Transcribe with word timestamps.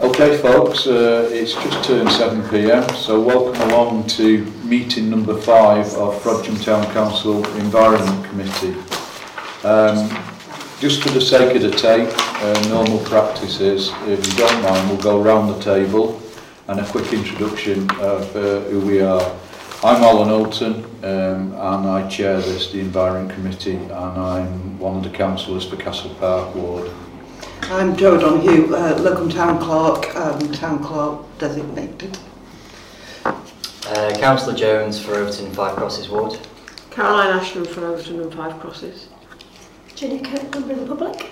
Okay, 0.00 0.38
folks, 0.38 0.86
uh, 0.86 1.28
it's 1.30 1.52
just 1.52 1.84
turned 1.84 2.10
7 2.10 2.48
pm, 2.48 2.88
so 2.94 3.20
welcome 3.20 3.60
along 3.68 4.06
to 4.06 4.46
meeting 4.64 5.10
number 5.10 5.36
five 5.38 5.84
of 5.88 6.14
Frodsham 6.22 6.64
Town 6.64 6.90
Council 6.94 7.46
Environment 7.58 8.24
Committee. 8.24 8.72
Um, 9.62 10.08
just 10.80 11.02
for 11.02 11.10
the 11.10 11.20
sake 11.20 11.54
of 11.54 11.60
the 11.60 11.70
tape, 11.72 12.08
uh, 12.16 12.68
normal 12.70 12.98
practice 13.00 13.60
is, 13.60 13.90
if 14.06 14.26
you 14.26 14.38
don't 14.38 14.62
mind, 14.62 14.88
we'll 14.88 15.02
go 15.02 15.20
round 15.20 15.54
the 15.54 15.60
table 15.62 16.18
and 16.68 16.80
a 16.80 16.86
quick 16.86 17.12
introduction 17.12 17.82
of 18.00 18.34
uh, 18.34 18.60
who 18.70 18.80
we 18.80 19.02
are. 19.02 19.36
I'm 19.84 20.02
Alan 20.02 20.30
Olton 20.30 20.82
um, 21.04 21.52
and 21.52 21.86
I 21.86 22.08
chair 22.08 22.40
this, 22.40 22.72
the 22.72 22.80
Environment 22.80 23.34
Committee, 23.34 23.76
and 23.76 23.92
I'm 23.92 24.78
one 24.78 24.96
of 24.96 25.02
the 25.02 25.10
councillors 25.10 25.68
for 25.68 25.76
Castle 25.76 26.14
Park 26.14 26.54
Ward. 26.54 26.90
I'm 27.62 27.96
Jo 27.96 28.18
Donahue, 28.18 28.74
uh, 28.74 28.98
local 29.00 29.28
town 29.28 29.58
clerk, 29.60 30.14
um, 30.16 30.52
town 30.52 30.82
clerk 30.82 31.20
designated. 31.38 32.18
Uh, 33.24 34.16
Councillor 34.18 34.56
Jones 34.56 35.00
for 35.00 35.14
Overton 35.14 35.46
and 35.46 35.54
Five 35.54 35.76
Crosses 35.76 36.08
Ward. 36.08 36.38
Caroline 36.90 37.38
Ashton 37.38 37.64
for 37.64 37.86
Overton 37.86 38.20
and 38.20 38.34
Five 38.34 38.58
Crosses. 38.60 39.08
Jenny 39.94 40.18
Kirk, 40.20 40.52
member 40.54 40.72
of 40.72 40.80
the 40.80 40.96
public. 40.96 41.30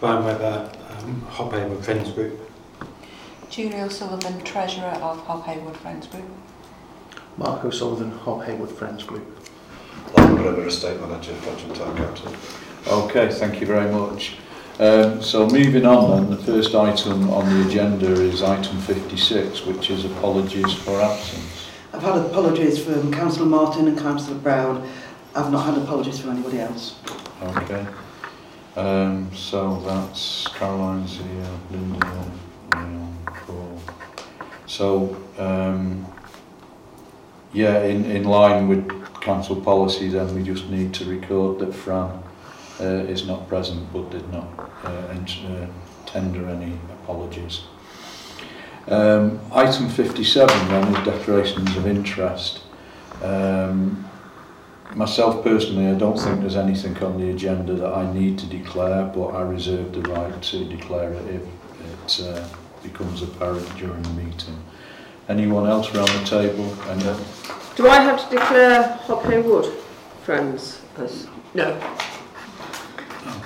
Brian 0.00 0.24
Webber, 0.24 0.70
um, 0.98 1.20
Hop 1.30 1.52
Hayward 1.52 1.84
Friends 1.84 2.10
Group. 2.10 2.40
Julie 3.48 3.80
O'Sullivan, 3.80 4.42
Treasurer 4.44 4.98
of 5.02 5.18
Hop 5.26 5.44
Haywood 5.46 5.76
Friends 5.76 6.06
Group. 6.06 6.24
Mark 7.36 7.64
O'Sullivan, 7.64 8.10
Hop 8.10 8.44
Haywood 8.44 8.70
Friends 8.70 9.04
Group. 9.04 9.26
Long 10.16 10.42
River 10.42 10.66
Estate 10.66 11.00
Manager, 11.00 11.32
Frodsham 11.34 11.76
Town 11.76 11.96
Council. 11.96 12.32
Okay, 12.86 13.30
thank 13.30 13.60
you 13.60 13.66
very 13.66 13.90
much. 13.90 14.36
Um, 14.78 15.22
so 15.22 15.46
moving 15.46 15.84
on 15.84 16.10
then, 16.10 16.30
the 16.30 16.42
first 16.44 16.74
item 16.74 17.30
on 17.30 17.48
the 17.48 17.68
agenda 17.68 18.10
is 18.10 18.42
item 18.42 18.78
56, 18.78 19.66
which 19.66 19.90
is 19.90 20.04
apologies 20.04 20.72
for 20.72 21.00
absence. 21.00 21.68
I've 21.92 22.02
had 22.02 22.16
apologies 22.16 22.82
from 22.82 23.12
Councillor 23.12 23.46
Martin 23.46 23.86
and 23.86 23.98
Councillor 23.98 24.38
Brown. 24.38 24.88
I've 25.34 25.52
not 25.52 25.66
had 25.66 25.82
apologies 25.82 26.20
from 26.20 26.30
anybody 26.30 26.60
else. 26.60 26.98
Okay. 27.42 27.86
Um, 28.76 29.30
so 29.34 29.80
that's 29.80 30.48
Caroline's 30.48 31.18
here, 31.18 31.50
Linda, 31.70 32.30
Leon, 32.74 33.18
Paul. 33.26 33.78
So, 34.66 35.16
um, 35.38 36.06
yeah, 37.52 37.82
in, 37.82 38.06
in 38.06 38.24
line 38.24 38.68
with 38.68 39.02
council 39.20 39.54
policy 39.54 40.08
then 40.08 40.34
we 40.34 40.42
just 40.42 40.68
need 40.68 40.92
to 40.92 41.04
record 41.04 41.60
that 41.60 41.72
Fran 41.72 42.22
uh, 42.80 42.84
is 42.84 43.26
not 43.26 43.48
present 43.48 43.92
but 43.92 44.10
did 44.10 44.28
not 44.32 44.48
uh, 44.84 44.88
uh, 44.88 45.66
tender 46.06 46.48
any 46.48 46.72
apologies. 47.02 47.62
Um, 48.88 49.40
item 49.52 49.88
57 49.88 50.68
then 50.68 50.94
is 50.94 51.04
declarations 51.04 51.76
of 51.76 51.86
interest. 51.86 52.62
Um, 53.22 54.08
myself 54.94 55.44
personally, 55.44 55.86
I 55.86 55.94
don't 55.94 56.18
think 56.18 56.40
there's 56.40 56.56
anything 56.56 56.96
on 56.98 57.20
the 57.20 57.30
agenda 57.30 57.74
that 57.74 57.92
I 57.92 58.12
need 58.12 58.38
to 58.40 58.46
declare, 58.46 59.04
but 59.06 59.28
I 59.28 59.42
reserve 59.42 59.92
the 59.92 60.00
right 60.02 60.42
to 60.42 60.64
declare 60.64 61.12
it 61.12 61.26
if 61.28 61.42
it 62.08 62.26
uh, 62.26 62.48
becomes 62.82 63.22
apparent 63.22 63.68
during 63.76 64.02
the 64.02 64.10
meeting. 64.10 64.62
Anyone 65.28 65.68
else 65.68 65.94
around 65.94 66.08
the 66.08 66.24
table? 66.26 66.76
Any? 66.88 67.16
Do 67.76 67.88
I 67.88 68.00
have 68.00 68.28
to 68.28 68.36
declare 68.36 68.82
Hop 68.82 69.22
Haywood 69.24 69.72
friends 70.24 70.82
as... 70.96 71.28
No. 71.54 71.78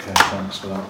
Okay, 0.06 0.14
thanks 0.30 0.58
for 0.58 0.68
that. 0.68 0.88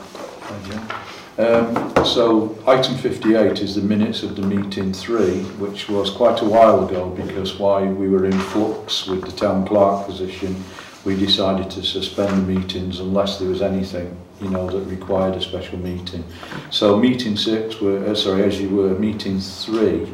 Um, 1.38 2.04
so 2.04 2.54
item 2.66 2.96
58 2.96 3.62
is 3.62 3.74
the 3.74 3.80
minutes 3.80 4.22
of 4.22 4.36
the 4.36 4.42
meeting 4.42 4.92
3, 4.92 5.40
which 5.56 5.88
was 5.88 6.10
quite 6.10 6.42
a 6.42 6.44
while 6.44 6.86
ago 6.86 7.08
because 7.08 7.58
while 7.58 7.86
we 7.86 8.08
were 8.08 8.26
in 8.26 8.38
flux 8.38 9.06
with 9.06 9.24
the 9.24 9.32
town 9.32 9.66
clerk 9.66 10.04
position, 10.04 10.62
we 11.06 11.16
decided 11.16 11.70
to 11.70 11.82
suspend 11.82 12.46
the 12.46 12.60
meetings 12.60 13.00
unless 13.00 13.38
there 13.38 13.48
was 13.48 13.62
anything, 13.62 14.14
you 14.42 14.50
know, 14.50 14.68
that 14.68 14.80
required 14.80 15.34
a 15.34 15.40
special 15.40 15.78
meeting. 15.78 16.22
So 16.68 16.98
meeting 16.98 17.38
6, 17.38 17.80
were, 17.80 18.04
uh, 18.06 18.14
sorry, 18.14 18.44
as 18.44 18.60
you 18.60 18.68
were, 18.68 18.98
meeting 18.98 19.40
3 19.40 20.12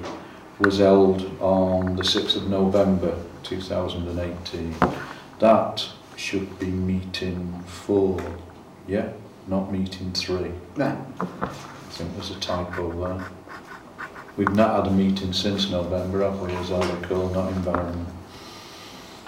was 0.60 0.78
held 0.78 1.22
on 1.40 1.96
the 1.96 2.04
6th 2.04 2.36
of 2.36 2.48
November 2.48 3.16
2018. 3.42 4.76
That 5.40 5.88
should 6.14 6.56
be 6.60 6.66
meeting 6.66 7.64
4, 7.66 8.20
yeah? 8.86 9.08
not 9.48 9.72
meeting 9.72 10.12
three. 10.12 10.52
Right. 10.76 10.96
I 11.20 11.46
think 11.90 12.14
there's 12.14 12.30
a 12.30 12.40
typo 12.40 12.92
there. 12.92 13.26
We've 14.36 14.54
not 14.54 14.84
had 14.84 14.92
a 14.92 14.94
meeting 14.94 15.32
since 15.32 15.70
November, 15.70 16.22
have 16.22 16.40
we, 16.40 16.52
as 16.52 16.72
I 16.72 16.92
recall, 16.94 17.28
not 17.30 17.52
environment. 17.52 18.08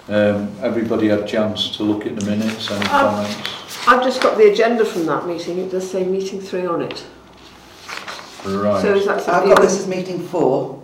Um, 0.07 0.55
everybody 0.61 1.07
had 1.07 1.19
a 1.19 1.27
chance 1.27 1.75
to 1.77 1.83
look 1.83 2.05
at 2.05 2.15
the 2.15 2.25
minutes, 2.25 2.71
any 2.71 2.79
Um, 2.85 2.89
comments? 2.89 3.87
I've 3.87 4.03
just 4.03 4.21
got 4.21 4.37
the 4.37 4.51
agenda 4.51 4.85
from 4.85 5.05
that 5.05 5.27
meeting. 5.27 5.59
It 5.59 5.69
does 5.69 5.89
say 5.89 6.03
meeting 6.03 6.41
three 6.41 6.65
on 6.65 6.81
it. 6.81 7.05
Right. 8.45 8.81
So 8.81 8.95
is 8.95 9.05
that 9.05 9.17
I've 9.17 9.23
something... 9.23 9.49
got 9.49 9.61
this 9.61 9.79
as 9.79 9.87
meeting 9.87 10.19
four. 10.19 10.81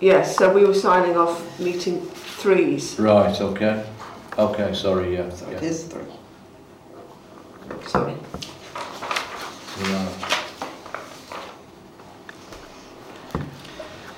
Yes, 0.00 0.36
so 0.36 0.52
we 0.52 0.64
were 0.64 0.74
signing 0.74 1.16
off 1.16 1.58
meeting 1.58 2.02
threes. 2.02 2.98
Right, 2.98 3.40
okay. 3.40 3.84
Okay, 4.38 4.74
sorry, 4.74 5.14
yeah. 5.14 5.30
So 5.30 5.48
it 5.48 5.62
yeah. 5.62 5.68
is 5.68 5.84
three. 5.84 6.02
Sorry. 7.86 8.14
Right. 9.80 10.12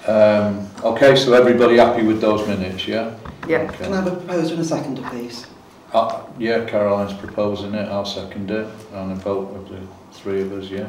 Um, 0.09 0.69
okay, 0.85 1.17
so 1.17 1.35
everybody 1.35 1.77
happy 1.77 2.03
with 2.03 2.21
those 2.21 2.47
minutes, 2.49 2.89
yeah? 2.89 3.15
Yeah. 3.47 3.67
Can 3.71 3.93
I 3.93 3.97
have 3.97 4.07
a 4.07 4.17
proposer 4.17 4.55
and 4.55 4.63
a 4.63 4.65
seconder, 4.65 5.03
please? 5.11 5.47
Uh, 5.93 6.23
yeah, 6.39 6.65
Caroline's 6.67 7.13
proposing 7.15 7.75
it, 7.75 7.89
I'll 7.89 8.05
second 8.05 8.51
it, 8.51 8.67
and 8.93 9.13
a 9.13 9.15
vote 9.17 9.55
of 9.57 9.69
the 9.69 9.81
three 10.13 10.43
of 10.43 10.53
us, 10.53 10.71
yeah? 10.71 10.89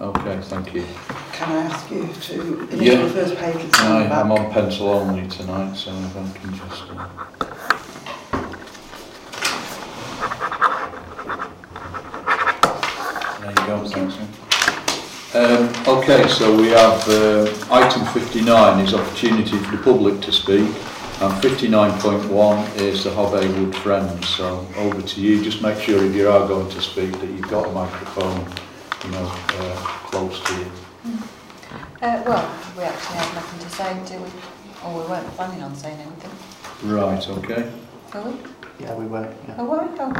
Okay, 0.00 0.40
thank 0.42 0.74
you. 0.74 0.84
Can 1.32 1.52
I 1.52 1.62
ask 1.62 1.90
you 1.90 2.08
to 2.12 2.68
Yeah. 2.76 3.02
the 3.02 3.10
first 3.10 3.36
page 3.36 3.54
and 3.62 3.72
I, 3.74 4.20
I'm 4.20 4.32
on 4.32 4.50
pencil 4.52 4.88
only 4.88 5.28
tonight, 5.28 5.74
so 5.76 5.92
if 5.92 6.16
I 6.16 6.38
can 6.38 6.54
just... 6.54 6.82
Uh, 6.90 7.51
thanks. 13.80 14.16
Um, 15.34 15.72
okay, 15.86 16.28
so 16.28 16.54
we 16.54 16.68
have 16.68 17.08
uh, 17.08 17.50
item 17.70 18.04
59 18.06 18.80
is 18.84 18.92
opportunity 18.92 19.56
for 19.56 19.76
the 19.76 19.82
public 19.82 20.20
to 20.20 20.32
speak, 20.32 20.66
and 21.22 21.32
59.1 21.42 22.76
is 22.76 23.04
the 23.04 23.10
Hobby 23.12 23.48
Wood 23.48 23.74
Friends. 23.76 24.28
So 24.28 24.66
over 24.76 25.00
to 25.00 25.20
you. 25.20 25.42
Just 25.42 25.62
make 25.62 25.78
sure 25.80 26.04
if 26.04 26.14
you 26.14 26.28
are 26.28 26.46
going 26.46 26.68
to 26.70 26.80
speak 26.82 27.12
that 27.12 27.26
you've 27.26 27.48
got 27.48 27.66
a 27.66 27.72
microphone, 27.72 28.40
you 29.04 29.10
know, 29.12 29.32
uh, 29.32 29.76
close 30.10 30.38
to 30.44 30.54
you. 30.54 30.70
Uh, 32.02 32.22
well, 32.26 32.54
we 32.76 32.82
actually 32.82 33.16
have 33.16 33.34
nothing 33.34 33.60
to 33.60 33.70
say, 33.70 34.16
do 34.16 34.22
we? 34.22 34.30
Or 34.84 35.02
we 35.02 35.08
weren't 35.08 35.28
planning 35.28 35.62
on 35.62 35.74
saying 35.74 35.98
anything. 35.98 36.90
Right, 36.90 37.26
okay. 37.28 37.70
Were 38.12 38.32
we? 38.32 38.61
Yeah, 38.80 38.94
we 38.94 39.06
were. 39.06 39.32
Yeah. 39.48 39.54
Oh, 39.58 39.64
well, 39.64 39.96
don't. 39.96 40.16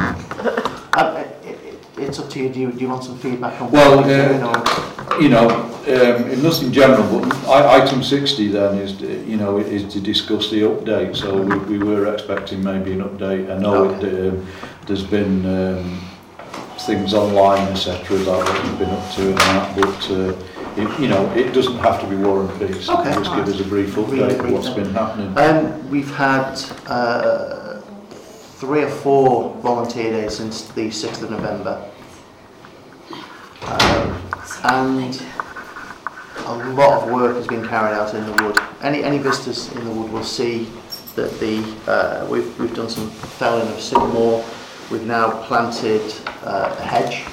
Um, 0.95 1.17
it, 1.17 1.59
it, 1.65 1.87
it's 1.97 2.19
up 2.19 2.29
to 2.31 2.39
you. 2.39 2.49
Do 2.51 2.61
you, 2.61 2.73
do 2.73 2.79
you 2.79 2.89
want 2.89 3.05
some 3.05 3.19
feedback 3.19 3.61
on 3.61 3.71
well, 3.71 3.97
what 3.97 4.11
uh, 4.11 4.29
doing? 4.29 4.43
Or? 4.43 5.23
You 5.23 5.29
know, 5.29 5.49
um, 5.49 6.31
in 6.31 6.43
nothing 6.43 6.73
general, 6.73 7.21
but 7.21 7.49
I, 7.49 7.83
item 7.83 8.03
60 8.03 8.49
then 8.49 8.79
is, 8.79 9.01
you 9.01 9.37
know, 9.37 9.59
is 9.59 9.93
to 9.93 10.01
discuss 10.01 10.51
the 10.51 10.63
update. 10.63 11.17
So 11.17 11.41
we, 11.41 11.79
we 11.79 11.85
were 11.85 12.13
expecting 12.13 12.63
maybe 12.63 12.93
an 12.93 13.03
update. 13.03 13.51
I 13.51 13.59
know 13.59 13.91
okay. 13.91 14.07
it, 14.07 14.33
um, 14.33 14.47
there's 14.87 15.05
been 15.05 15.45
um, 15.47 16.01
things 16.81 17.15
online, 17.15 17.69
etc., 17.69 18.19
that 18.19 18.65
we've 18.65 18.79
been 18.79 18.91
up 18.91 19.13
to 19.15 19.29
and 19.29 19.39
that, 19.39 19.81
but. 19.81 20.11
Uh, 20.11 20.49
it, 20.75 21.01
you 21.01 21.09
know, 21.09 21.31
it 21.33 21.53
doesn't 21.53 21.77
have 21.79 22.01
to 22.01 22.07
be 22.07 22.17
war 22.17 22.41
and 22.41 22.59
peace. 22.59 22.89
Okay, 22.89 23.13
just 23.13 23.29
right. 23.29 23.45
give 23.45 23.55
us 23.55 23.61
a 23.61 23.69
brief 23.69 23.95
update 23.95 24.39
of 24.39 24.51
what's 24.51 24.71
been 24.71 24.91
happening. 24.95 25.37
Um, 25.37 25.91
we've 25.91 26.11
had 26.15 26.59
uh, 26.87 27.62
three 28.63 28.85
or 28.85 28.89
four 28.89 29.53
volunteer 29.57 30.13
days 30.13 30.37
since 30.37 30.69
the 30.69 30.87
6th 30.87 31.21
of 31.25 31.33
November. 31.33 31.85
Um, 33.67 34.23
and 34.63 35.23
a 36.47 36.71
lot 36.71 37.03
of 37.03 37.11
work 37.11 37.35
has 37.35 37.49
been 37.49 37.67
carried 37.67 37.93
out 37.93 38.15
in 38.15 38.25
the 38.25 38.41
wood. 38.41 38.57
Any, 38.81 39.03
any 39.03 39.19
visitors 39.19 39.73
in 39.73 39.85
the 39.85 39.91
wood 39.91 40.13
will 40.13 40.23
see 40.23 40.69
that 41.17 41.33
the, 41.41 41.59
uh, 41.89 42.25
we've, 42.31 42.57
we've 42.61 42.73
done 42.73 42.89
some 42.89 43.11
felling 43.11 43.67
of 43.67 43.81
sycamore. 43.81 44.45
We've 44.93 45.07
now 45.07 45.43
planted 45.47 46.15
uh, 46.45 46.77
a 46.79 46.83
hedge 46.85 47.25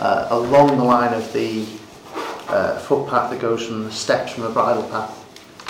uh, 0.00 0.28
along 0.28 0.76
the 0.76 0.84
line 0.84 1.14
of 1.14 1.32
the 1.32 1.62
uh, 2.48 2.78
footpath 2.80 3.30
that 3.30 3.40
goes 3.40 3.66
from 3.66 3.84
the 3.84 3.90
steps 3.90 4.34
from 4.34 4.42
the 4.42 4.50
bridle 4.50 4.82
path 4.90 5.14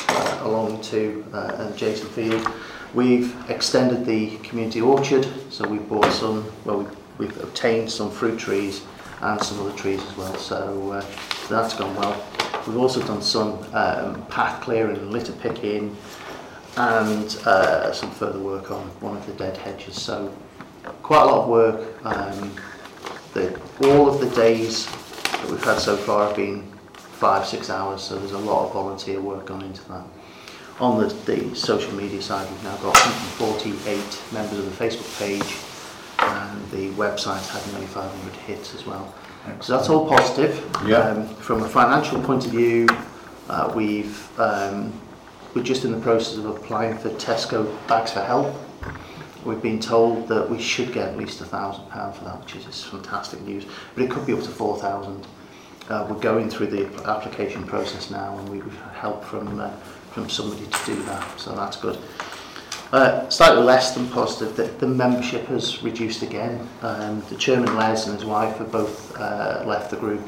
uh, 0.08 0.48
along 0.48 0.80
to 0.80 1.24
uh, 1.32 1.54
an 1.58 1.72
adjacent 1.72 2.10
field. 2.10 2.52
We've 2.94 3.35
extended 3.50 4.06
the 4.06 4.37
community 4.38 4.81
orchard, 4.81 5.26
so 5.50 5.69
we've 5.69 5.87
bought 5.88 6.11
some, 6.12 6.50
well, 6.64 6.79
we've, 6.79 6.96
we've 7.19 7.40
obtained 7.43 7.90
some 7.90 8.11
fruit 8.11 8.38
trees 8.38 8.82
and 9.20 9.43
some 9.43 9.61
other 9.61 9.76
trees 9.76 10.02
as 10.02 10.17
well. 10.17 10.35
So 10.37 10.93
uh, 10.93 11.05
that's 11.49 11.75
gone 11.75 11.94
well. 11.96 12.25
We've 12.67 12.79
also 12.79 13.00
done 13.06 13.23
some 13.23 13.58
um, 13.75 14.25
path 14.26 14.62
clearing, 14.62 15.11
litter 15.11 15.32
picking, 15.32 15.96
and 16.76 17.37
uh, 17.44 17.93
some 17.93 18.11
further 18.12 18.38
work 18.38 18.70
on 18.70 18.82
one 19.00 19.17
of 19.17 19.26
the 19.26 19.32
dead 19.32 19.56
hedges. 19.56 20.00
So 20.00 20.35
quite 21.02 21.23
a 21.23 21.26
lot 21.26 21.43
of 21.43 21.49
work. 21.49 22.06
Um, 22.06 22.55
the, 23.35 23.61
all 23.82 24.08
of 24.08 24.20
the 24.20 24.35
days 24.35 24.87
that 24.87 25.50
we've 25.50 25.62
had 25.62 25.79
so 25.79 25.96
far 25.96 26.29
have 26.29 26.37
been 26.37 26.62
five, 26.94 27.46
six 27.46 27.69
hours, 27.69 28.00
so 28.00 28.19
there's 28.19 28.32
a 28.32 28.38
lot 28.38 28.67
of 28.67 28.73
volunteer 28.73 29.20
work 29.20 29.46
gone 29.46 29.62
into 29.62 29.87
that. 29.88 30.05
On 30.80 30.98
the, 31.00 31.06
the 31.30 31.54
social 31.56 31.92
media 31.94 32.22
side, 32.22 32.48
we've 32.50 32.62
now 32.62 32.76
got 32.76 32.94
148 32.94 34.32
members 34.32 34.58
of 34.58 34.64
the 34.78 34.84
Facebook 34.84 35.19
page, 35.19 35.56
and 36.20 36.70
the 36.70 36.90
website's 37.00 37.48
had 37.48 37.66
nearly 37.72 37.86
500 37.86 38.32
hits 38.42 38.75
as 38.76 38.86
well. 38.86 39.12
So 39.60 39.76
that's 39.76 39.88
all 39.88 40.06
positive. 40.08 40.64
Yeah. 40.86 40.98
Um, 40.98 41.28
from 41.36 41.62
a 41.62 41.69
financial 41.69 42.22
point 42.22 42.44
of 42.46 42.52
view, 42.52 42.86
uh, 43.48 43.72
we've 43.75 44.28
um, 44.38 44.92
we're 45.54 45.62
just 45.64 45.84
in 45.84 45.90
the 45.92 45.98
process 46.00 46.36
of 46.36 46.44
applying 46.46 46.96
for 46.98 47.08
Tesco 47.10 47.66
bags 47.88 48.12
for 48.12 48.20
help. 48.20 48.54
We've 49.44 49.62
been 49.62 49.80
told 49.80 50.28
that 50.28 50.48
we 50.50 50.60
should 50.60 50.92
get 50.92 51.08
at 51.08 51.16
least 51.16 51.40
a 51.40 51.44
thousand 51.44 51.88
pound 51.88 52.14
for 52.14 52.25
that, 52.25 52.38
which 52.40 52.54
is 52.56 52.84
fantastic 52.84 53.40
news. 53.40 53.64
But 53.94 54.04
it 54.04 54.10
could 54.10 54.26
be 54.26 54.34
up 54.34 54.42
to 54.42 54.48
four 54.50 54.78
thousand. 54.78 55.26
Uh, 55.88 56.06
we're 56.08 56.20
going 56.20 56.50
through 56.50 56.66
the 56.66 56.84
application 57.08 57.64
process 57.64 58.10
now, 58.10 58.36
and 58.38 58.48
we- 58.50 58.58
we've 58.60 58.78
had 58.82 58.92
help 58.94 59.25
from 59.25 59.58
uh, 59.58 59.70
from 60.12 60.28
somebody 60.28 60.66
to 60.66 60.87
do 60.87 61.02
that, 61.05 61.40
so 61.40 61.55
that's 61.55 61.76
good. 61.76 61.99
Uh, 62.90 63.28
slightly 63.28 63.62
less 63.62 63.94
than 63.94 64.08
positive 64.08 64.56
that 64.56 64.78
the 64.78 64.87
membership 64.87 65.44
has 65.46 65.82
reduced 65.82 66.22
again. 66.22 66.66
Um, 66.81 67.22
the 67.28 67.37
chairman 67.37 67.76
Les 67.76 68.06
and 68.06 68.14
his 68.14 68.25
wife 68.25 68.56
have 68.56 68.72
both 68.72 69.14
uh, 69.19 69.62
left 69.66 69.90
the 69.90 69.99
group, 69.99 70.26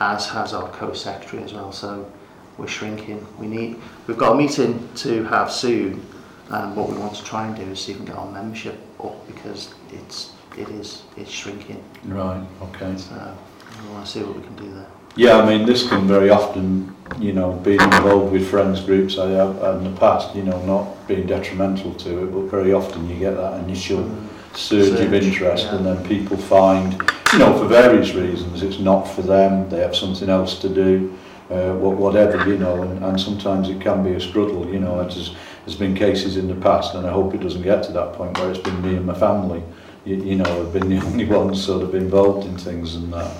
as 0.00 0.28
has 0.28 0.52
our 0.52 0.68
co-secretary 0.70 1.42
as 1.42 1.54
well. 1.54 1.72
So 1.72 2.10
we're 2.58 2.66
shrinking. 2.68 3.26
We 3.38 3.46
need 3.46 3.80
we've 4.06 4.18
got 4.18 4.32
a 4.32 4.36
meeting 4.36 4.86
to 4.96 5.24
have 5.24 5.50
soon, 5.50 6.04
and 6.50 6.76
what 6.76 6.90
we 6.90 6.98
want 6.98 7.14
to 7.14 7.24
try 7.24 7.46
and 7.46 7.56
do 7.56 7.62
is 7.62 7.80
see 7.80 7.92
if 7.92 8.00
we 8.00 8.04
can 8.04 8.14
get 8.14 8.22
our 8.22 8.30
membership 8.30 8.78
up 9.02 9.26
because 9.26 9.74
it's 9.90 10.32
it 10.58 10.68
is 10.68 11.04
it's 11.16 11.30
shrinking. 11.30 11.82
Right. 12.04 12.46
Okay. 12.62 12.98
So 12.98 13.34
we 13.82 13.88
want 13.94 14.04
to 14.04 14.12
see 14.12 14.22
what 14.22 14.36
we 14.36 14.42
can 14.42 14.56
do 14.56 14.74
there. 14.74 14.90
Yeah, 15.16 15.38
I 15.38 15.46
mean, 15.46 15.64
this 15.64 15.88
can 15.88 16.08
very 16.08 16.30
often, 16.30 16.94
you 17.20 17.32
know, 17.32 17.52
being 17.52 17.80
involved 17.80 18.32
with 18.32 18.48
friends 18.50 18.80
groups 18.80 19.16
I 19.16 19.30
have 19.30 19.76
in 19.76 19.84
the 19.92 20.00
past, 20.00 20.34
you 20.34 20.42
know, 20.42 20.60
not 20.66 21.06
being 21.06 21.26
detrimental 21.26 21.94
to 21.94 22.24
it, 22.24 22.32
but 22.32 22.42
very 22.50 22.72
often 22.72 23.08
you 23.08 23.18
get 23.18 23.36
that 23.36 23.60
initial 23.62 24.10
surge, 24.54 24.88
surge 24.88 25.00
of 25.00 25.14
interest 25.14 25.66
yeah. 25.66 25.76
and 25.76 25.86
then 25.86 26.04
people 26.04 26.36
find, 26.36 27.00
you 27.32 27.38
know, 27.38 27.56
for 27.56 27.66
various 27.66 28.12
reasons, 28.14 28.62
it's 28.64 28.80
not 28.80 29.04
for 29.04 29.22
them, 29.22 29.68
they 29.70 29.78
have 29.78 29.94
something 29.94 30.28
else 30.28 30.58
to 30.60 30.68
do, 30.68 31.16
uh, 31.50 31.74
whatever, 31.74 32.48
you 32.48 32.58
know, 32.58 32.82
and, 32.82 33.04
and 33.04 33.20
sometimes 33.20 33.68
it 33.68 33.80
can 33.80 34.02
be 34.02 34.14
a 34.14 34.20
struggle, 34.20 34.68
you 34.68 34.80
know, 34.80 35.00
it's, 35.00 35.32
there's 35.64 35.78
been 35.78 35.94
cases 35.94 36.36
in 36.36 36.48
the 36.48 36.56
past, 36.56 36.94
and 36.94 37.06
I 37.06 37.12
hope 37.12 37.34
it 37.34 37.40
doesn't 37.40 37.62
get 37.62 37.84
to 37.84 37.92
that 37.92 38.14
point 38.14 38.36
where 38.38 38.50
it's 38.50 38.58
been 38.58 38.82
me 38.82 38.96
and 38.96 39.06
my 39.06 39.14
family, 39.14 39.62
you, 40.04 40.16
you 40.16 40.34
know, 40.34 40.64
have 40.64 40.72
been 40.72 40.88
the 40.88 40.98
only 41.06 41.24
ones 41.24 41.64
sort 41.64 41.84
of 41.84 41.94
involved 41.94 42.46
in 42.48 42.58
things 42.58 42.96
and 42.96 43.12
that. 43.12 43.32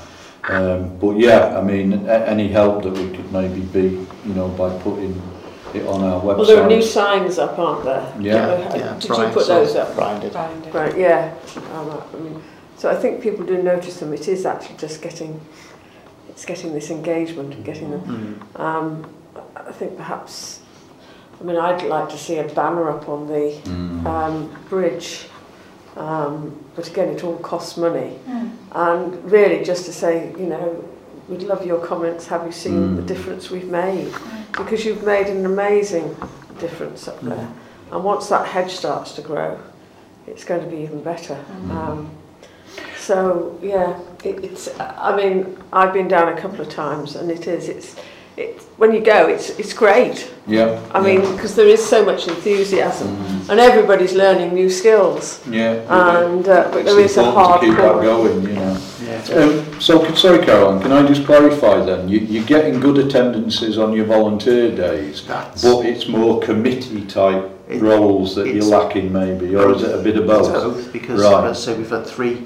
Um, 0.49 0.97
but 0.99 1.17
yeah, 1.19 1.59
I 1.59 1.63
mean, 1.63 2.07
a- 2.07 2.27
any 2.27 2.49
help 2.49 2.83
that 2.83 2.93
we 2.93 3.11
could 3.11 3.33
maybe 3.33 3.61
be, 3.61 4.07
you 4.27 4.35
know, 4.35 4.49
by 4.49 4.77
putting 4.79 5.21
it 5.73 5.87
on 5.87 6.03
our 6.05 6.21
website. 6.21 6.37
Well, 6.37 6.47
there 6.47 6.63
are 6.63 6.69
new 6.69 6.83
signs 6.83 7.39
up, 7.39 7.59
aren't 7.59 7.85
there? 7.85 8.13
Yeah, 8.21 8.47
Uh, 8.47 8.77
yeah, 8.77 8.97
Did 8.99 9.09
Brian 9.09 9.29
you 9.29 9.35
put 9.35 9.47
saw- 9.47 9.55
those 9.61 9.75
up? 9.77 9.95
Brian 9.95 10.21
did. 10.21 10.33
Brian 10.33 10.61
did. 10.61 10.75
Right, 10.75 10.99
yeah. 10.99 11.33
Um, 11.75 11.91
I 12.15 12.19
mean, 12.19 12.43
so 12.77 12.91
I 12.91 12.95
think 12.95 13.23
people 13.23 13.45
do 13.47 13.63
notice 13.63 13.99
them. 13.99 14.13
It 14.13 14.29
is 14.29 14.45
actually 14.45 14.77
just 14.77 15.01
getting, 15.01 15.41
it's 16.29 16.45
getting 16.45 16.75
this 16.75 16.91
engagement 16.91 17.55
and 17.55 17.65
getting 17.65 17.91
them. 17.91 18.39
Mm. 18.55 18.61
Um, 18.61 19.07
I 19.57 19.73
think 19.73 19.97
perhaps, 19.97 20.61
I 21.41 21.45
mean, 21.45 21.57
I'd 21.57 21.83
like 21.85 22.11
to 22.11 22.19
see 22.19 22.37
a 22.39 22.45
banner 22.45 22.91
up 22.91 23.09
on 23.09 23.27
the 23.29 23.55
Mm. 23.65 24.07
um, 24.07 24.51
bridge, 24.69 25.27
Um, 25.97 26.65
but 26.75 26.89
again, 26.89 27.09
it 27.09 27.23
all 27.23 27.39
costs 27.39 27.77
money. 27.77 28.19
Mm. 28.27 28.51
And 28.73 29.31
really, 29.31 29.65
just 29.65 29.85
to 29.87 29.93
say, 29.93 30.33
you 30.39 30.47
know, 30.47 30.85
we'd 31.29 31.43
love 31.43 31.65
your 31.65 31.85
comments. 31.85 32.27
Have 32.27 32.45
you 32.45 32.53
seen 32.53 32.73
mm. 32.73 32.97
the 32.97 33.03
hmm. 33.03 33.07
difference 33.07 33.51
we've 33.51 33.69
made? 33.69 34.11
Hmm. 34.11 34.65
Because 34.65 34.85
you've 34.85 35.05
made 35.05 35.29
an 35.29 35.47
amazing 35.47 36.17
difference 36.59 37.07
up 37.07 37.21
there. 37.21 37.37
Hmm. 37.37 37.95
And 37.95 38.05
once 38.05 38.29
that 38.29 38.47
hedge 38.47 38.73
starts 38.73 39.13
to 39.15 39.23
grow, 39.23 39.61
it's 40.27 40.45
going 40.45 40.65
to 40.65 40.71
be 40.71 40.83
even 40.83 41.03
better. 41.03 41.43
Um, 41.71 42.11
so 42.97 43.59
yeah, 43.63 44.01
it, 44.25 44.43
it's. 44.43 44.69
I 44.81 45.15
mean, 45.15 45.59
I've 45.73 45.93
been 45.93 46.09
down 46.09 46.37
a 46.37 46.41
couple 46.41 46.61
of 46.61 46.71
times, 46.71 47.17
and 47.17 47.31
it 47.31 47.47
is. 47.47 47.69
It's 47.69 47.97
It, 48.37 48.61
when 48.79 48.93
you 48.93 49.01
go, 49.01 49.29
it's 49.29 49.51
it's 49.61 49.73
great. 49.73 50.31
Yeah. 50.47 50.81
I 50.93 50.99
yeah. 50.99 51.05
mean, 51.07 51.21
because 51.37 51.55
there 51.55 51.69
is 51.69 51.85
so 51.85 52.05
much 52.05 52.27
enthusiasm, 52.27 53.09
Mm. 53.17 53.49
and 53.51 53.61
everybody's 53.61 54.13
learning 54.13 54.53
new 54.55 54.69
skills. 54.71 55.41
Yeah. 55.49 55.75
And 55.89 56.49
uh, 56.49 56.69
but 56.73 56.85
there 56.85 56.99
is 57.01 57.17
a 57.17 57.21
important 57.21 57.47
hard 57.47 57.61
to 57.61 57.67
keep 57.67 57.77
that 57.77 58.03
going, 58.03 58.43
you 58.43 58.55
know. 58.55 58.77
Yeah. 59.07 59.19
it's 59.19 59.31
Um, 59.31 59.81
so, 59.81 60.05
c- 60.05 60.17
sorry, 60.17 60.45
Caroline, 60.45 60.81
can 60.83 60.93
I 60.93 61.07
just 61.07 61.25
clarify 61.27 61.85
then? 61.85 62.09
You, 62.09 62.19
you're 62.19 62.45
getting 62.47 62.81
good 62.81 62.99
attendances 62.99 63.79
on 63.79 63.93
your 63.93 64.07
volunteer 64.07 64.75
days, 64.75 65.23
That's- 65.29 65.63
but 65.63 65.87
it's 65.87 66.09
more 66.09 66.41
committee 66.41 67.03
type 67.07 67.45
It- 67.69 67.81
roles 67.83 68.35
that 68.35 68.47
you're 68.49 68.65
lacking 68.79 69.13
maybe, 69.13 69.55
or 69.55 69.73
is 69.75 69.83
it 69.83 69.95
a 69.95 70.03
bit 70.03 70.17
of 70.17 70.27
both? 70.27 70.53
Both, 70.53 70.93
because 70.93 71.23
Right. 71.23 71.45
as 71.51 71.57
I 71.57 71.61
say, 71.73 71.79
we've 71.79 71.91
had 71.99 72.07
three 72.07 72.37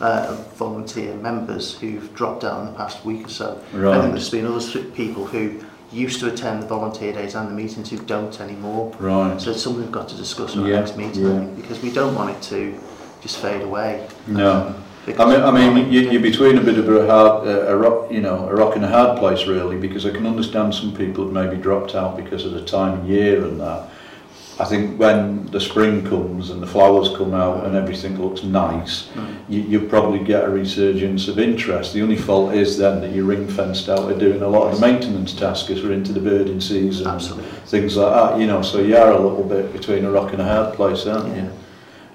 uh, 0.00 0.34
volunteer 0.54 1.14
members 1.14 1.78
who've 1.78 2.12
dropped 2.14 2.44
out 2.44 2.60
in 2.60 2.66
the 2.66 2.72
past 2.72 3.04
week 3.04 3.26
or 3.26 3.30
so. 3.30 3.64
Right. 3.72 3.96
I 3.96 4.00
think 4.00 4.12
there's 4.12 4.30
been 4.30 4.46
other 4.46 4.82
people 4.92 5.26
who 5.26 5.60
used 5.92 6.20
to 6.20 6.32
attend 6.32 6.62
the 6.62 6.66
volunteer 6.66 7.12
days 7.12 7.34
and 7.34 7.48
the 7.48 7.54
meetings 7.54 7.90
who 7.90 7.98
don't 7.98 8.40
anymore. 8.40 8.94
Right. 8.98 9.40
So 9.40 9.52
it's 9.52 9.62
something 9.62 9.82
we've 9.82 9.92
got 9.92 10.08
to 10.08 10.16
discuss 10.16 10.54
in 10.54 10.66
yeah, 10.66 10.80
next 10.80 10.96
meeting, 10.96 11.24
yeah. 11.24 11.38
think, 11.38 11.56
because 11.56 11.80
we 11.80 11.92
don't 11.92 12.14
want 12.14 12.36
it 12.36 12.42
to 12.50 12.78
just 13.20 13.38
fade 13.38 13.62
away. 13.62 14.06
No. 14.26 14.68
Um, 14.68 14.82
I 15.06 15.24
mean, 15.24 15.40
I 15.40 15.50
mean, 15.52 15.92
you, 15.92 16.10
you're 16.10 16.20
between 16.20 16.58
a 16.58 16.60
bit 16.60 16.78
of 16.78 16.88
a 16.88 17.06
hard, 17.06 17.46
uh, 17.46 17.68
a 17.68 17.76
rock, 17.76 18.10
you 18.10 18.20
know, 18.20 18.48
a 18.48 18.54
rock 18.54 18.74
and 18.74 18.84
a 18.84 18.88
hard 18.88 19.18
place 19.18 19.46
really, 19.46 19.78
because 19.78 20.04
I 20.04 20.10
can 20.10 20.26
understand 20.26 20.74
some 20.74 20.94
people 20.94 21.24
have 21.24 21.32
maybe 21.32 21.56
dropped 21.56 21.94
out 21.94 22.16
because 22.16 22.44
of 22.44 22.52
the 22.52 22.64
time 22.64 23.00
of 23.00 23.08
year 23.08 23.44
and 23.44 23.60
that. 23.60 23.88
I 24.58 24.64
think 24.64 24.98
when 24.98 25.46
the 25.46 25.60
spring 25.60 26.02
comes 26.02 26.48
and 26.48 26.62
the 26.62 26.66
flowers 26.66 27.14
come 27.14 27.34
out 27.34 27.66
and 27.66 27.76
everything 27.76 28.18
looks 28.18 28.42
nice, 28.42 29.08
mm. 29.08 29.36
you, 29.50 29.60
you 29.60 29.80
probably 29.80 30.24
get 30.24 30.44
a 30.44 30.48
resurgence 30.48 31.28
of 31.28 31.38
interest. 31.38 31.92
The 31.92 32.00
only 32.00 32.16
fault 32.16 32.54
is 32.54 32.78
then 32.78 33.02
that 33.02 33.12
you're 33.12 33.26
ring 33.26 33.46
fenced 33.48 33.90
out 33.90 34.10
of 34.10 34.18
doing 34.18 34.40
a 34.40 34.48
lot 34.48 34.72
of 34.72 34.80
the 34.80 34.86
maintenance 34.86 35.34
tasks 35.34 35.68
as 35.68 35.82
we're 35.82 35.92
into 35.92 36.14
the 36.14 36.20
birding 36.20 36.62
season, 36.62 37.06
Absolutely. 37.06 37.50
things 37.66 37.98
like 37.98 38.14
that. 38.14 38.40
You 38.40 38.46
know, 38.46 38.62
so 38.62 38.80
you 38.80 38.96
are 38.96 39.12
a 39.12 39.20
little 39.20 39.44
bit 39.44 39.74
between 39.74 40.06
a 40.06 40.10
rock 40.10 40.32
and 40.32 40.40
a 40.40 40.44
hard 40.44 40.74
place, 40.74 41.06
aren't 41.06 41.36
yeah. 41.36 41.44
you? 41.44 41.50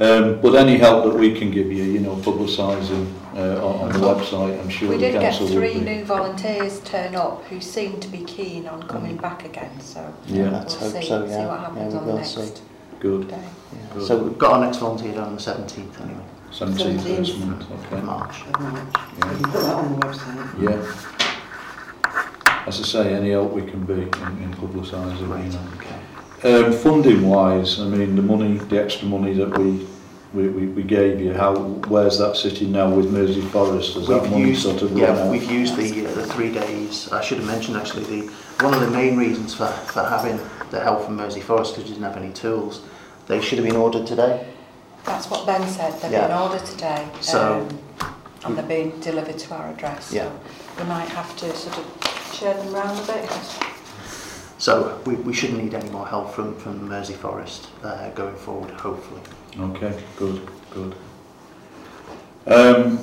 Um, 0.03 0.41
but 0.41 0.55
any 0.55 0.77
help 0.77 1.05
that 1.05 1.13
we 1.13 1.37
can 1.37 1.51
give 1.51 1.71
you, 1.71 1.83
you 1.83 1.99
know, 1.99 2.15
publicising 2.15 3.13
uh, 3.35 3.65
on, 3.65 3.93
on 3.93 3.93
the 3.93 3.99
website. 4.07 4.59
I'm 4.59 4.69
sure 4.69 4.89
we 4.89 4.97
the 4.97 5.11
did 5.11 5.21
get 5.21 5.37
three 5.37 5.79
new 5.79 6.03
volunteers 6.03 6.81
turn 6.81 7.15
up 7.15 7.43
who 7.45 7.61
seem 7.61 7.99
to 7.99 8.07
be 8.07 8.23
keen 8.25 8.67
on 8.67 8.83
coming 8.83 9.17
mm. 9.17 9.21
back 9.21 9.45
again. 9.45 9.79
So 9.79 10.13
yeah, 10.27 10.43
uh, 10.43 10.51
we'll 10.51 10.59
hope 10.61 10.69
see, 10.69 11.07
so. 11.07 11.25
Yeah, 11.25 11.37
see 11.37 11.45
what 11.45 11.59
happens 11.59 11.93
yeah, 11.93 11.99
on 11.99 12.07
the 12.07 12.13
next. 12.15 12.35
See. 12.35 12.51
Good. 12.99 13.29
Day. 13.29 13.35
Yeah. 13.35 13.79
Good. 13.93 14.07
So 14.07 14.23
we've 14.23 14.37
got 14.37 14.53
our 14.53 14.61
next 14.65 14.77
volunteer 14.77 15.19
on 15.19 15.35
the 15.35 15.41
17th 15.41 16.01
anyway. 16.01 16.23
17th, 16.51 16.99
17th. 16.99 17.03
this 17.03 17.37
month, 17.37 17.71
okay. 17.71 18.01
March. 18.01 18.41
Of 18.41 18.59
March. 18.59 18.93
Yeah. 18.93 19.31
You 19.31 19.37
can 19.37 19.43
put 19.43 19.53
that 19.53 19.75
on 19.75 19.93
the 19.93 19.99
website. 20.05 20.61
Yeah. 20.61 20.85
As 22.67 22.79
I 22.79 22.83
say, 22.83 23.15
any 23.15 23.31
help 23.31 23.53
we 23.53 23.63
can 23.63 23.85
be 23.85 23.93
in, 23.93 24.01
in 24.01 24.53
publicising. 24.55 25.29
Right. 25.29 25.45
You 25.45 25.51
know. 25.51 25.67
okay. 25.77 25.99
Um, 26.43 26.73
funding 26.73 27.27
wise, 27.27 27.79
I 27.79 27.85
mean, 27.85 28.15
the 28.15 28.21
money, 28.21 28.57
the 28.57 28.83
extra 28.83 29.07
money 29.07 29.33
that 29.33 29.57
we 29.57 29.87
we, 30.33 30.47
we, 30.47 30.67
we 30.67 30.83
gave 30.83 31.19
you. 31.19 31.33
How 31.33 31.55
where's 31.55 32.17
that 32.19 32.35
sitting 32.35 32.71
now 32.71 32.89
with 32.89 33.11
Mersey 33.11 33.41
Forest? 33.41 33.95
Has 33.95 34.07
we've 34.07 34.21
that 34.21 34.29
money 34.29 34.49
used, 34.49 34.63
sort 34.63 34.81
of 34.81 34.97
yeah, 34.97 35.11
out? 35.11 35.31
we've 35.31 35.49
used 35.49 35.75
the 35.75 36.07
uh, 36.07 36.13
the 36.13 36.25
three 36.27 36.51
days. 36.51 37.11
I 37.11 37.21
should 37.21 37.39
have 37.39 37.47
mentioned 37.47 37.77
actually 37.77 38.05
the 38.05 38.33
one 38.63 38.73
of 38.73 38.81
the 38.81 38.91
main 38.91 39.17
reasons 39.17 39.53
for, 39.53 39.67
for 39.67 40.03
having 40.03 40.39
the 40.69 40.79
help 40.79 41.05
from 41.05 41.17
Mersey 41.17 41.41
Forest 41.41 41.75
because 41.75 41.89
you 41.89 41.95
didn't 41.95 42.11
have 42.11 42.21
any 42.21 42.33
tools. 42.33 42.81
They 43.27 43.41
should 43.41 43.57
have 43.57 43.67
been 43.67 43.75
ordered 43.75 44.07
today. 44.07 44.47
That's 45.03 45.29
what 45.29 45.45
Ben 45.45 45.67
said. 45.67 45.99
They've 46.01 46.11
yeah. 46.11 46.27
been 46.27 46.37
ordered 46.37 46.65
today. 46.65 47.07
So. 47.19 47.67
Um, 47.69 47.79
and 48.43 48.57
they're 48.57 48.65
being 48.65 48.99
delivered 49.01 49.37
to 49.37 49.53
our 49.53 49.69
address. 49.69 50.11
Yeah. 50.11 50.23
So 50.23 50.83
we 50.83 50.89
might 50.89 51.07
have 51.09 51.35
to 51.37 51.55
sort 51.55 51.77
of 51.77 52.33
share 52.33 52.55
them 52.55 52.73
around 52.73 52.97
a 52.97 53.13
bit. 53.13 53.29
So 54.57 54.99
we, 55.05 55.13
we 55.15 55.33
shouldn't 55.33 55.63
need 55.63 55.75
any 55.75 55.89
more 55.91 56.07
help 56.07 56.33
from, 56.33 56.55
from 56.55 56.87
Mersey 56.87 57.13
Forest 57.13 57.69
uh, 57.83 58.09
going 58.11 58.35
forward, 58.35 58.71
hopefully. 58.71 59.21
Okay, 59.59 60.01
good, 60.17 60.47
good. 60.71 60.95
Um, 62.47 62.99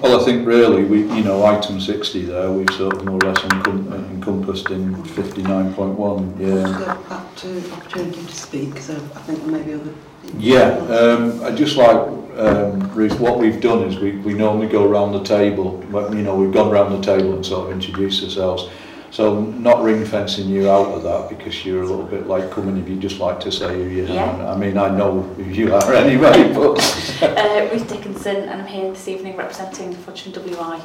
well, 0.00 0.20
I 0.20 0.24
think 0.24 0.46
really, 0.46 0.84
we, 0.84 1.00
you 1.02 1.22
know, 1.22 1.44
item 1.44 1.80
60 1.80 2.24
there, 2.24 2.50
we've 2.50 2.70
sort 2.70 2.94
of 2.94 3.04
more 3.04 3.16
or 3.16 3.32
less 3.32 3.38
encom 3.38 3.92
encompassed 4.10 4.70
in 4.70 4.94
59.1, 4.94 6.38
yeah. 6.38 6.78
Go 6.78 7.02
back 7.08 7.36
to 7.36 7.72
opportunity 7.72 8.24
to 8.24 8.34
speak, 8.34 8.78
so 8.78 8.94
I 8.94 9.20
think 9.22 9.40
there 9.40 9.52
may 9.52 9.62
be 9.62 9.74
other... 9.74 9.94
Yeah, 10.38 10.76
um, 10.88 11.42
I 11.42 11.50
just 11.50 11.76
like, 11.76 11.96
um, 12.38 12.94
Ruth, 12.94 13.18
what 13.18 13.38
we've 13.38 13.60
done 13.60 13.82
is 13.82 13.98
we, 13.98 14.12
we 14.18 14.34
normally 14.34 14.68
go 14.68 14.88
around 14.88 15.12
the 15.12 15.22
table, 15.24 15.84
but, 15.90 16.12
you 16.14 16.22
know, 16.22 16.36
we've 16.36 16.52
gone 16.52 16.70
round 16.70 16.94
the 16.94 17.04
table 17.04 17.34
and 17.34 17.44
sort 17.44 17.66
of 17.66 17.72
introduced 17.72 18.22
ourselves. 18.22 18.70
So 19.10 19.40
not 19.40 19.82
ring 19.82 20.04
fencing 20.04 20.48
you 20.48 20.70
out 20.70 20.88
of 20.88 21.02
that 21.02 21.30
because 21.30 21.64
you're 21.64 21.82
a 21.82 21.86
little 21.86 22.04
bit 22.04 22.26
like 22.26 22.50
coming 22.50 22.76
if 22.76 22.88
you 22.88 22.96
just 22.96 23.18
like 23.20 23.40
to 23.40 23.50
say 23.50 23.74
who 23.82 23.88
you 23.88 24.04
Yeah. 24.04 24.30
are. 24.30 24.54
I 24.54 24.56
mean, 24.56 24.76
I 24.76 24.88
know 24.90 25.22
who 25.22 25.44
you 25.44 25.74
are 25.74 25.94
anyway, 26.04 26.52
but... 26.52 26.78
Uh, 27.22 27.68
Ruth 27.72 27.88
Dickinson, 27.88 28.36
and 28.48 28.60
I'm 28.62 28.66
here 28.66 28.90
this 28.90 29.08
evening 29.08 29.36
representing 29.36 29.94
Frodsham 29.94 30.32
WI. 30.34 30.80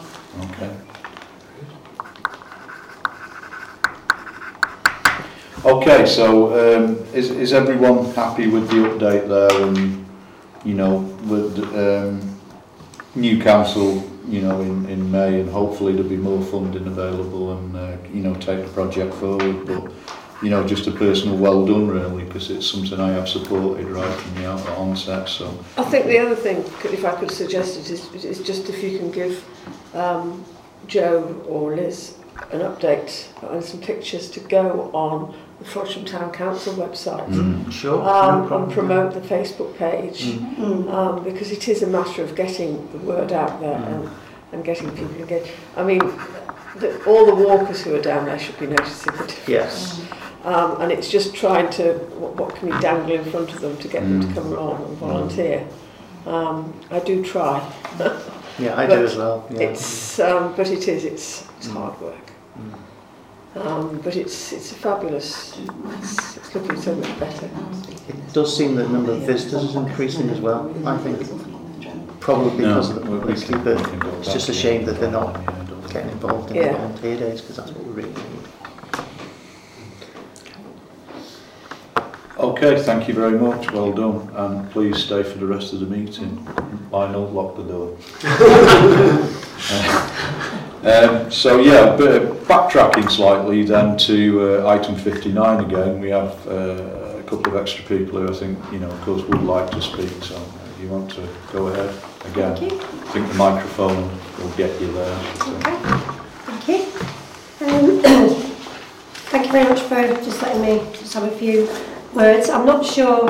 Okay. 0.46 0.72
Okay, 5.66 6.06
so 6.06 6.52
um, 6.78 6.98
is, 7.14 7.30
is 7.32 7.54
everyone 7.54 8.06
happy 8.14 8.48
with 8.48 8.70
the 8.70 8.76
update 8.78 9.28
there 9.30 9.68
and, 9.68 10.06
you 10.66 10.74
know, 10.74 10.98
with 11.26 11.58
um, 11.76 12.38
new 13.16 13.42
council, 13.42 14.00
you 14.28 14.42
know, 14.42 14.62
in, 14.62 14.88
in 14.88 15.12
May, 15.12 15.40
and 15.42 15.50
hopefully 15.50 15.94
there'll 15.94 16.10
be 16.10 16.18
more 16.18 16.42
funding 16.42 16.88
available 16.88 17.58
and, 17.58 17.76
uh, 17.76 17.98
you 18.14 18.22
know, 18.22 18.34
take 18.36 18.66
the 18.66 18.72
project 18.72 19.14
forward. 19.16 19.66
But, 19.66 19.92
you 20.42 20.50
know, 20.50 20.66
just 20.66 20.88
a 20.88 20.92
personal 20.92 21.38
well 21.38 21.66
done, 21.66 21.88
really, 21.88 22.24
because 22.24 22.50
it's 22.50 22.70
something 22.70 23.00
I 23.00 23.12
have 23.12 23.30
supported 23.30 23.88
right 23.88 24.14
from 24.20 24.36
the 24.36 24.50
out 24.50 24.68
onset. 24.72 25.30
So 25.30 25.48
I 25.78 25.84
think 25.84 26.06
the 26.06 26.20
other 26.20 26.36
thing, 26.36 26.58
if 26.92 27.06
I 27.06 27.16
could 27.16 27.32
suggest 27.32 27.80
it, 27.80 27.90
is, 27.90 28.26
is 28.26 28.42
just 28.42 28.70
if 28.70 28.84
you 28.84 28.98
can 28.98 29.12
give 29.12 29.46
um, 29.94 30.44
Joe 30.88 31.44
or 31.48 31.76
Liz 31.76 32.18
an 32.52 32.60
update 32.60 33.28
and 33.52 33.64
some 33.64 33.80
pictures 33.80 34.30
to 34.32 34.40
go 34.42 34.90
on 34.94 35.34
the 35.64 35.70
Frodsham 35.70 36.06
Town 36.06 36.32
Council 36.32 36.74
website. 36.74 37.28
Mm, 37.30 37.72
sure, 37.72 38.00
Um, 38.02 38.48
problem. 38.48 38.64
and 38.64 38.72
promote 38.74 39.14
the 39.14 39.22
Facebook 39.22 39.76
page 39.78 40.26
Mm. 40.26 40.56
Mm. 40.58 40.94
um, 40.94 41.24
because 41.24 41.52
it 41.52 41.68
is 41.68 41.82
a 41.84 41.88
matter 41.88 42.24
of 42.24 42.36
getting 42.36 42.88
the 42.92 42.98
word 43.00 43.32
out 43.32 43.60
there 43.62 43.78
Mm. 43.80 43.88
and, 43.94 44.10
and 44.52 44.64
getting 44.64 44.90
people 44.92 45.16
engaged. 45.20 45.52
I 45.78 45.84
mean, 45.84 46.02
the, 46.80 47.04
all 47.06 47.26
the 47.26 47.36
walkers 47.36 47.82
who 47.84 47.96
are 47.96 48.02
down 48.02 48.26
there 48.26 48.40
should 48.40 48.60
be 48.60 48.68
noticing 48.68 49.14
the 49.14 49.24
difference. 49.26 49.48
Yes. 49.48 50.02
Um, 50.44 50.82
and 50.82 50.92
it's 50.92 51.10
just 51.10 51.34
trying 51.34 51.70
to, 51.72 51.94
what, 52.20 52.36
what 52.36 52.56
can 52.56 52.70
we 52.70 52.80
dangle 52.82 53.12
in 53.16 53.24
front 53.24 53.54
of 53.54 53.62
them 53.62 53.78
to 53.78 53.88
get 53.88 54.02
them 54.02 54.22
Mm. 54.22 54.28
to 54.28 54.34
come 54.42 54.54
along 54.54 54.84
and 54.88 54.98
volunteer. 54.98 55.64
Um, 56.28 56.74
I 56.92 57.00
do 57.00 57.24
try. 57.24 57.62
Yeah, 58.60 58.78
I 58.78 58.86
do 58.86 59.04
as 59.04 59.16
well. 59.16 59.48
Yeah. 59.50 59.62
It's, 59.70 60.20
um, 60.20 60.54
but 60.56 60.70
it 60.70 60.88
is, 60.88 61.06
it's, 61.06 61.44
it's 61.58 61.68
Mm. 61.70 61.74
hard 61.74 62.00
work. 62.00 62.33
Um, 63.56 64.00
but 64.04 64.16
it's, 64.16 64.52
it's 64.52 64.72
a 64.72 64.76
fabulous, 64.76 65.60
it's, 66.00 66.38
it's 66.38 66.56
looking 66.56 66.76
so 66.82 66.96
much 66.96 67.20
better. 67.20 67.46
It 68.08 68.34
does 68.34 68.56
seem 68.58 68.76
that 68.76 68.84
the 68.84 68.90
number 68.90 69.12
of 69.12 69.20
visitors 69.22 69.64
is 69.64 69.76
increasing 69.76 70.30
as 70.32 70.42
well, 70.42 70.74
I 70.88 70.98
think. 70.98 71.20
Probably 72.20 72.58
because 72.58 72.90
of 72.90 72.96
the 72.96 73.02
we- 73.02 73.18
we 73.18 73.20
publicity, 73.20 73.54
but 73.64 73.78
we 73.78 73.84
can 73.84 74.00
go 74.00 74.10
it's 74.20 74.34
just 74.34 74.50
a 74.50 74.54
shame 74.54 74.86
that 74.86 75.00
they're 75.00 75.12
not 75.12 75.36
other 75.36 75.44
one, 75.44 75.56
yeah, 75.56 75.66
don't 75.68 75.84
we? 75.84 75.94
getting 75.94 76.12
involved 76.12 76.52
in 76.52 76.58
the 76.64 76.72
volunteer 76.78 77.18
days 77.18 77.42
because 77.42 77.58
that's 77.58 77.72
what 77.72 77.86
we 77.86 77.92
really 77.94 78.10
need. 78.10 78.24
Okay, 82.40 82.82
thank 82.82 83.08
you 83.08 83.14
very 83.14 83.38
much, 83.38 83.72
well 83.72 83.92
done, 83.92 84.30
and 84.36 84.72
please 84.72 84.98
stay 84.98 85.22
for 85.22 85.38
the 85.38 85.46
rest 85.46 85.74
of 85.74 85.80
the 85.82 85.86
meeting. 85.86 86.44
Lionel, 86.92 87.30
lock 87.30 87.56
the 87.56 87.64
door. 87.64 87.98
Um, 90.86 91.32
so 91.32 91.60
yeah, 91.60 91.96
backtracking 92.46 93.10
slightly 93.10 93.64
then 93.64 93.98
to 93.98 94.64
uh, 94.64 94.70
item 94.70 94.96
59 94.96 95.66
again, 95.66 96.00
we 96.00 96.10
have 96.10 96.48
uh, 96.48 97.18
a 97.18 97.24
couple 97.24 97.56
of 97.56 97.56
extra 97.56 97.84
people 97.86 98.20
who 98.20 98.30
I 98.30 98.36
think, 98.36 98.60
you 98.72 98.80
know, 98.80 98.90
of 98.90 99.02
course 99.02 99.24
would 99.24 99.44
like 99.44 99.70
to 99.72 99.82
speak, 99.82 100.12
so 100.24 100.36
if 100.36 100.82
you 100.82 100.90
want 100.90 101.12
to 101.12 101.28
go 101.52 101.68
ahead 101.68 101.90
again. 102.32 102.56
Thank 102.56 102.72
you. 102.72 102.80
I 102.80 103.12
think 103.12 103.28
the 103.28 103.34
microphone 103.36 104.10
will 104.40 104.52
get 104.58 104.80
you 104.82 104.92
there. 104.92 105.20
so. 105.36 105.60
Thank 106.46 106.68
you. 106.68 106.86
Um, 107.66 108.02
thank 109.32 109.46
you 109.46 109.52
very 109.52 109.70
much 109.70 109.82
for 109.82 110.24
just 110.24 110.42
letting 110.42 110.62
me 110.62 110.92
just 110.94 111.14
have 111.14 111.24
a 111.24 111.32
few 111.32 111.70
words. 112.14 112.50
I'm 112.50 112.66
not 112.66 112.86
sure 112.86 113.30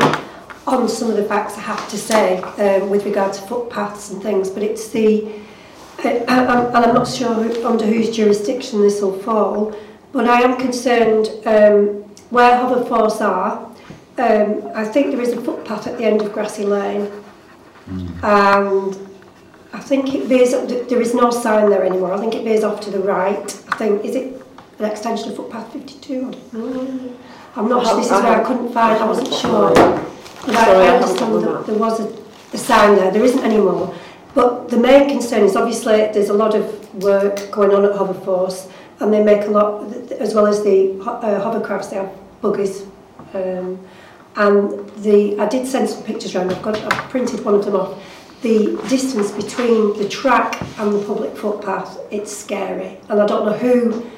on 0.65 0.87
some 0.87 1.09
of 1.09 1.17
the 1.17 1.25
facts 1.25 1.57
I 1.57 1.61
have 1.61 1.89
to 1.89 1.97
say 1.97 2.41
um, 2.41 2.89
with 2.89 3.05
regard 3.05 3.33
to 3.33 3.41
footpaths 3.41 4.11
and 4.11 4.21
things, 4.21 4.49
but 4.49 4.63
it's 4.63 4.89
the, 4.89 5.27
and 6.05 6.29
I'm 6.29 6.93
not 6.93 7.07
sure 7.07 7.33
who, 7.33 7.65
under 7.65 7.85
whose 7.85 8.15
jurisdiction 8.15 8.81
this 8.81 9.01
will 9.01 9.17
fall, 9.19 9.75
but 10.11 10.27
I 10.27 10.41
am 10.41 10.57
concerned 10.59 11.29
um, 11.45 12.03
where 12.29 12.51
hoverforce 12.51 13.21
are. 13.21 13.69
Um, 14.17 14.71
I 14.75 14.85
think 14.85 15.11
there 15.11 15.21
is 15.21 15.33
a 15.33 15.41
footpath 15.41 15.87
at 15.87 15.97
the 15.97 16.05
end 16.05 16.21
of 16.21 16.33
Grassy 16.33 16.65
Lane, 16.65 17.11
and 18.23 18.97
I 19.73 19.79
think 19.79 20.13
it 20.13 20.25
veers, 20.25 20.51
there 20.87 21.01
is 21.01 21.15
no 21.15 21.31
sign 21.31 21.69
there 21.69 21.83
anymore. 21.83 22.13
I 22.13 22.19
think 22.19 22.35
it 22.35 22.43
veers 22.43 22.63
off 22.63 22.79
to 22.81 22.91
the 22.91 22.99
right. 22.99 23.63
I 23.71 23.77
think, 23.77 24.05
is 24.05 24.15
it 24.15 24.41
an 24.79 24.85
extension 24.85 25.29
of 25.29 25.35
footpath 25.35 25.73
52? 25.73 26.27
I 26.27 26.31
don't 26.31 26.53
know. 26.53 27.15
I'm 27.55 27.69
not 27.69 27.85
sure, 27.85 27.95
this 27.97 28.07
is 28.07 28.11
I 28.11 28.23
where 28.23 28.41
I 28.41 28.43
couldn't 28.43 28.71
find, 28.71 29.01
I 29.01 29.07
wasn't 29.07 29.33
sure. 29.33 29.73
But 29.73 30.55
I, 30.55 30.73
I 30.73 30.81
I 30.81 30.83
haven't 30.85 31.17
got 31.17 31.21
understand 31.21 31.43
that 31.43 31.65
there 31.67 31.77
was 31.77 31.99
a, 31.99 32.23
a 32.53 32.57
sign 32.57 32.95
there, 32.95 33.11
there 33.11 33.23
isn't 33.23 33.43
anymore. 33.43 33.95
But 34.33 34.69
the 34.69 34.77
main 34.77 35.09
concern 35.09 35.43
is 35.43 35.55
obviously 35.55 36.09
there's 36.13 36.29
a 36.29 36.33
lot 36.33 36.55
of 36.55 37.03
work 37.03 37.51
going 37.51 37.71
on 37.71 37.85
at 37.85 37.91
Hoverforce 37.91 38.71
and 38.99 39.13
they 39.13 39.23
make 39.23 39.47
a 39.47 39.51
lot, 39.51 39.91
as 40.13 40.33
well 40.33 40.47
as 40.47 40.63
the 40.63 40.91
uh, 41.01 41.43
hovercrafts, 41.43 41.89
they 41.89 41.97
have 41.97 42.11
buggies. 42.41 42.83
Um, 43.33 43.79
and 44.35 44.89
the, 45.03 45.39
I 45.39 45.47
did 45.47 45.67
send 45.67 45.89
some 45.89 46.03
pictures 46.03 46.35
around, 46.35 46.51
I've 46.51 46.61
got, 46.61 46.77
I've 46.77 47.09
printed 47.09 47.43
one 47.45 47.55
of 47.55 47.65
them 47.65 47.75
off. 47.75 48.01
The 48.41 48.81
distance 48.89 49.31
between 49.31 49.97
the 49.97 50.07
track 50.09 50.61
and 50.79 50.93
the 50.93 51.05
public 51.05 51.35
footpath, 51.37 51.99
it's 52.11 52.35
scary. 52.35 52.97
And 53.09 53.21
I 53.21 53.25
don't 53.25 53.45
know 53.45 53.57
who, 53.57 54.09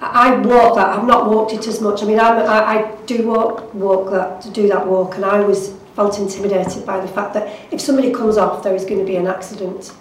I 0.00 0.34
walk 0.36 0.76
that, 0.76 0.88
I've 0.98 1.06
not 1.06 1.28
walked 1.28 1.52
it 1.52 1.66
as 1.66 1.80
much. 1.80 2.02
I 2.02 2.06
mean, 2.06 2.18
I'm, 2.18 2.38
I, 2.38 2.64
I 2.64 2.96
do 3.06 3.26
walk, 3.26 3.74
walk 3.74 4.10
that, 4.10 4.40
to 4.42 4.50
do 4.50 4.66
that 4.68 4.86
walk, 4.86 5.16
and 5.16 5.24
I 5.24 5.40
was 5.40 5.74
felt 6.00 6.18
intimidated 6.18 6.86
by 6.86 6.98
the 6.98 7.08
fact 7.08 7.34
that 7.34 7.46
if 7.70 7.78
somebody 7.78 8.10
comes 8.10 8.38
off, 8.38 8.62
there 8.62 8.74
is 8.74 8.84
going 8.86 8.98
to 8.98 9.04
be 9.04 9.16
an 9.16 9.26
accident. 9.26 9.92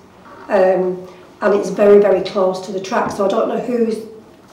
Um, 0.48 1.06
and 1.41 1.53
it's 1.53 1.70
very, 1.70 2.00
very 2.01 2.22
close 2.22 2.65
to 2.68 2.72
the 2.72 2.79
track. 2.79 3.12
So 3.12 3.25
I 3.25 3.27
don't 3.27 3.50
know 3.50 3.60
whose 3.60 3.98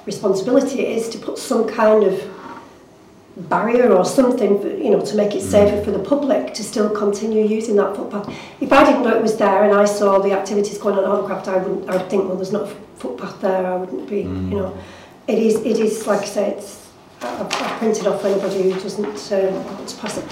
responsibility 0.06 0.80
it 0.80 0.98
is 0.98 1.08
to 1.10 1.18
put 1.18 1.38
some 1.38 1.68
kind 1.68 2.02
of 2.02 2.14
barrier 3.36 3.92
or 3.92 4.04
something, 4.04 4.60
you 4.84 4.90
know, 4.90 5.00
to 5.10 5.14
make 5.14 5.36
it 5.36 5.42
safer 5.42 5.84
for 5.84 5.92
the 5.92 6.00
public 6.00 6.52
to 6.54 6.64
still 6.64 6.90
continue 6.90 7.46
using 7.46 7.76
that 7.76 7.94
footpath. 7.94 8.28
If 8.60 8.72
I 8.72 8.84
didn't 8.84 9.04
know 9.04 9.14
it 9.14 9.22
was 9.22 9.36
there 9.36 9.62
and 9.62 9.72
I 9.72 9.84
saw 9.84 10.18
the 10.18 10.32
activities 10.32 10.78
going 10.78 10.96
on 10.98 11.04
at 11.04 11.10
Hovercraft, 11.10 11.46
I 11.46 11.58
wouldn't. 11.58 11.88
I 11.88 11.96
would 11.96 12.10
think, 12.10 12.24
well, 12.26 12.34
there's 12.34 12.52
not 12.52 12.64
a 12.70 12.74
footpath 12.96 13.40
there. 13.40 13.64
I 13.72 13.76
wouldn't 13.76 14.08
be, 14.10 14.24
Mm. 14.24 14.50
you 14.50 14.56
know. 14.58 14.76
It 15.28 15.38
is. 15.38 15.54
It 15.70 15.78
is 15.78 16.06
like 16.08 16.22
I 16.22 16.30
say. 16.36 16.46
It's. 16.54 16.70
I've, 17.22 17.52
I've 17.62 17.78
printed 17.78 18.06
off 18.08 18.20
for 18.20 18.28
anybody 18.28 18.70
who 18.70 18.80
doesn't 18.80 19.32
um, 19.32 19.54
want 19.64 19.88
to 19.88 19.96
pass 20.02 20.18
it. 20.18 20.24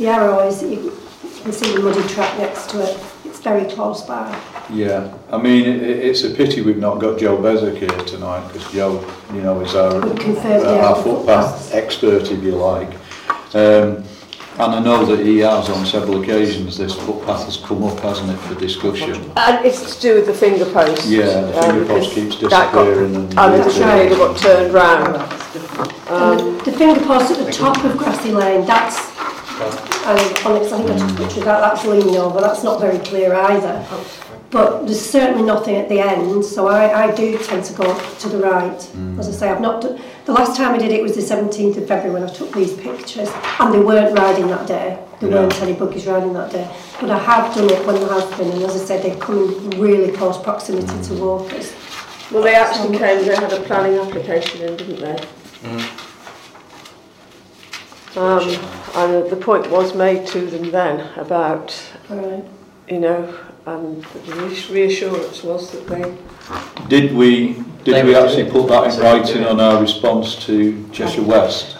The 0.00 0.06
arrow 0.08 0.38
is 0.48 0.62
that 0.62 0.70
you 0.70 0.96
can 1.42 1.52
see 1.52 1.74
the 1.76 1.80
muddy 1.82 2.02
track 2.08 2.38
next 2.38 2.70
to 2.70 2.80
it. 2.82 2.98
It's 3.26 3.38
very 3.40 3.70
close 3.70 4.00
by. 4.02 4.34
Yeah, 4.70 5.12
I 5.30 5.36
mean, 5.36 5.66
it, 5.66 5.82
it- 5.82 5.98
it's 6.06 6.24
a 6.24 6.30
pity 6.30 6.62
we've 6.62 6.78
not 6.78 7.00
got 7.00 7.18
Joe 7.18 7.36
Bezek 7.36 7.76
here 7.76 7.88
tonight 8.06 8.48
because 8.48 8.72
Joe, 8.72 9.04
you 9.34 9.42
know, 9.42 9.60
is 9.60 9.74
our, 9.74 10.00
confirm, 10.16 10.66
uh, 10.66 10.72
yeah, 10.72 10.86
our 10.86 10.96
the 10.96 11.02
footpath 11.02 11.74
expert, 11.74 12.30
if 12.30 12.42
you 12.42 12.52
like. 12.52 12.88
Um, 13.54 14.02
and 14.58 14.74
I 14.74 14.80
know 14.80 15.04
that 15.04 15.20
he 15.24 15.38
has 15.40 15.68
on 15.68 15.84
several 15.84 16.22
occasions, 16.22 16.78
this 16.78 16.94
footpath 16.94 17.44
has 17.44 17.58
come 17.58 17.84
up, 17.84 17.98
hasn't 18.00 18.30
it, 18.30 18.36
for 18.38 18.54
discussion. 18.58 19.14
And 19.36 19.66
it's 19.66 19.96
to 19.96 20.00
do 20.00 20.14
with 20.14 20.26
the 20.26 20.34
finger 20.34 20.64
post. 20.64 21.06
Yeah, 21.08 21.42
the 21.42 21.62
finger 21.62 21.84
post 21.84 22.14
because 22.14 22.38
keeps 22.38 22.50
that 22.50 22.72
got- 22.72 22.84
disappearing 22.86 23.16
and... 23.16 23.38
And 23.38 23.54
the 23.54 23.58
That's 23.58 23.76
trailer 23.76 24.08
right. 24.08 24.16
got 24.16 24.36
turned 24.38 24.72
round. 24.72 25.16
Um, 26.08 26.58
the, 26.58 26.70
the 26.70 26.72
finger 26.78 27.00
post 27.04 27.30
at 27.32 27.44
the 27.46 27.52
top 27.52 27.84
of 27.84 27.96
Grassy 27.98 28.32
Lane, 28.32 28.66
that's, 28.66 29.09
and 29.60 30.46
Onyx, 30.46 30.72
I 30.72 30.78
think 30.78 30.90
I 30.90 30.98
took 30.98 31.10
a 31.10 31.22
picture 31.22 31.40
of 31.40 31.44
that, 31.44 31.60
that's 31.60 31.84
leaning 31.84 32.16
over, 32.16 32.40
that's 32.40 32.64
not 32.64 32.80
very 32.80 32.98
clear 32.98 33.34
either. 33.34 33.86
But 34.50 34.86
there's 34.86 35.00
certainly 35.00 35.44
nothing 35.44 35.76
at 35.76 35.88
the 35.88 36.00
end, 36.00 36.44
so 36.44 36.66
I, 36.66 37.04
I 37.04 37.14
do 37.14 37.38
tend 37.38 37.64
to 37.66 37.72
go 37.74 38.16
to 38.18 38.28
the 38.28 38.38
right. 38.38 38.90
As 39.18 39.28
I 39.28 39.32
say, 39.32 39.48
I've 39.48 39.60
not 39.60 39.82
done, 39.82 40.00
the 40.24 40.32
last 40.32 40.56
time 40.56 40.74
I 40.74 40.78
did 40.78 40.90
it 40.90 41.02
was 41.02 41.14
the 41.14 41.22
17th 41.22 41.76
of 41.76 41.86
February 41.86 42.20
when 42.20 42.28
I 42.28 42.32
took 42.32 42.52
these 42.52 42.74
pictures, 42.74 43.30
and 43.60 43.72
they 43.72 43.78
weren't 43.80 44.18
riding 44.18 44.48
that 44.48 44.66
day. 44.66 44.98
There 45.20 45.30
Yeah. 45.30 45.40
weren't 45.40 45.62
any 45.62 45.74
buggies 45.74 46.06
riding 46.06 46.32
that 46.32 46.50
day. 46.50 46.68
But 47.00 47.10
I 47.10 47.18
have 47.18 47.54
done 47.54 47.70
it 47.70 47.86
when 47.86 47.96
there 48.00 48.08
has 48.08 48.24
been, 48.36 48.50
and 48.50 48.62
as 48.62 48.80
I 48.80 48.84
said, 48.84 49.02
they 49.02 49.14
come 49.16 49.38
in 49.38 49.80
really 49.80 50.10
close 50.12 50.38
proximity 50.38 50.86
to 50.86 51.14
mm. 51.14 51.20
walkers. 51.20 51.72
well, 52.32 52.42
they 52.42 52.54
actually 52.54 52.96
came, 52.96 53.24
they 53.24 53.34
had 53.34 53.52
a 53.52 53.60
planning 53.60 53.98
application 53.98 54.62
in, 54.62 54.76
didn't 54.76 55.00
they? 55.00 55.16
Mm. 55.64 56.09
Um, 58.16 58.48
and 58.96 59.30
the 59.30 59.36
point 59.36 59.70
was 59.70 59.94
made 59.94 60.26
to 60.28 60.46
them 60.46 60.70
then 60.70 61.00
about, 61.16 61.80
right. 62.08 62.44
you 62.88 62.98
know, 62.98 63.38
and 63.66 64.02
the 64.02 64.66
reassurance 64.70 65.42
was 65.44 65.70
that 65.70 65.86
they. 65.86 66.16
Did 66.88 67.14
we 67.14 67.54
did 67.84 67.94
they 67.94 68.04
we 68.04 68.14
actually 68.14 68.50
put 68.50 68.68
that 68.68 68.92
in 68.92 69.00
writing 69.00 69.44
on 69.44 69.60
our 69.60 69.80
response 69.80 70.44
to 70.46 70.88
Cheshire 70.92 71.22
West 71.22 71.78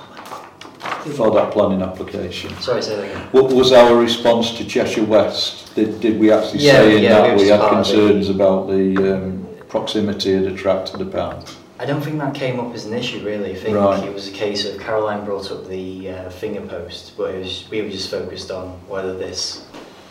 for 1.17 1.31
that 1.33 1.53
planning 1.53 1.83
application? 1.83 2.55
Sorry, 2.61 2.81
say 2.81 2.97
that 2.97 3.05
again. 3.11 3.29
What 3.33 3.53
was 3.53 3.73
our 3.73 3.97
response 3.97 4.57
to 4.59 4.65
Cheshire 4.65 5.05
West? 5.05 5.75
Did, 5.75 6.01
did 6.01 6.19
we 6.19 6.31
actually 6.31 6.61
yeah, 6.61 6.73
say 6.73 6.97
in 6.97 7.03
yeah, 7.03 7.11
that 7.11 7.37
we, 7.37 7.43
we 7.43 7.49
had 7.49 7.69
concerns 7.69 8.29
about 8.29 8.69
the 8.69 9.15
um, 9.15 9.47
proximity 9.69 10.35
of 10.35 10.45
the 10.45 10.55
track 10.55 10.87
to 10.87 10.97
the 10.97 11.07
pound? 11.07 11.55
I 11.81 11.87
don't 11.87 12.03
think 12.03 12.19
that 12.19 12.35
came 12.35 12.61
up 12.61 12.75
as 12.75 12.85
an 12.85 12.93
issue 12.93 13.25
really. 13.25 13.53
I 13.53 13.55
think 13.55 13.75
Right. 13.75 14.05
it 14.05 14.13
was 14.13 14.29
a 14.29 14.33
case 14.33 14.67
of 14.67 14.79
Caroline 14.79 15.25
brought 15.25 15.51
up 15.51 15.67
the 15.67 16.11
uh, 16.11 16.29
finger 16.29 16.61
post, 16.61 17.13
but 17.17 17.35
it 17.35 17.39
was, 17.43 17.65
we 17.71 17.81
were 17.81 17.89
just 17.89 18.11
focused 18.11 18.51
on 18.51 18.69
whether 18.87 19.15
this, 19.17 19.63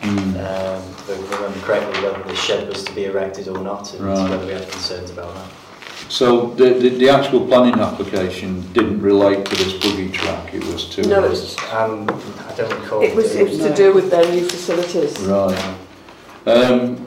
Mm. 0.02 0.34
um, 0.34 0.82
if 1.08 1.32
I 1.32 1.36
remember 1.36 1.60
correctly, 1.60 2.02
whether 2.02 2.22
the 2.26 2.34
shed 2.34 2.66
was 2.68 2.82
to 2.84 2.92
be 2.92 3.04
erected 3.04 3.46
or 3.46 3.58
not, 3.58 3.92
and 3.94 4.00
Right. 4.04 4.30
whether 4.30 4.46
we 4.46 4.52
had 4.52 4.68
concerns 4.68 5.10
about 5.10 5.32
that. 5.34 5.44
So 6.08 6.54
the, 6.56 6.70
the, 6.70 6.88
the 6.88 7.08
actual 7.08 7.46
planning 7.46 7.78
application 7.78 8.64
didn't 8.72 9.00
relate 9.00 9.44
to 9.44 9.54
this 9.54 9.74
buggy 9.74 10.10
track, 10.10 10.52
it 10.52 10.64
was 10.64 10.86
to... 10.96 11.02
no, 11.06 11.22
it's, 11.22 11.54
Um, 11.72 12.08
I 12.48 12.52
don't 12.56 12.72
recall. 12.80 13.00
it 13.02 13.14
was, 13.14 13.36
it 13.36 13.48
was 13.48 13.58
to 13.58 13.72
do 13.72 13.92
with 13.92 14.10
their 14.10 14.28
new 14.28 14.44
facilities. 14.48 15.16
Right. 15.20 15.62
Um, 16.46 17.06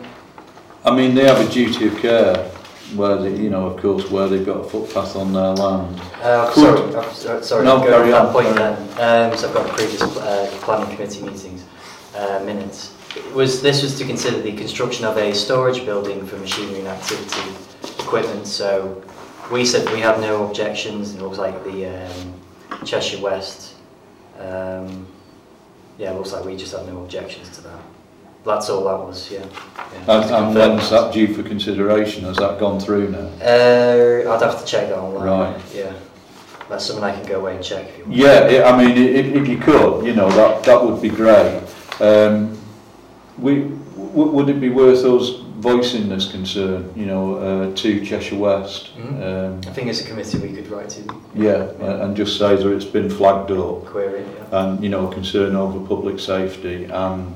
I 0.85 0.95
mean, 0.95 1.15
they 1.15 1.25
have 1.25 1.41
a 1.41 1.49
duty 1.51 1.87
of 1.87 1.97
care 1.97 2.49
where 2.95 3.17
they, 3.17 3.35
you 3.35 3.49
know, 3.49 3.65
of 3.67 3.81
course, 3.81 4.09
where 4.09 4.27
they've 4.27 4.45
got 4.45 4.57
a 4.57 4.63
footpath 4.63 5.15
on 5.15 5.33
their 5.33 5.51
land. 5.53 5.99
Uh, 6.21 6.51
sorry, 6.53 6.95
I'm 6.95 7.43
sorry, 7.43 7.65
No, 7.65 7.77
going 7.77 7.89
carry 7.89 8.05
to 8.07 8.11
that 8.11 8.25
on, 8.27 8.33
point 8.33 8.55
then. 8.55 8.73
Um, 8.99 9.37
so 9.37 9.47
I've 9.47 9.53
got 9.53 9.69
previous 9.75 10.01
uh, 10.01 10.49
planning 10.61 10.95
committee 10.95 11.21
meetings 11.21 11.65
uh, 12.15 12.41
minutes. 12.45 12.93
It 13.15 13.33
was 13.33 13.61
this 13.61 13.83
was 13.83 13.97
to 13.99 14.05
consider 14.05 14.41
the 14.41 14.53
construction 14.53 15.05
of 15.05 15.17
a 15.17 15.33
storage 15.33 15.85
building 15.85 16.25
for 16.25 16.37
machinery 16.37 16.79
and 16.79 16.87
activity 16.87 17.41
equipment. 17.99 18.47
So 18.47 19.03
we 19.51 19.65
said 19.65 19.87
we 19.91 19.99
have 19.99 20.19
no 20.19 20.47
objections. 20.47 21.13
It 21.15 21.21
looks 21.21 21.37
like 21.37 21.63
the 21.63 21.87
um, 21.87 22.33
Cheshire 22.85 23.21
West. 23.21 23.75
Um, 24.39 25.07
yeah, 25.97 26.11
it 26.11 26.15
looks 26.15 26.31
like 26.33 26.43
we 26.43 26.57
just 26.57 26.75
have 26.75 26.87
no 26.87 27.01
objections 27.03 27.49
to 27.49 27.61
that. 27.61 27.79
That's 28.45 28.69
all 28.69 28.83
that 28.85 29.07
was. 29.07 29.31
Yeah. 29.31 29.45
yeah 29.45 30.21
And, 30.21 30.31
and 30.31 30.55
when's 30.55 30.89
that 30.89 31.13
due 31.13 31.33
for 31.33 31.43
consideration? 31.43 32.25
Has 32.25 32.37
that 32.37 32.59
gone 32.59 32.79
through 32.79 33.09
now? 33.11 33.29
Uh, 33.41 34.31
I'd 34.33 34.41
have 34.41 34.59
to 34.59 34.65
check 34.65 34.89
that 34.89 34.97
online. 34.97 35.53
Right. 35.53 35.61
Yeah. 35.73 35.93
That's 36.69 36.85
something 36.85 37.03
I 37.03 37.13
can 37.13 37.25
go 37.25 37.39
away 37.39 37.55
and 37.55 37.63
check 37.63 37.87
if 37.89 37.97
you 37.97 38.03
want. 38.05 38.15
Yeah, 38.15 38.63
i 38.65 38.71
I 38.71 38.77
mean, 38.77 38.97
if, 38.97 39.25
if 39.27 39.47
you 39.47 39.57
could, 39.57 40.05
you 40.05 40.13
know, 40.15 40.29
that, 40.31 40.63
that 40.63 40.83
would 40.83 41.01
be 41.01 41.09
great. 41.09 41.61
Um, 41.99 42.57
we, 43.37 43.59
w- 43.95 44.31
would 44.31 44.49
it 44.49 44.59
be 44.59 44.69
worth 44.69 45.03
us 45.05 45.41
voicing 45.59 46.09
this 46.09 46.29
concern, 46.31 46.91
you 46.95 47.05
know, 47.05 47.35
uh, 47.35 47.75
to 47.75 48.03
Cheshire 48.05 48.37
West? 48.37 48.95
Mhm. 48.97 49.23
Um, 49.23 49.61
I 49.67 49.73
think 49.73 49.87
it's 49.87 50.01
a 50.01 50.07
committee 50.07 50.37
we 50.39 50.53
could 50.53 50.67
write 50.69 50.89
to 50.89 51.01
yeah, 51.35 51.71
a- 51.79 52.03
and 52.05 52.15
just 52.15 52.37
say 52.37 52.55
that 52.55 52.67
it's 52.69 52.85
been 52.85 53.09
flagged 53.09 53.51
up 53.51 53.85
query. 53.85 54.23
Yeah. 54.23 54.59
and, 54.65 54.83
you 54.83 54.89
know, 54.89 55.07
concern 55.07 55.55
over 55.55 55.79
public 55.85 56.19
safety 56.19 56.85
and, 56.85 57.33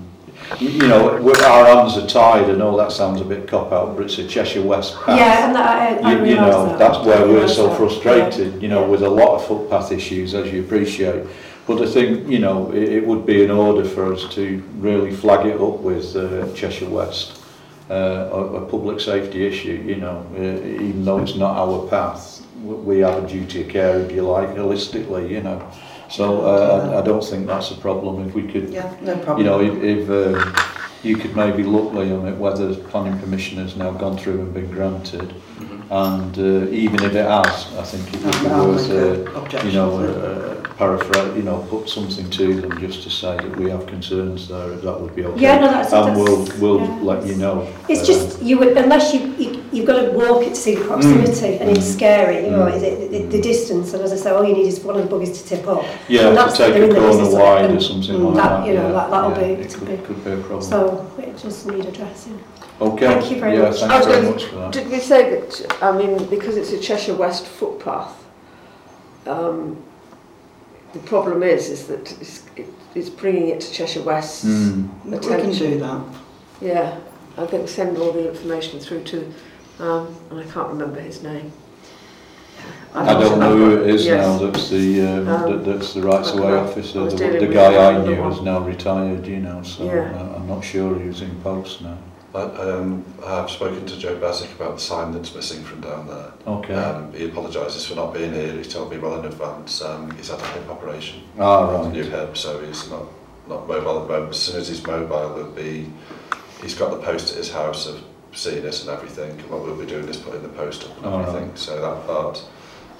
you, 0.59 0.69
you 0.69 0.87
know, 0.87 1.17
our 1.45 1.65
hands 1.65 1.97
are 1.97 2.07
tied. 2.07 2.49
I 2.49 2.53
know 2.55 2.75
that 2.77 2.91
sounds 2.91 3.21
a 3.21 3.25
bit 3.25 3.47
cop 3.47 3.71
out, 3.71 3.95
but 3.95 4.05
it's 4.05 4.17
a 4.17 4.27
Cheshire 4.27 4.61
West 4.61 4.95
path. 4.95 5.17
Yeah, 5.17 5.47
and 5.47 5.55
that, 5.55 6.03
I, 6.03 6.09
I 6.09 6.11
you, 6.13 6.25
you 6.25 6.35
know, 6.35 6.67
that. 6.67 6.79
that's 6.79 7.05
where 7.05 7.19
I 7.19 7.27
we're 7.27 7.47
so 7.47 7.67
that. 7.67 7.77
frustrated. 7.77 8.53
Yeah. 8.53 8.59
You 8.59 8.67
know, 8.69 8.89
with 8.89 9.03
a 9.03 9.09
lot 9.09 9.35
of 9.35 9.47
footpath 9.47 9.91
issues, 9.91 10.33
as 10.33 10.51
you 10.51 10.61
appreciate. 10.61 11.25
But 11.67 11.81
I 11.81 11.85
think 11.85 12.29
you 12.29 12.39
know 12.39 12.71
it, 12.71 12.89
it 12.89 13.05
would 13.05 13.25
be 13.25 13.43
in 13.43 13.51
order 13.51 13.83
for 13.83 14.13
us 14.13 14.33
to 14.35 14.63
really 14.77 15.13
flag 15.13 15.45
it 15.45 15.59
up 15.59 15.79
with 15.79 16.15
uh, 16.15 16.51
Cheshire 16.53 16.89
West, 16.89 17.41
uh, 17.89 17.93
a, 17.93 18.63
a 18.63 18.65
public 18.65 19.01
safety 19.01 19.45
issue. 19.45 19.83
You 19.85 19.97
know, 19.97 20.25
uh, 20.35 20.65
even 20.65 21.03
though 21.03 21.19
it's 21.19 21.35
not 21.35 21.57
our 21.57 21.87
path, 21.89 22.45
we 22.63 22.99
have 22.99 23.23
a 23.23 23.27
duty 23.27 23.63
of 23.63 23.69
care, 23.69 23.99
if 23.99 24.11
you 24.13 24.21
like, 24.21 24.49
holistically. 24.49 25.29
You 25.29 25.43
know. 25.43 25.71
So 26.09 26.41
uh, 26.41 26.91
I, 26.93 26.99
I 26.99 27.01
don't 27.01 27.23
think 27.23 27.47
that's 27.47 27.71
a 27.71 27.75
problem. 27.75 28.27
If 28.27 28.33
we 28.33 28.43
could, 28.47 28.69
yeah, 28.69 28.95
no 29.01 29.17
problem. 29.17 29.37
you 29.39 29.43
know, 29.43 29.61
if, 29.61 29.83
if 29.83 30.09
um, 30.09 30.55
you 31.03 31.17
could 31.17 31.35
maybe 31.35 31.63
look, 31.63 31.91
Liam, 31.93 32.23
at 32.27 32.33
it 32.33 32.37
whether 32.37 32.73
planning 32.75 33.19
permission 33.19 33.57
has 33.57 33.75
now 33.75 33.91
gone 33.91 34.17
through 34.17 34.39
and 34.41 34.53
been 34.53 34.71
granted. 34.71 35.33
Mm 35.59 35.67
-hmm. 35.67 35.77
And 35.89 36.37
uh, 36.37 36.83
even 36.83 37.03
if 37.03 37.13
it 37.13 37.25
has, 37.25 37.67
I 37.79 37.83
think 37.91 38.13
it 38.13 38.21
would 38.23 38.41
be 38.43 38.49
worth, 38.49 38.89
uh, 38.89 39.65
you 39.65 39.71
know, 39.71 39.89
a, 39.99 40.56
paraphrase, 40.77 41.35
you 41.35 41.41
know, 41.41 41.65
put 41.69 41.89
something 41.89 42.29
to 42.29 42.61
them 42.61 42.79
just 42.79 43.01
to 43.03 43.09
say 43.09 43.35
that 43.35 43.55
we 43.57 43.69
have 43.69 43.87
concerns 43.87 44.47
there, 44.47 44.73
if 44.73 44.81
that 44.83 44.99
would 45.01 45.15
be 45.15 45.25
okay. 45.25 45.41
Yeah, 45.41 45.59
no, 45.59 45.67
that's- 45.71 45.91
And 45.91 46.15
we'll, 46.15 46.37
that's- 46.43 46.59
we'll 46.59 46.79
yeah. 46.79 47.01
let 47.01 47.25
you 47.25 47.35
know. 47.35 47.67
It's 47.89 48.01
um, 48.01 48.05
just 48.05 48.41
you 48.43 48.59
would 48.59 48.77
unless 48.77 49.13
you, 49.13 49.21
you 49.39 49.63
you've 49.71 49.87
got 49.87 49.99
to 50.01 50.11
walk 50.11 50.43
it 50.43 50.49
to 50.49 50.55
see 50.55 50.75
the 50.75 50.85
proximity, 50.85 51.57
and 51.57 51.69
it's 51.71 51.87
Mm. 51.89 51.93
scary. 51.95 52.45
You 52.45 52.51
know, 52.51 52.65
Mm. 52.67 52.79
the, 52.79 53.07
the, 53.17 53.25
the 53.37 53.41
distance, 53.41 53.93
and 53.93 54.03
as 54.03 54.13
I 54.13 54.15
say, 54.17 54.29
all 54.31 54.45
you 54.45 54.53
need 54.53 54.67
is 54.67 54.79
one 54.81 54.95
of 54.97 55.01
the 55.03 55.09
buggies 55.09 55.41
to 55.41 55.47
tip 55.47 55.67
up. 55.67 55.83
Yeah, 56.07 56.27
and 56.27 56.37
to 56.37 56.43
that's 56.43 56.57
take 56.57 56.75
a 56.75 56.83
in 56.85 56.91
corner 56.93 57.07
business 57.07 57.27
of 57.29 57.33
it, 57.33 57.37
wide 57.43 57.71
or 57.71 57.79
something 57.81 58.15
mm, 58.15 58.25
like 58.27 58.35
that, 58.35 58.49
that. 58.59 58.67
you 58.67 58.73
know, 58.75 58.87
yeah, 58.87 58.91
that- 58.93 59.09
that'll 59.09 59.31
yeah, 59.31 59.55
be- 59.55 59.61
It 59.63 59.69
to 59.71 59.77
could, 59.79 59.87
be- 59.89 60.05
could 60.05 60.23
be 60.25 60.31
a 60.31 60.37
problem. 60.37 60.61
So 60.61 61.11
it 61.17 61.37
just 61.37 61.65
need 61.65 61.85
addressing. 61.85 62.39
Okay. 62.79 63.07
Thank 63.07 63.31
you 63.31 63.39
very 63.39 63.55
yeah, 63.57 63.63
much. 63.69 63.81
I 63.81 63.87
thanks 63.87 64.05
was 64.05 64.15
very 64.15 64.29
much 64.31 64.43
for 64.45 64.55
that. 64.57 64.71
Did 64.73 64.89
we 64.91 64.99
say 64.99 65.21
that, 65.31 65.77
I 65.81 65.91
mean, 65.97 66.23
because 66.27 66.55
it's 66.55 66.71
a 66.71 66.79
Cheshire 66.79 67.15
West 67.15 67.47
footpath, 67.47 68.13
um, 69.25 69.77
the 70.93 70.99
problem 70.99 71.43
is 71.43 71.69
is 71.69 71.87
that 71.87 72.11
it's, 72.21 72.45
it, 72.55 72.67
it's 72.95 73.09
bringing 73.09 73.49
it 73.49 73.61
to 73.61 73.71
Cheshire 73.71 74.01
West's 74.01 74.45
mm. 74.45 75.13
attention. 75.13 75.49
We 75.49 75.57
can 75.57 75.71
do 75.71 75.79
that. 75.79 76.01
Yeah, 76.61 76.99
I 77.37 77.45
think 77.45 77.67
send 77.67 77.97
all 77.97 78.11
the 78.11 78.29
information 78.29 78.79
through 78.79 79.03
to, 79.03 79.33
um, 79.79 80.15
and 80.31 80.39
I 80.39 80.43
can't 80.43 80.69
remember 80.69 80.99
his 80.99 81.21
name. 81.21 81.51
I, 82.93 83.15
I 83.15 83.19
don't 83.19 83.39
know 83.39 83.55
who 83.55 83.81
it 83.81 83.89
is 83.89 84.05
yes. 84.05 84.25
now. 84.25 84.47
That's 84.47 84.69
the 84.69 85.01
um, 85.01 85.27
um, 85.27 85.63
that's 85.63 85.93
the 85.93 86.01
rights 86.01 86.31
away 86.31 86.53
officer. 86.53 87.09
The, 87.09 87.45
the 87.45 87.53
guy 87.53 87.93
I 87.93 88.03
knew 88.03 88.27
is 88.29 88.41
now 88.41 88.59
retired. 88.59 89.27
You 89.27 89.37
know, 89.37 89.61
so 89.61 89.85
yeah. 89.85 90.11
Uh, 90.15 90.37
I'm 90.37 90.47
not 90.47 90.63
sure 90.63 90.97
he 90.99 91.07
was 91.07 91.21
in 91.21 91.35
post 91.41 91.81
now. 91.81 91.97
I, 92.35 92.41
um, 92.41 93.05
I've 93.25 93.49
spoken 93.49 93.85
to 93.85 93.97
Joe 93.97 94.17
Basic 94.19 94.51
about 94.51 94.75
the 94.75 94.81
sign 94.81 95.11
that's 95.11 95.33
missing 95.33 95.63
from 95.63 95.81
down 95.81 96.07
there. 96.07 96.31
Okay. 96.45 96.73
Um, 96.73 97.13
he 97.13 97.25
apologises 97.25 97.85
for 97.85 97.95
not 97.95 98.13
being 98.13 98.33
here. 98.33 98.51
He 98.53 98.63
told 98.63 98.91
me 98.91 98.97
well 98.97 99.19
in 99.19 99.25
advance. 99.25 99.81
Um, 99.81 100.11
he's 100.11 100.29
had 100.29 100.39
a 100.39 100.47
hip 100.47 100.69
operation, 100.69 101.23
ah, 101.39 101.81
right. 101.83 101.91
new 101.91 102.03
hip, 102.03 102.37
so 102.37 102.63
he's 102.63 102.89
not 102.89 103.05
not 103.47 103.67
mobile 103.67 104.01
at 104.01 104.07
the 104.07 104.13
moment. 104.13 104.31
As 104.31 104.39
soon 104.39 104.59
as 104.59 104.67
he's 104.67 104.85
mobile, 104.85 105.35
he'll 105.35 105.51
be. 105.51 105.91
He's 106.61 106.73
got 106.75 106.91
the 106.91 107.01
post 107.01 107.31
at 107.31 107.37
his 107.37 107.51
house 107.51 107.87
of 107.87 108.03
seeing 108.33 108.65
us 108.65 108.81
and 108.81 108.89
everything. 108.89 109.31
And 109.31 109.49
what 109.49 109.63
we'll 109.63 109.77
be 109.77 109.85
doing 109.85 110.07
is 110.07 110.17
putting 110.17 110.41
the 110.41 110.49
post 110.49 110.83
up 110.83 110.97
and 110.97 111.05
All 111.05 111.19
right. 111.19 111.27
everything. 111.29 111.55
So 111.55 111.79
that 111.79 112.05
part 112.07 112.43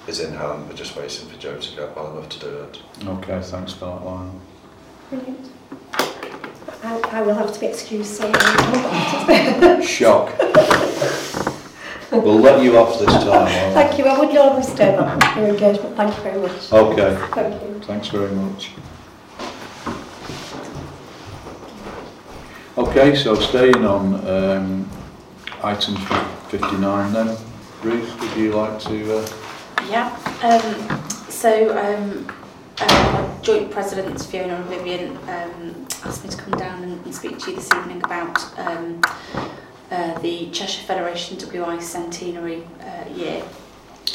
is 0.07 0.19
in 0.21 0.33
hand. 0.33 0.67
We're 0.69 0.75
just 0.75 0.95
waiting 0.95 1.27
for 1.27 1.37
Joe 1.37 1.59
to 1.59 1.75
get 1.75 1.95
well 1.95 2.17
enough 2.17 2.29
to 2.29 2.39
do 2.39 2.49
it. 2.59 2.81
Okay, 3.05 3.41
thanks 3.41 3.73
for 3.73 3.85
that, 3.85 4.05
Lionel. 4.05 4.41
Brilliant. 5.09 5.51
I, 6.83 6.99
I 7.11 7.21
will 7.21 7.33
have 7.35 7.51
to 7.53 7.59
be 7.59 7.65
excused. 7.67 8.15
So 8.15 8.31
Shock. 9.81 10.31
we'll 12.11 12.39
let 12.39 12.63
you 12.63 12.77
off 12.77 12.99
this 12.99 13.07
time. 13.23 13.47
Thank 13.73 13.97
you. 13.97 14.05
I 14.05 14.17
would 14.19 14.33
normally 14.33 14.63
stay, 14.63 14.95
but 14.97 15.35
your 15.37 15.47
engagement. 15.49 15.95
Thank 15.95 16.15
you 16.17 16.23
very 16.23 16.39
much. 16.41 16.71
Okay, 16.71 17.17
Thank 17.33 17.61
you. 17.63 17.79
thanks 17.81 18.07
very 18.09 18.31
much. 18.31 18.71
Okay, 22.77 23.15
so 23.15 23.33
staying 23.35 23.83
on 23.85 24.13
um, 24.27 24.89
item 25.63 25.95
59 26.49 27.11
then, 27.13 27.35
Ruth, 27.81 28.19
would 28.21 28.37
you 28.37 28.51
like 28.53 28.79
to... 28.81 29.17
Uh, 29.17 29.27
Yeah. 29.89 30.09
Um, 30.43 31.09
so 31.29 31.75
um, 31.75 32.27
uh, 32.79 33.41
joint 33.41 33.71
presidents 33.71 34.25
Fiona 34.27 34.55
and 34.57 34.65
Vivian 34.65 35.17
um, 35.27 35.86
asked 36.07 36.23
me 36.23 36.29
to 36.29 36.37
come 36.37 36.57
down 36.57 36.83
and, 36.83 37.05
and 37.05 37.13
speak 37.13 37.37
to 37.37 37.49
you 37.51 37.57
this 37.57 37.69
evening 37.73 38.01
about 38.01 38.57
um, 38.57 39.01
uh, 39.91 40.17
the 40.19 40.49
Cheshire 40.51 40.83
Federation 40.83 41.37
WI 41.37 41.79
centenary 41.79 42.63
uh, 42.79 43.09
year, 43.13 43.41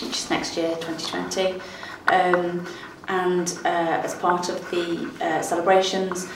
which 0.01 0.17
is 0.17 0.31
next 0.31 0.57
year, 0.57 0.75
2020. 0.77 1.61
Um, 2.07 2.67
and 3.09 3.59
uh, 3.67 4.01
as 4.03 4.15
part 4.15 4.49
of 4.49 4.59
the 4.71 5.11
uh, 5.21 5.43
celebrations, 5.43 6.29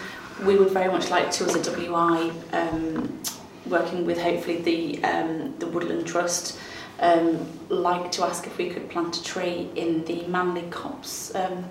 we 0.44 0.56
would 0.56 0.72
very 0.72 0.92
much 0.92 1.08
like 1.08 1.30
to, 1.30 1.44
as 1.44 1.54
a 1.54 1.62
WI, 1.62 2.32
um, 2.52 3.22
working 3.64 4.04
with 4.04 4.20
hopefully 4.20 4.60
the 4.60 5.02
um, 5.04 5.54
the 5.58 5.66
Woodland 5.66 6.06
Trust, 6.06 6.58
um, 7.00 7.48
like 7.70 8.12
to 8.12 8.24
ask 8.24 8.46
if 8.46 8.58
we 8.58 8.68
could 8.68 8.90
plant 8.90 9.16
a 9.16 9.24
tree 9.24 9.70
in 9.74 10.04
the 10.04 10.26
Manley 10.26 10.68
Copse 10.70 11.34
um, 11.34 11.64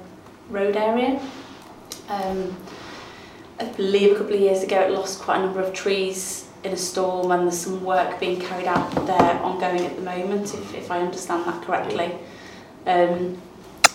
road 0.49 0.75
area. 0.75 1.21
Um, 2.09 2.57
I 3.57 3.65
believe 3.65 4.11
a 4.11 4.15
couple 4.15 4.33
of 4.33 4.41
years 4.41 4.63
ago 4.63 4.81
it 4.81 4.91
lost 4.91 5.21
quite 5.21 5.37
a 5.37 5.41
number 5.41 5.61
of 5.61 5.73
trees 5.73 6.45
in 6.65 6.73
a 6.73 6.77
storm 6.77 7.31
and 7.31 7.43
there's 7.43 7.59
some 7.59 7.83
work 7.85 8.19
being 8.19 8.39
carried 8.41 8.65
out 8.65 8.93
there 9.05 9.39
ongoing 9.41 9.85
at 9.85 9.95
the 9.95 10.01
moment, 10.01 10.53
if, 10.53 10.73
if 10.73 10.91
I 10.91 10.99
understand 10.99 11.45
that 11.45 11.63
correctly. 11.63 12.13
Um, 12.85 13.41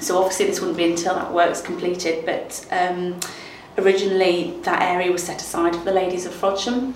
so 0.01 0.16
obviously 0.16 0.46
this 0.46 0.61
wouldn't 0.61 0.79
be 0.79 0.90
until 0.90 1.14
that 1.14 1.33
work's 1.33 1.61
completed, 1.61 2.25
but 2.25 2.66
um, 2.70 3.20
originally 3.77 4.59
that 4.62 4.81
area 4.81 5.12
was 5.12 5.23
set 5.23 5.42
aside 5.42 5.77
for 5.77 5.85
the 5.85 5.92
ladies 5.92 6.25
of 6.25 6.33
Frodsham. 6.33 6.94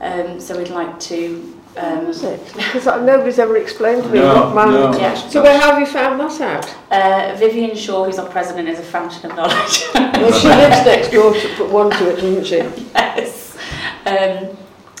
Um, 0.00 0.40
so 0.40 0.58
we'd 0.58 0.68
like 0.68 0.98
to 1.00 1.59
How 1.76 1.86
Um, 1.88 2.06
was 2.08 2.24
it? 2.24 2.44
Because 2.54 2.86
I- 2.86 3.00
nobody's 3.00 3.38
ever 3.38 3.56
explained 3.56 4.02
to 4.02 4.08
me 4.08 4.18
No, 4.18 4.34
what 4.34 4.54
man. 4.54 4.74
no. 4.74 4.98
Yeah. 4.98 5.14
So 5.14 5.42
where 5.42 5.56
have 5.58 5.78
you 5.78 5.86
found 5.86 6.18
that 6.20 6.40
out? 6.40 6.74
uh, 6.90 7.34
Vivian 7.36 7.76
Shaw, 7.76 8.04
who's 8.04 8.18
our 8.18 8.26
president, 8.28 8.68
is 8.68 8.78
a 8.78 8.82
fountain 8.82 9.30
of 9.30 9.36
knowledge. 9.36 9.84
Well, 10.20 10.32
she 10.32 10.48
lives 10.48 10.84
next 10.84 11.10
door 11.12 11.32
to 11.32 11.48
put 11.56 11.70
one 11.70 11.90
to 11.90 12.10
it, 12.10 12.16
doesn't 12.16 12.44
she? 12.44 12.56
yes. 12.94 13.56
Um, 14.04 14.56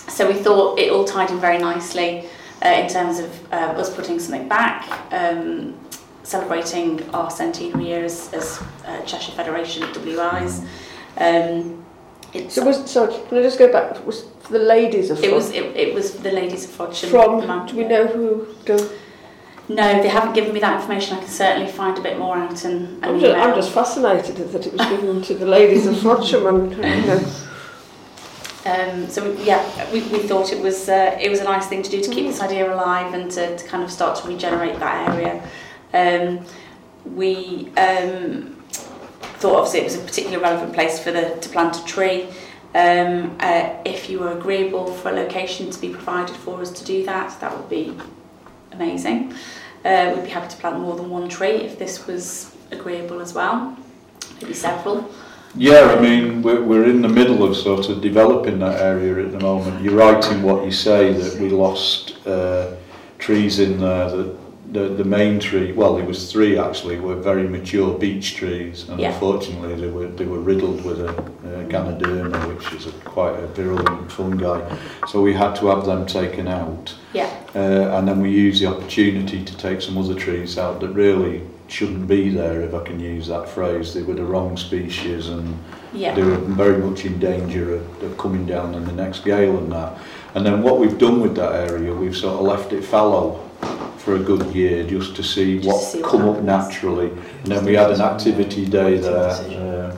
so 0.08 0.26
we 0.26 0.34
thought 0.34 0.78
it 0.78 0.90
all 0.92 1.04
tied 1.04 1.30
in 1.30 1.38
very 1.40 1.58
nicely 1.58 2.24
uh, 2.64 2.68
in 2.68 2.88
terms 2.88 3.18
of 3.18 3.52
uh, 3.52 3.56
us 3.80 3.94
putting 3.94 4.18
something 4.18 4.48
back, 4.48 4.88
um, 5.12 5.74
celebrating 6.22 7.02
our 7.12 7.30
centenary 7.30 7.84
year 7.86 8.04
as, 8.04 8.32
as 8.32 8.62
uh, 8.86 9.00
Cheshire 9.02 9.32
Federation 9.32 9.82
of 9.82 9.94
WIs. 10.04 10.60
Um, 11.18 11.84
it's, 12.32 12.54
So 12.54 12.64
was 12.64 12.88
sorry, 12.90 13.12
can 13.28 13.38
I 13.38 13.42
just 13.42 13.58
go 13.58 13.70
back? 13.70 14.06
Was 14.06 14.22
for 14.39 14.39
the 14.50 14.58
ladies 14.58 15.10
of 15.10 15.22
it 15.22 15.32
was 15.32 15.50
it, 15.50 15.64
it 15.76 15.94
was 15.94 16.12
the 16.18 16.30
ladies 16.32 16.64
of 16.64 16.70
Frodsham. 16.70 17.10
from. 17.10 17.46
Mount- 17.46 17.70
Do 17.70 17.76
we 17.76 17.84
know 17.84 18.06
who? 18.06 18.46
Do, 18.64 18.90
No, 19.68 20.02
they 20.02 20.08
haven't 20.08 20.34
given 20.34 20.52
me 20.52 20.60
that 20.60 20.80
information. 20.80 21.16
I 21.16 21.20
can 21.20 21.28
certainly 21.28 21.70
find 21.70 21.96
a 21.96 22.00
bit 22.00 22.18
more 22.18 22.36
out 22.36 22.64
in 22.64 22.72
an 22.72 22.98
I'm, 23.04 23.20
just, 23.20 23.36
I'm 23.36 23.54
just 23.54 23.70
fascinated 23.70 24.36
that 24.52 24.66
it 24.66 24.72
was 24.72 24.86
given 24.88 25.22
to 25.22 25.34
the 25.34 25.46
ladies 25.46 25.86
of 25.86 25.94
Frodsham, 25.96 26.48
and 26.48 26.72
you 26.72 27.06
know. 27.06 27.32
Um, 28.66 29.08
so 29.08 29.24
we, 29.32 29.42
yeah, 29.44 29.90
we, 29.90 30.02
we 30.08 30.18
thought 30.18 30.52
it 30.52 30.60
was 30.62 30.86
uh, 30.90 31.16
it 31.18 31.30
was 31.30 31.40
a 31.40 31.44
nice 31.44 31.66
thing 31.66 31.82
to 31.82 31.90
do 31.90 32.02
to 32.02 32.10
keep 32.10 32.26
this 32.26 32.42
idea 32.42 32.70
alive 32.70 33.14
and 33.14 33.30
to, 33.30 33.56
to 33.56 33.66
kind 33.66 33.82
of 33.82 33.90
start 33.90 34.18
to 34.20 34.28
regenerate 34.28 34.78
that 34.78 35.08
area. 35.08 35.42
Um, 35.94 36.44
we 37.16 37.70
um, 37.78 38.62
thought 39.38 39.56
obviously 39.56 39.80
it 39.80 39.84
was 39.84 39.96
a 39.96 40.00
particularly 40.00 40.42
relevant 40.42 40.74
place 40.74 40.98
for 41.02 41.10
the 41.10 41.38
to 41.40 41.48
plant 41.48 41.76
a 41.78 41.84
tree. 41.86 42.28
Um, 42.74 43.36
uh, 43.40 43.74
if 43.84 44.08
you 44.08 44.20
were 44.20 44.32
agreeable 44.32 44.92
for 44.92 45.08
a 45.08 45.12
location 45.12 45.70
to 45.70 45.80
be 45.80 45.88
provided 45.88 46.36
for 46.36 46.60
us 46.60 46.70
to 46.72 46.84
do 46.84 47.04
that, 47.04 47.40
that 47.40 47.56
would 47.56 47.68
be 47.68 47.96
amazing. 48.72 49.34
Uh, 49.84 50.12
we'd 50.14 50.24
be 50.24 50.30
happy 50.30 50.48
to 50.48 50.56
plant 50.56 50.78
more 50.78 50.94
than 50.94 51.10
one 51.10 51.28
tree 51.28 51.56
if 51.56 51.78
this 51.78 52.06
was 52.06 52.54
agreeable 52.70 53.20
as 53.20 53.34
well, 53.34 53.76
maybe 54.40 54.54
several. 54.54 55.10
Yeah, 55.56 55.96
I 55.96 56.00
mean, 56.00 56.42
we're, 56.42 56.62
we're 56.62 56.88
in 56.88 57.02
the 57.02 57.08
middle 57.08 57.42
of 57.42 57.56
sort 57.56 57.88
of 57.88 58.00
developing 58.00 58.60
that 58.60 58.80
area 58.80 59.24
at 59.24 59.32
the 59.32 59.40
moment. 59.40 59.82
You're 59.82 59.96
right 59.96 60.24
in 60.30 60.42
what 60.42 60.64
you 60.64 60.70
say 60.70 61.12
that 61.12 61.40
we 61.40 61.48
lost 61.48 62.24
uh, 62.24 62.76
trees 63.18 63.58
in 63.58 63.80
there 63.80 64.10
that 64.10 64.39
the, 64.70 64.88
the 64.88 65.04
main 65.04 65.40
tree, 65.40 65.72
well, 65.72 65.94
there 65.96 66.04
was 66.04 66.30
three 66.30 66.56
actually, 66.58 66.98
were 67.00 67.16
very 67.16 67.48
mature 67.48 67.98
beech 67.98 68.36
trees, 68.36 68.88
and 68.88 69.00
Yeah. 69.00 69.12
unfortunately 69.12 69.74
they 69.74 69.88
were 69.88 70.06
they 70.06 70.26
were 70.26 70.38
riddled 70.38 70.84
with 70.84 71.00
a, 71.00 71.08
a 71.10 71.64
Ganoderma, 71.64 72.46
which 72.54 72.72
is 72.72 72.86
a, 72.86 72.92
quite 73.04 73.34
a 73.36 73.46
virulent 73.48 74.10
fungi. 74.12 74.60
So 75.08 75.20
we 75.22 75.34
had 75.34 75.56
to 75.56 75.66
have 75.66 75.84
them 75.86 76.06
taken 76.06 76.46
out. 76.46 76.94
Yeah. 77.12 77.28
Uh, 77.54 77.96
and 77.96 78.06
then 78.06 78.20
we 78.20 78.30
used 78.30 78.62
the 78.62 78.66
opportunity 78.66 79.44
to 79.44 79.56
take 79.56 79.82
some 79.82 79.98
other 79.98 80.14
trees 80.14 80.56
out 80.56 80.78
that 80.80 80.90
really 80.90 81.42
shouldn't 81.66 82.06
be 82.06 82.28
there, 82.30 82.62
if 82.62 82.72
I 82.74 82.82
can 82.84 83.00
use 83.00 83.26
that 83.28 83.48
phrase. 83.48 83.92
They 83.94 84.02
were 84.02 84.14
the 84.14 84.24
wrong 84.24 84.56
species 84.56 85.28
and 85.28 85.56
Yeah. 85.92 86.14
they 86.14 86.22
were 86.22 86.36
very 86.36 86.78
much 86.78 87.04
in 87.04 87.18
danger 87.18 87.74
of, 87.74 88.02
of 88.02 88.16
coming 88.18 88.46
down 88.46 88.74
in 88.74 88.84
the 88.84 88.92
next 88.92 89.24
gale 89.24 89.58
and 89.58 89.72
that. 89.72 89.98
And 90.34 90.46
then 90.46 90.62
what 90.62 90.78
we've 90.78 90.98
done 90.98 91.20
with 91.20 91.34
that 91.36 91.70
area, 91.70 91.92
we've 91.92 92.16
sort 92.16 92.34
of 92.38 92.46
left 92.46 92.72
it 92.72 92.84
fallow 92.84 93.40
for 94.00 94.16
a 94.16 94.18
good 94.18 94.54
year 94.54 94.84
just 94.84 95.14
to 95.16 95.22
see 95.22 95.58
Just 95.58 95.68
what 95.68 95.80
to 95.80 95.86
see 95.86 96.02
what 96.02 96.10
come 96.10 96.28
up 96.28 96.42
naturally. 96.42 97.10
And 97.10 97.46
then 97.46 97.64
we 97.64 97.74
had 97.74 97.90
an 97.90 98.00
activity 98.00 98.66
day 98.66 98.98
there. 98.98 99.30
Uh, 99.30 99.96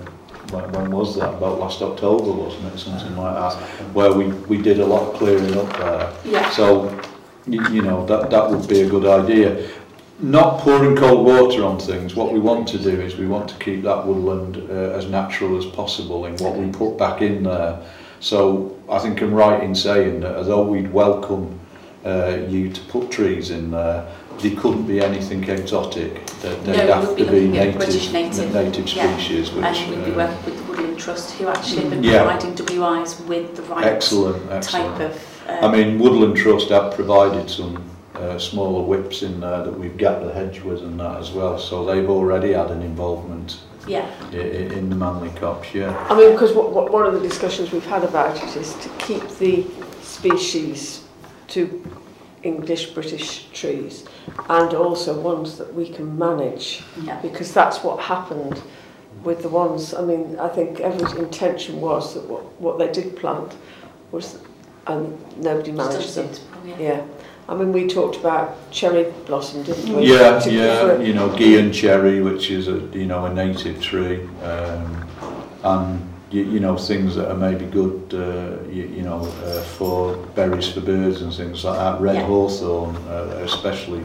when, 0.51 0.73
when 0.73 0.91
was 0.91 1.17
that? 1.17 1.31
About 1.35 1.59
last 1.61 1.81
October, 1.81 2.33
wasn't 2.33 2.75
it? 2.75 2.79
Something 2.79 3.17
like 3.17 3.35
that. 3.35 3.55
Where 3.95 4.13
we, 4.13 4.27
we 4.49 4.61
did 4.61 4.81
a 4.81 4.87
lot 4.87 5.09
of 5.09 5.15
clearing 5.15 5.57
up 5.57 5.77
there. 5.79 6.13
Yeah. 6.25 6.51
So, 6.51 7.01
you, 7.47 7.67
you 7.71 7.83
know, 7.83 8.05
that, 8.07 8.31
that 8.31 8.51
would 8.51 8.69
be 8.69 8.83
a 8.83 8.89
good 8.89 9.07
idea. 9.07 9.71
Not 10.19 10.61
pouring 10.61 10.97
cold 10.97 11.25
water 11.27 11.65
on 11.65 11.79
things. 11.79 12.15
What 12.15 12.33
we 12.33 12.39
want 12.39 12.69
to 12.69 12.79
do 12.79 13.01
is 13.01 13.17
we 13.17 13.27
want 13.27 13.49
to 13.49 13.57
keep 13.57 13.83
that 13.83 14.07
woodland 14.07 14.57
uh, 14.69 14.99
as 14.99 15.07
natural 15.09 15.57
as 15.57 15.65
possible 15.67 16.27
in 16.27 16.37
what 16.37 16.57
we 16.57 16.71
put 16.71 16.99
back 16.99 17.23
in 17.23 17.45
there. 17.45 17.83
So 18.21 18.79
I 18.89 18.99
think 18.99 19.21
I'm 19.21 19.35
right 19.35 19.63
in 19.63 19.75
saying 19.75 20.21
that 20.21 20.37
although 20.37 20.63
we'd 20.65 20.93
welcome 20.93 21.59
uh, 22.05 22.39
you 22.49 22.71
to 22.71 22.81
put 22.83 23.11
trees 23.11 23.51
in 23.51 23.71
there, 23.71 24.07
they 24.41 24.51
couldn't 24.51 24.87
be 24.87 25.01
anything 25.01 25.45
exotic. 25.49 26.27
They- 26.43 26.55
They'd 26.65 26.87
No, 26.89 27.01
have 27.01 27.17
be 27.17 27.25
to 27.25 27.31
be 27.31 27.37
looking 27.41 27.53
native, 27.53 27.77
British 27.77 28.13
native, 28.13 28.53
native 28.55 28.89
yeah. 28.89 29.17
species. 29.17 29.53
Which, 29.53 29.65
and 29.65 29.91
we'd 29.91 30.05
be 30.07 30.13
uh, 30.13 30.17
working 30.17 30.45
with 30.45 30.57
the 30.57 30.63
Woodland 30.73 30.99
Trust, 30.99 31.33
who 31.39 31.49
actually 31.49 31.83
have 31.83 31.91
been 31.91 32.03
Yeah. 32.03 32.25
providing 32.25 32.55
WIs 32.67 33.21
with 33.21 33.55
the 33.57 33.63
right 33.63 33.85
excellent, 33.87 34.63
type 34.63 35.01
of. 35.01 35.13
Um, 35.49 35.65
I 35.65 35.71
mean, 35.77 35.99
Woodland 35.99 36.37
Trust 36.37 36.71
have 36.71 36.95
provided 36.95 37.49
some 37.51 37.83
uh, 38.17 38.39
smaller 38.39 38.83
whips 38.85 39.23
in 39.23 39.41
there 39.41 39.63
that 39.65 39.79
we've 39.79 39.97
got 39.97 40.23
the 40.25 40.33
hedge 40.33 40.61
with 40.63 40.81
and 40.83 40.99
that 41.01 41.19
as 41.21 41.31
well. 41.33 41.59
So 41.59 41.85
they've 41.85 42.09
already 42.09 42.53
had 42.53 42.71
an 42.71 42.83
involvement 42.83 43.59
yeah, 43.87 44.09
i- 44.33 44.37
i- 44.37 44.41
in 44.41 44.89
the 44.91 44.95
Manley 44.97 45.31
Copse, 45.41 45.75
yeah. 45.75 45.97
I 46.09 46.17
mean, 46.17 46.33
because 46.33 46.53
what, 46.53 46.73
what, 46.73 46.93
one 46.93 47.05
of 47.07 47.15
the 47.15 47.21
discussions 47.21 47.73
we've 47.73 47.85
had 47.87 48.05
about 48.05 48.37
it 48.37 48.57
is 48.57 48.75
to 48.75 48.89
keep 48.99 49.27
the 49.39 49.65
species 50.03 51.02
to 51.53 51.85
English 52.43 52.91
British 52.91 53.49
trees 53.53 54.05
and 54.49 54.75
also 54.75 55.19
ones 55.21 55.59
that 55.59 55.73
we 55.75 55.89
can 55.89 56.19
manage 56.19 56.83
yeah, 57.03 57.21
because 57.21 57.53
that's 57.55 57.85
what 57.85 58.01
happened 58.01 58.61
with 59.23 59.43
the 59.43 59.49
ones. 59.49 59.95
I 59.95 60.03
mean, 60.03 60.39
I 60.39 60.49
think 60.49 60.81
everyone's 60.81 61.17
intention 61.17 61.81
was 61.81 62.15
that 62.15 62.25
what, 62.25 62.43
what 62.61 62.79
they 62.79 62.91
did 62.91 63.17
plant 63.17 63.55
was, 64.11 64.39
and 64.87 65.19
nobody 65.37 65.73
still 65.73 65.87
managed 65.87 66.15
them. 66.15 66.35
suitable, 66.35 66.67
yeah. 66.67 66.77
Yeah. 66.79 67.07
I 67.49 67.55
mean, 67.55 67.73
we 67.73 67.87
talked 67.87 68.17
about 68.17 68.71
cherry 68.71 69.13
blossom, 69.27 69.63
didn't 69.63 69.95
we? 69.95 70.11
Yeah, 70.11 70.39
To- 70.41 70.53
yeah, 70.53 70.99
you 71.01 71.13
know, 71.13 71.37
gean 71.37 71.73
cherry, 71.73 72.23
which 72.23 72.51
is 72.51 72.69
a, 72.69 72.79
you 72.93 73.07
know, 73.07 73.27
a 73.27 73.35
native 73.35 73.81
tree, 73.81 74.29
um, 74.43 75.09
and, 75.65 76.12
you, 76.33 76.45
you 76.45 76.61
know, 76.61 76.77
things 76.77 77.15
that 77.17 77.31
are 77.31 77.37
maybe 77.37 77.67
good, 77.67 78.15
uh, 78.15 78.63
you, 78.71 78.85
you 78.85 79.03
know, 79.03 79.21
uh, 79.45 79.63
for 79.63 80.17
berries 80.35 80.69
for 80.73 80.81
birds 80.81 81.21
and 81.23 81.33
things 81.33 81.65
like 81.65 81.79
that. 81.79 82.01
Red 82.01 82.17
Yeah. 82.17 82.27
hawthorn, 82.27 82.97
uh, 83.09 83.41
especially, 83.45 84.03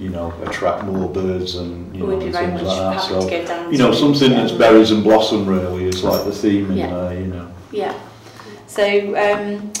you 0.00 0.08
know, 0.08 0.32
attract 0.44 0.84
more 0.84 1.08
birds 1.08 1.54
and, 1.54 1.94
you 1.94 2.02
know, 2.02 2.08
We'd 2.08 2.18
be 2.18 2.24
and 2.26 2.34
things 2.34 2.62
like 2.62 2.78
that. 2.78 3.00
So, 3.02 3.20
to 3.20 3.30
go 3.30 3.46
down 3.46 3.72
you 3.72 3.78
know, 3.78 3.92
something 3.92 4.30
that's 4.30 4.52
berries 4.52 4.90
and 4.90 5.04
blossom 5.04 5.46
really 5.46 5.84
is 5.84 6.02
like 6.02 6.24
the 6.24 6.32
theme 6.32 6.70
in 6.72 6.78
Yeah. 6.78 6.94
there, 6.94 7.14
you 7.20 7.26
know. 7.26 7.46
Yeah. 7.70 7.94
So, 8.66 8.84
um, 9.16 9.72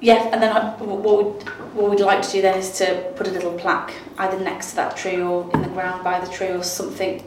yeah, 0.00 0.28
and 0.32 0.42
then 0.42 0.56
I, 0.56 0.70
what, 0.82 1.24
we'd, 1.24 1.48
what 1.74 1.90
we'd 1.90 2.00
like 2.00 2.22
to 2.22 2.32
do 2.32 2.42
then 2.42 2.58
is 2.58 2.70
to 2.78 3.12
put 3.16 3.28
a 3.28 3.30
little 3.30 3.52
plaque 3.52 3.92
either 4.18 4.38
next 4.40 4.70
to 4.70 4.76
that 4.76 4.96
tree 4.96 5.20
or 5.20 5.50
in 5.52 5.62
the 5.62 5.68
ground 5.68 6.02
by 6.02 6.18
the 6.18 6.30
tree 6.30 6.48
or 6.48 6.62
something 6.62 7.22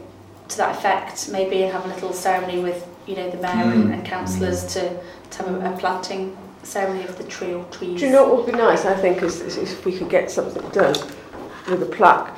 to 0.49 0.57
that 0.57 0.75
effect. 0.77 1.29
Maybe 1.31 1.61
have 1.61 1.85
a 1.85 1.87
little 1.87 2.13
ceremony 2.13 2.59
with, 2.61 2.87
you 3.07 3.15
know, 3.15 3.29
the 3.29 3.37
mayor 3.37 3.51
and, 3.71 3.85
Mm. 3.85 3.93
and 3.93 4.05
councillors 4.05 4.65
to, 4.73 4.89
to 5.31 5.37
have 5.43 5.47
a, 5.63 5.73
a 5.73 5.77
planting 5.77 6.35
ceremony 6.63 7.03
of 7.05 7.17
the 7.17 7.23
tree 7.25 7.53
or 7.53 7.63
trees. 7.65 7.99
Do 7.99 8.05
you 8.07 8.11
know 8.11 8.25
what 8.27 8.37
would 8.37 8.51
be 8.53 8.57
nice, 8.57 8.85
I 8.85 8.95
think, 8.95 9.21
is, 9.23 9.41
is 9.41 9.57
if 9.57 9.85
we 9.85 9.97
could 9.97 10.09
get 10.09 10.31
something 10.31 10.67
done 10.69 10.95
with 11.69 11.81
a 11.83 11.85
plaque 11.97 12.33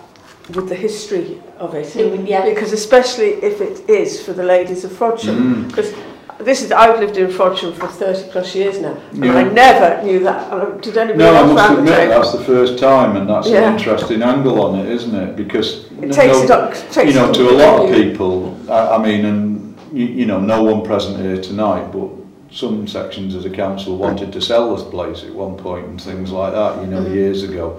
with 0.55 0.69
the 0.69 0.75
history 0.75 1.41
of 1.57 1.73
it. 1.75 1.93
It 1.95 2.09
would- 2.11 2.27
yeah. 2.27 2.45
Because 2.45 2.71
especially 2.71 3.31
if 3.43 3.59
it 3.59 3.89
is 3.89 4.21
for 4.21 4.31
the 4.33 4.43
ladies 4.43 4.85
of 4.85 4.91
Frodsham. 4.91 5.37
Mm. 5.37 5.67
Because 5.67 5.93
this 6.39 6.61
is, 6.61 6.71
I've 6.71 6.99
lived 6.99 7.17
in 7.17 7.27
Frodsham 7.27 7.73
for 7.73 7.87
30 7.87 8.29
plus 8.31 8.55
years 8.55 8.79
now. 8.79 8.95
And 9.11 9.25
Yeah. 9.25 9.33
I 9.35 9.43
never 9.43 10.03
knew 10.03 10.19
that. 10.23 10.81
Did 10.81 10.97
anybody 10.97 11.19
No, 11.19 11.33
I 11.33 11.37
else 11.39 11.51
must 11.53 11.79
admit 11.79 12.09
that's 12.09 12.31
the 12.31 12.43
first 12.45 12.79
time, 12.79 13.17
and 13.17 13.29
that's 13.29 13.49
Yeah. 13.49 13.67
an 13.67 13.73
interesting 13.73 14.21
angle 14.21 14.61
on 14.61 14.79
it, 14.79 14.87
isn't 14.87 15.15
it? 15.15 15.35
Because 15.35 15.86
it 16.01 16.13
takes 16.13 16.37
no, 16.37 16.43
it 16.43 16.51
up. 16.51 16.73
Takes 16.91 17.13
you 17.13 17.19
know, 17.19 17.31
to 17.33 17.49
a 17.49 17.55
lot 17.57 17.85
of 17.85 17.95
people, 17.95 18.57
I, 18.71 18.95
I 18.95 18.97
mean, 18.97 19.25
and 19.25 19.77
you, 19.91 20.05
you 20.05 20.25
know, 20.25 20.39
no 20.39 20.63
one 20.63 20.83
present 20.83 21.19
here 21.19 21.41
tonight, 21.41 21.91
but 21.91 22.09
some 22.51 22.87
sections 22.87 23.35
of 23.35 23.43
the 23.43 23.49
council 23.49 23.97
wanted 23.97 24.31
to 24.33 24.41
sell 24.41 24.75
this 24.75 24.85
place 24.85 25.23
at 25.23 25.33
one 25.33 25.57
point 25.57 25.85
and 25.85 26.01
things 26.01 26.31
like 26.31 26.53
that, 26.53 26.81
you 26.81 26.87
know, 26.87 26.99
mm 26.99 27.05
-hmm. 27.05 27.15
years 27.15 27.43
ago. 27.43 27.73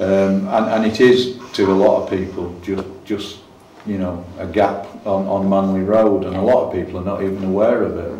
Um, 0.00 0.48
and, 0.48 0.66
and 0.74 0.86
it 0.86 1.00
is 1.00 1.36
to 1.52 1.62
a 1.72 1.76
lot 1.84 2.02
of 2.02 2.10
people 2.10 2.44
just, 2.62 2.88
just 3.04 3.38
you 3.86 3.98
know, 3.98 4.24
a 4.38 4.46
gap 4.46 4.86
on, 5.04 5.26
on 5.26 5.48
Manly 5.48 5.82
Road, 5.82 6.24
and 6.24 6.36
a 6.36 6.40
lot 6.40 6.66
of 6.66 6.72
people 6.72 6.98
are 7.00 7.04
not 7.04 7.22
even 7.22 7.44
aware 7.44 7.82
of 7.82 7.96
it, 7.96 8.12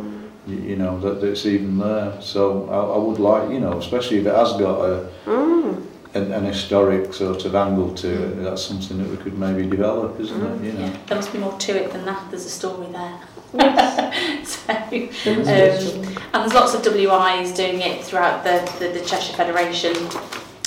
you, 0.47 0.57
you 0.71 0.77
know, 0.77 0.99
that, 1.01 1.21
that 1.21 1.31
it's 1.31 1.47
even 1.47 1.79
there. 1.79 2.12
So 2.21 2.69
I, 2.69 2.97
I 2.97 2.99
would 2.99 3.19
like, 3.19 3.51
you 3.55 3.61
know, 3.61 3.79
especially 3.79 4.19
if 4.19 4.27
it 4.27 4.35
has 4.35 4.53
got 4.53 4.81
a. 4.81 5.09
Mm 5.27 5.87
an, 6.14 6.33
an 6.33 6.44
historic 6.44 7.14
sort 7.14 7.44
of 7.44 7.55
angle 7.55 7.94
to 7.94 8.09
it. 8.09 8.37
Mm. 8.37 8.44
That's 8.44 8.62
something 8.62 8.98
that 8.98 9.09
we 9.09 9.16
could 9.16 9.38
maybe 9.38 9.68
develop, 9.68 10.20
isn't 10.20 10.38
mm. 10.38 10.44
it? 10.44 10.48
Mm-hmm. 10.48 10.64
You 10.64 10.72
know? 10.72 10.85
Yeah. 10.87 10.96
There 11.07 11.16
must 11.16 11.33
be 11.33 11.38
more 11.38 11.59
to 11.59 11.72
it 11.72 11.92
than 11.92 12.05
that. 12.05 12.31
There's 12.31 12.46
a 12.46 12.51
story 12.51 12.87
there. 12.88 13.18
so, 14.44 14.72
um, 14.72 14.88
and 14.92 15.46
there's 15.46 16.55
lots 16.55 16.75
of 16.75 16.83
WIs 16.87 17.53
doing 17.53 17.81
it 17.83 18.03
throughout 18.03 18.44
the, 18.44 18.61
the, 18.79 18.98
the 18.98 19.05
Cheshire 19.05 19.35
Federation, 19.35 19.94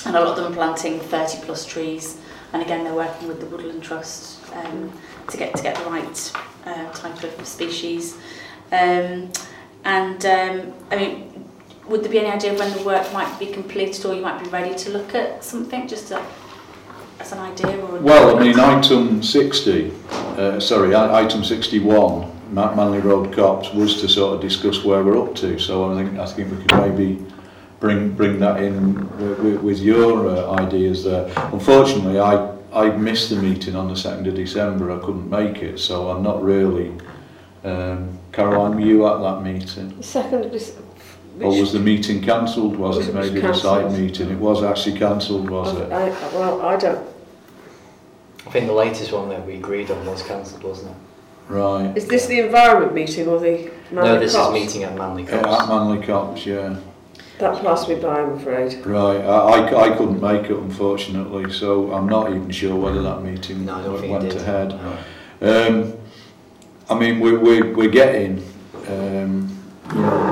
and 0.05 0.15
a 0.15 0.19
lot 0.19 0.38
of 0.38 0.43
them 0.43 0.53
planting 0.53 0.99
30 0.99 1.41
plus 1.45 1.65
trees. 1.65 2.19
And 2.53 2.62
again, 2.62 2.84
they're 2.84 2.93
working 2.93 3.27
with 3.27 3.39
the 3.39 3.47
Woodland 3.47 3.81
Trust 3.81 4.39
um, 4.53 4.91
to 5.29 5.38
get 5.38 5.55
to 5.55 5.63
get 5.63 5.75
the 5.75 5.89
right 5.89 6.34
uh, 6.65 6.91
type 6.91 7.23
of 7.23 7.47
species. 7.47 8.17
Um, 8.71 9.31
and 9.84 10.25
um, 10.25 10.73
I 10.91 10.95
mean, 10.95 11.35
would 11.88 12.04
there 12.04 12.12
be 12.12 12.19
any 12.19 12.30
idea 12.30 12.54
of 12.54 12.60
when 12.60 12.71
the 12.78 12.84
work 12.84 13.12
might 13.13 13.38
be 13.39 13.48
completed 13.48 14.06
or 14.06 14.13
you 14.13 14.21
might 14.21 14.43
be 14.43 14.50
ready 14.50 14.76
to 14.76 14.89
look 14.91 15.13
at 15.15 15.43
something 15.43 15.88
just 15.88 16.08
to, 16.10 16.21
as 17.19 17.32
an 17.32 17.39
idea 17.39 17.78
or? 17.80 17.98
a- 17.98 18.02
Well, 18.02 18.38
I 18.38 18.43
mean, 18.43 18.60
item 18.60 19.21
60, 19.24 19.91
uh, 20.38 20.60
sorry, 20.60 20.95
item 20.95 21.43
61, 21.43 22.32
Ma- 22.52 22.74
Manley 22.76 23.00
Road 23.00 23.34
Copse, 23.34 23.71
was 23.74 24.00
to 24.02 24.08
sort 24.08 24.36
of 24.36 24.41
discuss 24.41 24.84
where 24.84 25.04
we're 25.04 25.21
up 25.21 25.36
to. 25.36 25.58
So 25.60 25.91
I 25.91 25.95
think 26.04 26.17
I 26.19 26.26
think 26.26 26.52
we 26.52 26.58
could 26.58 26.76
maybe 26.78 27.26
bring 27.80 28.12
bring 28.12 28.39
that 28.39 28.62
in 28.63 28.95
with, 29.43 29.62
with 29.62 29.80
your 29.80 30.28
uh, 30.30 30.52
ideas 30.63 31.04
there. 31.04 31.32
Unfortunately, 31.54 32.19
I 32.19 32.52
I 32.74 32.89
missed 32.98 33.30
the 33.30 33.38
meeting 33.38 33.76
on 33.76 33.88
the 33.88 33.93
2nd 33.95 34.28
of 34.28 34.36
December. 34.36 34.91
I 34.91 35.00
couldn't 35.00 35.30
make 35.30 35.62
it, 35.63 35.80
so 35.80 36.10
I'm 36.12 36.21
not 36.24 36.43
really. 36.43 36.91
Um, 37.63 38.19
Caroline, 38.32 38.76
were 38.76 38.82
you 38.82 39.08
at 39.08 39.19
that 39.21 39.41
meeting? 39.41 39.95
Second 40.04 40.43
of 40.45 40.52
this, 40.52 40.76
Or 41.41 41.50
was 41.60 41.74
the 41.74 41.80
meeting 41.80 42.21
cancelled? 42.21 42.78
Was 42.78 42.98
Was 42.98 43.08
it 43.08 43.12
it- 43.12 43.15
maybe 43.15 43.39
the 43.41 43.54
site 43.54 43.82
cancelled? 43.84 44.00
meeting? 44.02 44.30
It 44.32 44.39
was 44.39 44.63
actually 44.63 44.98
cancelled, 44.98 45.50
was 45.50 45.76
it? 45.78 45.91
I, 45.91 46.10
well, 46.34 46.62
I 46.62 46.78
don't. 46.78 47.06
I 48.48 48.50
think 48.52 48.67
the 48.67 48.74
latest 48.74 49.12
one 49.12 49.28
that 49.30 49.45
we 49.45 49.56
agreed 49.56 49.89
on 49.91 50.06
was 50.06 50.24
cancelled, 50.24 50.63
wasn't 50.63 50.91
it? 50.91 50.98
Right. 51.54 51.95
Is 51.95 52.08
this 52.08 52.26
the 52.28 52.39
environment 52.39 52.93
meeting 52.93 53.28
or 53.28 53.39
the? 53.39 53.69
no, 53.91 54.02
Manor 54.04 54.19
this 54.19 54.34
Cops? 54.36 54.56
is 54.58 54.63
meeting 54.65 54.84
at 54.84 54.95
Manley 54.95 55.24
Yeah, 55.24 55.39
at 55.62 55.67
Manley 55.69 56.06
Copse, 56.06 56.45
yeah. 56.45 56.78
That 57.39 57.62
passed 57.62 57.89
me 57.89 57.95
by, 57.95 58.21
I'm 58.21 58.32
afraid. 58.34 58.86
Right, 58.86 59.17
I, 59.17 59.60
I, 59.67 59.91
I 59.91 59.98
couldn't 59.98 60.21
make 60.21 60.45
it 60.50 60.58
unfortunately, 60.58 61.52
so 61.52 61.91
I'm 61.93 62.08
not 62.08 62.30
even 62.30 62.50
sure 62.50 62.76
whether 62.78 63.02
that 63.02 63.21
meeting 63.24 63.65
No, 63.65 63.76
I 63.76 63.84
don't 63.84 64.00
think 64.00 64.12
went 64.13 64.30
did. 64.32 64.41
ahead. 64.41 64.69
No. 65.41 65.67
Um, 65.67 65.93
I 66.89 66.98
mean, 66.98 67.19
we're, 67.19 67.38
we're, 67.39 67.76
we're 67.76 67.89
getting, 67.89 68.38
um, 68.88 69.56
you 69.93 70.02
know, 70.02 70.24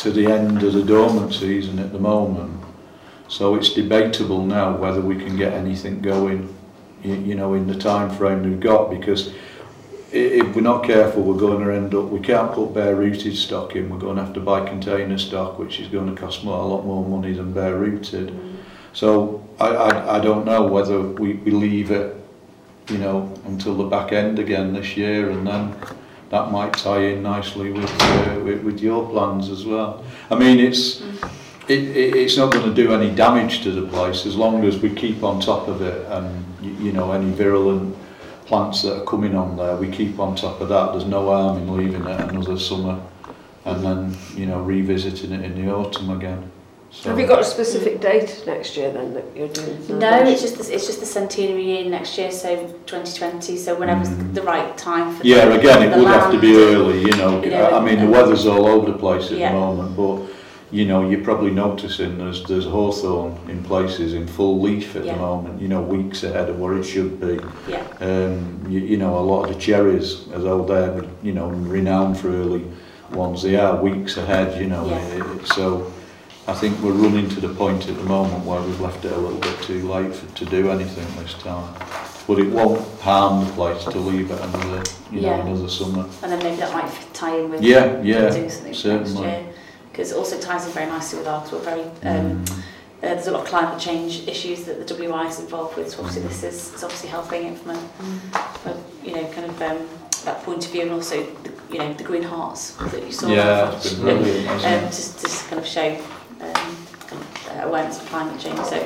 to 0.00 0.10
the 0.10 0.26
end 0.26 0.62
of 0.62 0.72
the 0.72 0.82
dormant 0.82 1.34
season 1.34 1.78
at 1.78 1.92
the 1.92 1.98
moment, 1.98 2.58
so 3.28 3.54
it's 3.54 3.74
debatable 3.74 4.44
now 4.44 4.74
whether 4.74 5.00
we 5.00 5.14
can 5.14 5.36
get 5.36 5.52
anything 5.52 6.00
going, 6.00 6.54
you, 7.04 7.34
know, 7.34 7.52
in 7.52 7.66
the 7.66 7.74
time 7.74 8.10
frame 8.10 8.42
we've 8.42 8.60
got, 8.60 8.90
because 8.90 9.34
if 10.10 10.56
we're 10.56 10.62
not 10.62 10.84
careful, 10.84 11.22
we're 11.22 11.38
going 11.38 11.62
to 11.62 11.72
end 11.72 11.94
up, 11.94 12.06
we 12.06 12.18
can't 12.18 12.50
put 12.52 12.72
bare 12.72 12.96
rooted 12.96 13.36
stock 13.36 13.76
in, 13.76 13.90
we're 13.90 13.98
going 13.98 14.16
to 14.16 14.24
have 14.24 14.32
to 14.32 14.40
buy 14.40 14.66
container 14.66 15.18
stock, 15.18 15.58
which 15.58 15.78
is 15.80 15.88
going 15.88 16.12
to 16.14 16.18
cost 16.18 16.44
more, 16.44 16.58
a 16.58 16.66
lot 16.66 16.84
more 16.86 17.06
money 17.06 17.34
than 17.34 17.52
bare 17.52 17.76
rooted. 17.76 18.34
So 18.94 19.46
I, 19.60 19.68
I, 19.68 20.16
I 20.16 20.20
don't 20.20 20.46
know 20.46 20.66
whether 20.66 21.00
we, 21.00 21.34
we 21.34 21.50
leave 21.50 21.90
it, 21.90 22.16
you 22.88 22.98
know, 22.98 23.32
until 23.44 23.76
the 23.76 23.84
back 23.84 24.12
end 24.12 24.38
again 24.38 24.72
this 24.72 24.96
year, 24.96 25.30
and 25.30 25.46
then 25.46 25.74
that 26.30 26.50
might 26.50 26.72
tie 26.72 27.02
in 27.02 27.22
nicely 27.22 27.72
with, 27.72 28.02
uh, 28.02 28.40
with, 28.44 28.62
with 28.62 28.80
your 28.80 29.08
plans 29.10 29.50
as 29.50 29.66
well. 29.66 30.04
I 30.30 30.38
mean, 30.38 30.58
it's, 30.60 31.02
it, 31.68 31.80
it, 31.96 32.16
it's 32.16 32.36
not 32.36 32.52
going 32.52 32.64
to 32.64 32.74
do 32.74 32.92
any 32.92 33.14
damage 33.14 33.62
to 33.64 33.72
the 33.72 33.86
place 33.86 34.26
as 34.26 34.36
long 34.36 34.64
as 34.64 34.78
we 34.78 34.94
keep 34.94 35.22
on 35.22 35.40
top 35.40 35.68
of 35.68 35.82
it 35.82 36.06
and, 36.06 36.44
you, 36.62 36.70
you 36.86 36.92
know, 36.92 37.12
any 37.12 37.30
virulent 37.32 37.96
plants 38.46 38.82
that 38.82 39.02
are 39.02 39.04
coming 39.04 39.34
on 39.34 39.56
there, 39.56 39.76
we 39.76 39.90
keep 39.90 40.18
on 40.18 40.36
top 40.36 40.60
of 40.60 40.68
that. 40.68 40.92
There's 40.92 41.04
no 41.04 41.26
harm 41.26 41.58
in 41.58 41.76
leaving 41.76 42.06
it 42.06 42.20
another 42.20 42.58
summer 42.58 43.00
and 43.64 43.84
then, 43.84 44.16
you 44.36 44.46
know, 44.46 44.60
revisiting 44.60 45.32
it 45.32 45.44
in 45.44 45.54
the 45.54 45.72
autumn 45.72 46.10
again. 46.10 46.50
So, 46.92 47.08
Have 47.10 47.20
you 47.20 47.26
got 47.26 47.38
a 47.38 47.44
specific 47.44 48.00
date 48.00 48.42
next 48.48 48.76
year 48.76 48.90
then 48.92 49.14
that 49.14 49.24
you're 49.36 49.46
doing? 49.48 49.98
No, 50.00 50.24
it's 50.24 50.42
just 50.42 50.58
the, 50.58 50.74
it's 50.74 50.86
just 50.86 50.98
the 50.98 51.06
centenary 51.06 51.64
year 51.64 51.84
next 51.88 52.18
year, 52.18 52.32
so 52.32 52.56
2020. 52.86 53.56
So 53.58 53.76
whenever's 53.78 54.08
Mm. 54.08 54.34
the 54.34 54.42
right 54.42 54.76
time 54.76 55.14
for 55.14 55.24
Yeah, 55.24 55.44
the, 55.46 55.60
again, 55.60 55.82
it 55.84 55.90
the 55.92 55.98
would 55.98 56.08
have 56.08 56.32
to 56.32 56.38
be 56.40 56.56
early, 56.56 57.00
you 57.02 57.12
know. 57.16 57.40
You 57.44 57.50
know, 57.50 57.64
I 57.66 57.78
I 57.78 57.84
mean, 57.84 57.96
the 57.96 58.02
and- 58.02 58.10
weather's 58.10 58.44
all 58.44 58.66
over 58.66 58.90
the 58.90 58.98
place 58.98 59.30
at 59.30 59.38
Yeah. 59.38 59.52
the 59.52 59.58
moment, 59.60 59.96
but, 59.96 60.18
you 60.72 60.84
know, 60.84 61.08
you're 61.08 61.22
probably 61.22 61.52
noticing 61.52 62.18
there's, 62.18 62.42
there's 62.44 62.66
hawthorn 62.66 63.36
in 63.48 63.62
places 63.62 64.12
in 64.14 64.26
full 64.26 64.60
leaf 64.60 64.96
at 64.96 65.04
Yeah. 65.04 65.14
the 65.14 65.20
moment, 65.20 65.62
you 65.62 65.68
know, 65.68 65.80
weeks 65.80 66.24
ahead 66.24 66.48
of 66.50 66.58
where 66.58 66.74
it 66.76 66.82
should 66.84 67.20
be. 67.20 67.38
Yeah, 67.68 67.82
Um, 68.00 68.62
you, 68.68 68.80
you 68.80 68.96
know, 68.96 69.16
a 69.16 69.20
lot 69.32 69.44
of 69.48 69.54
the 69.54 69.60
cherries, 69.60 70.24
although 70.34 70.64
they're, 70.64 71.04
you 71.22 71.32
know, 71.34 71.46
renowned 71.50 72.18
for 72.18 72.30
early 72.30 72.64
ones, 73.12 73.42
they 73.44 73.54
are 73.56 73.76
weeks 73.80 74.16
ahead, 74.16 74.60
you 74.60 74.66
know. 74.66 74.86
Yeah. 74.88 74.98
It, 75.16 75.40
it, 75.42 75.46
so 75.46 75.86
I 76.48 76.54
think 76.54 76.80
we're 76.80 76.92
running 76.92 77.28
to 77.30 77.40
the 77.40 77.50
point 77.54 77.88
at 77.88 77.96
the 77.96 78.02
moment 78.04 78.44
where 78.44 78.60
we've 78.60 78.80
left 78.80 79.04
it 79.04 79.12
a 79.12 79.16
little 79.16 79.38
bit 79.38 79.60
too 79.62 79.86
late 79.88 80.12
for, 80.14 80.34
to 80.36 80.44
do 80.46 80.70
anything 80.70 81.06
this 81.22 81.34
time. 81.34 81.74
But 82.26 82.38
it 82.38 82.48
won't 82.50 82.80
harm 83.00 83.44
the 83.46 83.52
place 83.52 83.84
to 83.84 83.98
leave 83.98 84.30
it 84.30 84.40
another, 84.40 84.82
you 85.12 85.20
know, 85.20 85.28
Yeah. 85.36 85.46
another 85.46 85.68
summer. 85.68 86.06
and 86.22 86.32
then 86.32 86.38
maybe 86.42 86.56
that 86.56 86.72
might 86.72 86.88
fit- 86.88 87.12
tie 87.14 87.36
in 87.38 87.50
with 87.50 87.62
Yeah, 87.62 88.00
yeah, 88.02 88.30
doing 88.30 88.48
something 88.50 88.66
next 88.72 88.78
certainly. 88.82 89.46
Because 89.92 90.12
it 90.12 90.16
also 90.16 90.38
ties 90.40 90.66
in 90.66 90.72
very 90.72 90.86
nicely 90.86 91.18
with 91.18 91.28
ours. 91.28 91.50
We're 91.52 91.58
very 91.60 91.82
um, 91.82 92.44
Mm. 92.44 92.50
uh, 92.50 92.60
there's 93.00 93.26
a 93.26 93.32
lot 93.32 93.42
of 93.42 93.48
climate 93.48 93.78
change 93.78 94.26
issues 94.26 94.64
that 94.64 94.78
the 94.86 94.94
WI 94.94 95.26
is 95.28 95.40
involved 95.40 95.76
with. 95.76 95.90
So 95.90 95.98
obviously 95.98 96.22
Mm. 96.22 96.28
this 96.28 96.42
is, 96.42 96.74
is 96.74 96.82
obviously 96.84 97.08
helping 97.10 97.46
it 97.46 97.58
from 97.58 97.70
a, 97.72 97.78
from 98.62 98.72
a 98.72 99.06
you 99.06 99.14
know 99.14 99.24
kind 99.34 99.46
of 99.46 99.62
um, 99.62 99.78
that 100.24 100.42
point 100.44 100.64
of 100.64 100.70
view, 100.72 100.82
and 100.82 100.92
also 100.92 101.16
the, 101.44 101.52
you 101.72 101.78
know 101.78 101.92
the 101.94 102.04
green 102.04 102.22
hearts 102.22 102.72
that 102.92 103.04
you 103.04 103.12
saw. 103.12 103.28
Yeah, 103.28 103.72
it's 103.72 103.92
been 103.94 104.02
brilliant, 104.02 104.46
hasn't 104.46 104.84
um, 104.84 104.90
just 104.90 105.20
just 105.20 105.48
kind 105.48 105.60
of 105.60 105.66
show 105.66 105.96
um, 106.40 106.52
kind 107.08 107.20
of, 107.22 107.48
uh, 107.50 107.59
awareness 107.70 108.00
of 108.02 108.06
climate 108.08 108.38
change. 108.40 108.58
So 108.66 108.76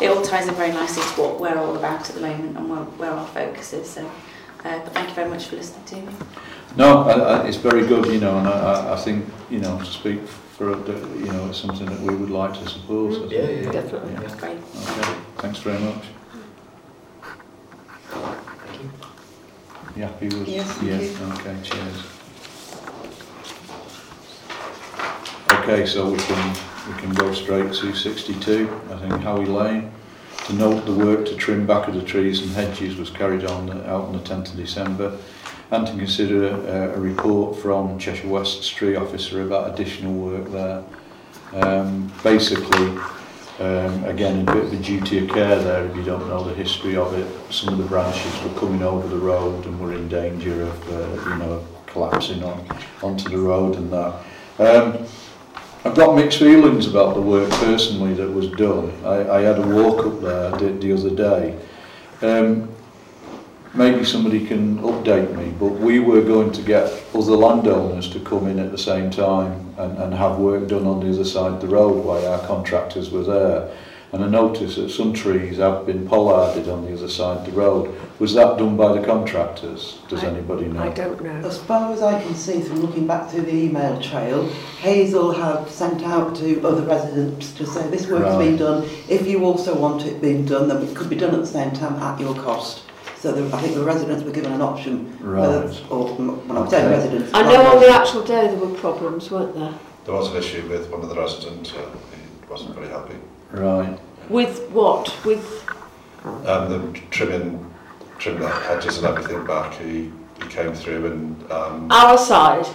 it 0.00 0.08
all 0.10 0.22
ties 0.22 0.48
in 0.48 0.54
very 0.54 0.72
nicely 0.72 1.02
to 1.02 1.20
what 1.22 1.40
we're 1.40 1.56
all 1.58 1.76
about 1.76 2.08
at 2.08 2.14
the 2.14 2.20
moment 2.20 2.56
and 2.56 2.68
where, 2.68 2.80
where 3.00 3.10
our 3.12 3.26
focus 3.28 3.72
is. 3.72 3.88
So, 3.88 4.04
uh, 4.64 4.78
but 4.84 4.92
thank 4.92 5.08
you 5.08 5.14
very 5.14 5.30
much 5.30 5.46
for 5.46 5.56
listening 5.56 5.84
to 5.86 5.96
me. 5.96 6.12
No, 6.76 7.02
I, 7.04 7.12
I, 7.12 7.46
it's 7.46 7.56
very 7.58 7.86
good, 7.86 8.06
you 8.06 8.20
know, 8.20 8.38
and 8.38 8.48
I, 8.48 8.52
I- 8.52 8.92
I 8.94 8.96
think, 8.96 9.26
you 9.50 9.58
know, 9.60 9.78
to 9.78 9.84
speak 9.84 10.20
for, 10.56 10.74
the- 10.74 11.08
you 11.18 11.30
know, 11.32 11.46
it's 11.48 11.58
something 11.58 11.86
that 11.86 12.00
we 12.00 12.14
would 12.14 12.30
like 12.30 12.54
to 12.54 12.68
support. 12.68 13.12
I 13.14 13.16
Yeah, 13.26 13.46
think. 13.46 13.64
yeah, 13.66 13.72
Definitely. 13.72 14.12
Yeah. 14.12 14.36
Great. 14.36 14.58
Okay, 14.58 15.14
thanks 15.38 15.58
very 15.58 15.78
much. 15.80 16.04
Thank 18.10 18.82
you. 18.82 18.90
You 19.96 20.02
happy 20.04 20.26
with? 20.28 20.48
Yes, 20.48 20.66
thank 20.72 20.90
yeah, 20.90 21.00
you. 21.00 21.32
okay, 21.34 21.56
cheers. 21.62 22.02
Okay, 25.58 25.86
so 25.86 26.10
we 26.10 26.18
can, 26.18 26.56
we 26.88 26.94
can 26.94 27.12
go 27.12 27.32
straight 27.32 27.72
to 27.74 27.94
62, 27.94 28.80
I 28.90 28.96
think 28.96 29.12
Howie 29.22 29.46
Lane. 29.46 29.92
To 30.46 30.54
note 30.54 30.84
the 30.84 30.92
work 30.92 31.24
to 31.26 31.36
trim 31.36 31.66
back 31.66 31.86
of 31.86 31.94
the 31.94 32.02
trees 32.02 32.42
and 32.42 32.50
hedges 32.50 32.96
was 32.96 33.10
carried 33.10 33.44
on 33.44 33.70
out 33.82 34.06
on 34.06 34.12
the 34.12 34.18
10th 34.18 34.50
of 34.50 34.56
December 34.56 35.16
and 35.70 35.86
to 35.86 35.92
consider 35.92 36.48
a, 36.48 36.94
a 36.94 37.00
report 37.00 37.56
from 37.58 37.98
Cheshire 37.98 38.28
West's 38.28 38.68
tree 38.68 38.96
officer 38.96 39.42
about 39.42 39.72
additional 39.72 40.12
work 40.12 40.50
there. 40.50 40.84
Um, 41.52 42.12
basically, 42.22 42.88
um, 43.60 44.04
again, 44.04 44.46
a 44.48 44.52
bit 44.52 44.64
of 44.64 44.72
a 44.72 44.76
duty 44.76 45.18
of 45.18 45.28
care 45.30 45.62
there 45.62 45.86
if 45.86 45.96
you 45.96 46.02
don't 46.02 46.26
know 46.28 46.42
the 46.42 46.54
history 46.54 46.96
of 46.96 47.14
it. 47.14 47.52
Some 47.52 47.72
of 47.72 47.78
the 47.78 47.84
branches 47.84 48.42
were 48.42 48.58
coming 48.58 48.82
over 48.82 49.06
the 49.06 49.18
road 49.18 49.64
and 49.66 49.78
were 49.78 49.94
in 49.94 50.08
danger 50.08 50.62
of, 50.62 50.92
uh, 50.92 51.30
you 51.30 51.36
know, 51.36 51.64
collapsing 51.86 52.42
on, 52.42 52.66
onto 53.02 53.28
the 53.28 53.38
road 53.38 53.76
and 53.76 53.92
that. 53.92 54.24
Um, 54.58 55.06
I've 55.84 55.96
got 55.96 56.14
mixed 56.14 56.38
feelings 56.38 56.86
about 56.86 57.14
the 57.14 57.20
work 57.20 57.50
personally 57.50 58.14
that 58.14 58.30
was 58.30 58.48
done. 58.50 58.92
I, 59.04 59.38
I 59.38 59.40
had 59.42 59.58
a 59.58 59.66
walk 59.66 60.06
up 60.06 60.20
there 60.20 60.50
the, 60.52 60.78
the 60.78 60.92
other 60.92 61.10
day. 61.10 61.58
Um, 62.22 62.72
maybe 63.74 64.04
somebody 64.04 64.46
can 64.46 64.78
update 64.78 65.36
me, 65.36 65.52
but 65.58 65.72
we 65.72 65.98
were 65.98 66.22
going 66.22 66.52
to 66.52 66.62
get 66.62 66.84
other 67.14 67.32
landowners 67.32 68.08
to 68.12 68.20
come 68.20 68.46
in 68.46 68.60
at 68.60 68.70
the 68.70 68.78
same 68.78 69.10
time 69.10 69.74
and, 69.76 69.98
and 69.98 70.14
have 70.14 70.38
work 70.38 70.68
done 70.68 70.86
on 70.86 71.00
the 71.00 71.10
other 71.10 71.24
side 71.24 71.54
of 71.54 71.60
the 71.60 71.66
road 71.66 72.04
while 72.04 72.24
our 72.28 72.46
contractors 72.46 73.10
were 73.10 73.24
there 73.24 73.76
and 74.12 74.22
I 74.22 74.28
noticed 74.28 74.76
that 74.76 74.90
some 74.90 75.14
trees 75.14 75.56
have 75.56 75.86
been 75.86 76.06
pollarded 76.06 76.68
on 76.68 76.84
the 76.84 76.92
other 76.92 77.08
side 77.08 77.38
of 77.38 77.46
the 77.46 77.52
road. 77.52 77.98
Was 78.18 78.34
that 78.34 78.58
done 78.58 78.76
by 78.76 78.92
the 78.92 79.04
contractors? 79.04 80.00
Does 80.08 80.22
I, 80.22 80.28
anybody 80.28 80.66
know? 80.66 80.82
I 80.82 80.90
don't 80.90 81.22
know. 81.22 81.30
As 81.30 81.58
far 81.62 81.90
as 81.94 82.02
I 82.02 82.22
can 82.22 82.34
see 82.34 82.60
from 82.60 82.80
looking 82.80 83.06
back 83.06 83.30
through 83.30 83.42
the 83.42 83.54
email 83.54 83.98
trail, 84.02 84.46
Hazel 84.80 85.32
had 85.32 85.66
sent 85.66 86.02
out 86.02 86.36
to 86.36 86.60
other 86.62 86.82
residents 86.82 87.52
to 87.54 87.66
say 87.66 87.88
this 87.88 88.06
work's 88.06 88.24
right. 88.24 88.38
been 88.38 88.56
done. 88.58 88.86
If 89.08 89.26
you 89.26 89.46
also 89.46 89.74
want 89.74 90.04
it 90.04 90.20
being 90.20 90.44
done, 90.44 90.68
then 90.68 90.82
it 90.82 90.94
could 90.94 91.08
be 91.08 91.16
done 91.16 91.34
at 91.34 91.40
the 91.40 91.46
same 91.46 91.72
time 91.72 91.94
at 91.94 92.20
your 92.20 92.34
cost. 92.34 92.82
So 93.16 93.32
the, 93.32 93.56
I 93.56 93.60
think 93.62 93.76
the 93.76 93.84
residents 93.84 94.24
were 94.24 94.32
given 94.32 94.52
an 94.52 94.60
option. 94.60 95.16
Right. 95.20 95.46
Or, 95.90 96.12
when 96.16 96.56
I 96.58 96.60
was 96.60 96.72
residents... 96.72 97.30
I 97.32 97.42
know 97.44 97.76
on 97.76 97.80
the 97.80 97.88
actual 97.88 98.24
day 98.24 98.48
there 98.48 98.56
were 98.56 98.74
problems, 98.74 99.30
weren't 99.30 99.54
there? 99.54 99.72
There 100.04 100.14
was 100.14 100.30
an 100.32 100.36
issue 100.36 100.68
with 100.68 100.90
one 100.90 101.00
of 101.00 101.08
the 101.08 101.14
residents. 101.14 101.72
Uh, 101.72 101.88
wasn't 102.48 102.74
very 102.74 102.88
happy. 102.88 103.14
Right. 103.50 103.98
With 104.28 104.68
what? 104.70 105.14
With 105.24 105.44
Um, 106.24 106.68
the 106.92 107.00
trimming, 107.10 107.64
trimming 108.18 108.42
the 108.42 108.48
hedges 108.48 108.98
and 108.98 109.06
everything 109.06 109.44
back, 109.46 109.74
he, 109.74 110.10
he 110.40 110.48
came 110.48 110.72
through 110.74 111.06
and 111.06 111.52
um, 111.52 111.88
our 111.90 112.16
side? 112.16 112.66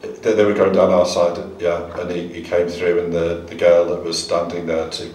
they, 0.00 0.32
they 0.34 0.44
were 0.44 0.54
going 0.54 0.72
down 0.72 0.90
our 0.90 1.06
side, 1.06 1.38
yeah, 1.60 2.00
and 2.00 2.10
he, 2.10 2.28
he 2.28 2.42
came 2.42 2.68
through 2.68 3.04
and 3.04 3.12
the, 3.12 3.44
the 3.48 3.54
girl 3.54 3.84
that 3.86 4.02
was 4.02 4.22
standing 4.22 4.66
there 4.66 4.88
to 4.90 5.12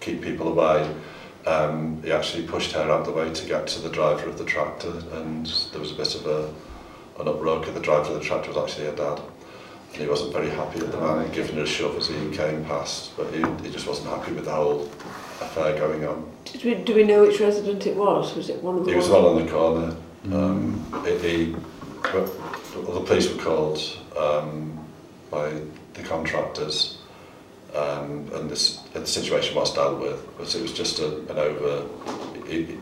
keep 0.00 0.20
people 0.22 0.48
away, 0.48 0.94
um, 1.46 2.02
he 2.02 2.12
actually 2.12 2.46
pushed 2.46 2.72
her 2.72 2.82
out 2.82 3.00
of 3.00 3.06
the 3.06 3.12
way 3.12 3.30
to 3.32 3.46
get 3.46 3.66
to 3.66 3.80
the 3.80 3.90
driver 3.90 4.28
of 4.28 4.38
the 4.38 4.44
tractor 4.44 4.92
and 5.12 5.46
there 5.72 5.80
was 5.80 5.92
a 5.92 5.94
bit 5.94 6.14
of 6.14 6.26
a, 6.26 6.48
an 7.20 7.28
uproar 7.28 7.62
'cause 7.62 7.74
the 7.74 7.80
driver 7.80 8.12
of 8.12 8.18
the 8.18 8.24
tractor 8.24 8.48
was 8.50 8.56
actually 8.58 8.86
her 8.86 8.92
dad. 8.96 9.20
and 9.94 10.02
he 10.02 10.08
wasn't 10.08 10.32
very 10.32 10.50
happy 10.50 10.80
at 10.80 10.90
the 10.90 11.00
man 11.00 11.30
giving 11.30 11.56
her 11.56 11.62
a 11.62 11.66
shove 11.66 11.96
as 11.96 12.08
he 12.08 12.14
came 12.30 12.64
past, 12.64 13.16
but 13.16 13.32
he, 13.32 13.40
he 13.62 13.70
just 13.70 13.86
wasn't 13.86 14.08
happy 14.08 14.32
with 14.32 14.44
the 14.44 14.52
whole 14.52 14.90
affair 15.40 15.76
going 15.78 16.04
on. 16.04 16.28
Did 16.44 16.64
we, 16.64 16.74
do 16.74 16.94
we 16.96 17.04
know 17.04 17.22
which 17.22 17.38
resident 17.40 17.86
it 17.86 17.96
was? 17.96 18.34
Was 18.34 18.50
it 18.50 18.60
one 18.62 18.76
of 18.76 18.84
the 18.84 18.90
He 18.90 18.96
was 18.96 19.08
well 19.08 19.28
on 19.28 19.44
the 19.44 19.50
corner. 19.50 19.96
Mm. 20.26 20.32
Um, 20.32 21.06
it, 21.06 21.20
he, 21.20 21.56
but 22.02 22.26
the 22.72 23.00
police 23.00 23.32
were 23.32 23.40
called 23.40 23.80
um, 24.18 24.84
by 25.30 25.60
the 25.94 26.02
contractors 26.02 26.98
um, 27.74 28.28
and 28.34 28.50
this 28.50 28.80
and 28.94 29.04
the 29.04 29.06
situation 29.06 29.54
was 29.56 29.72
dealt 29.74 30.00
with 30.00 30.26
but 30.36 30.54
it 30.54 30.62
was 30.62 30.72
just 30.72 30.98
a, 30.98 31.18
an 31.30 31.38
over 31.38 31.86
he, 32.46 32.78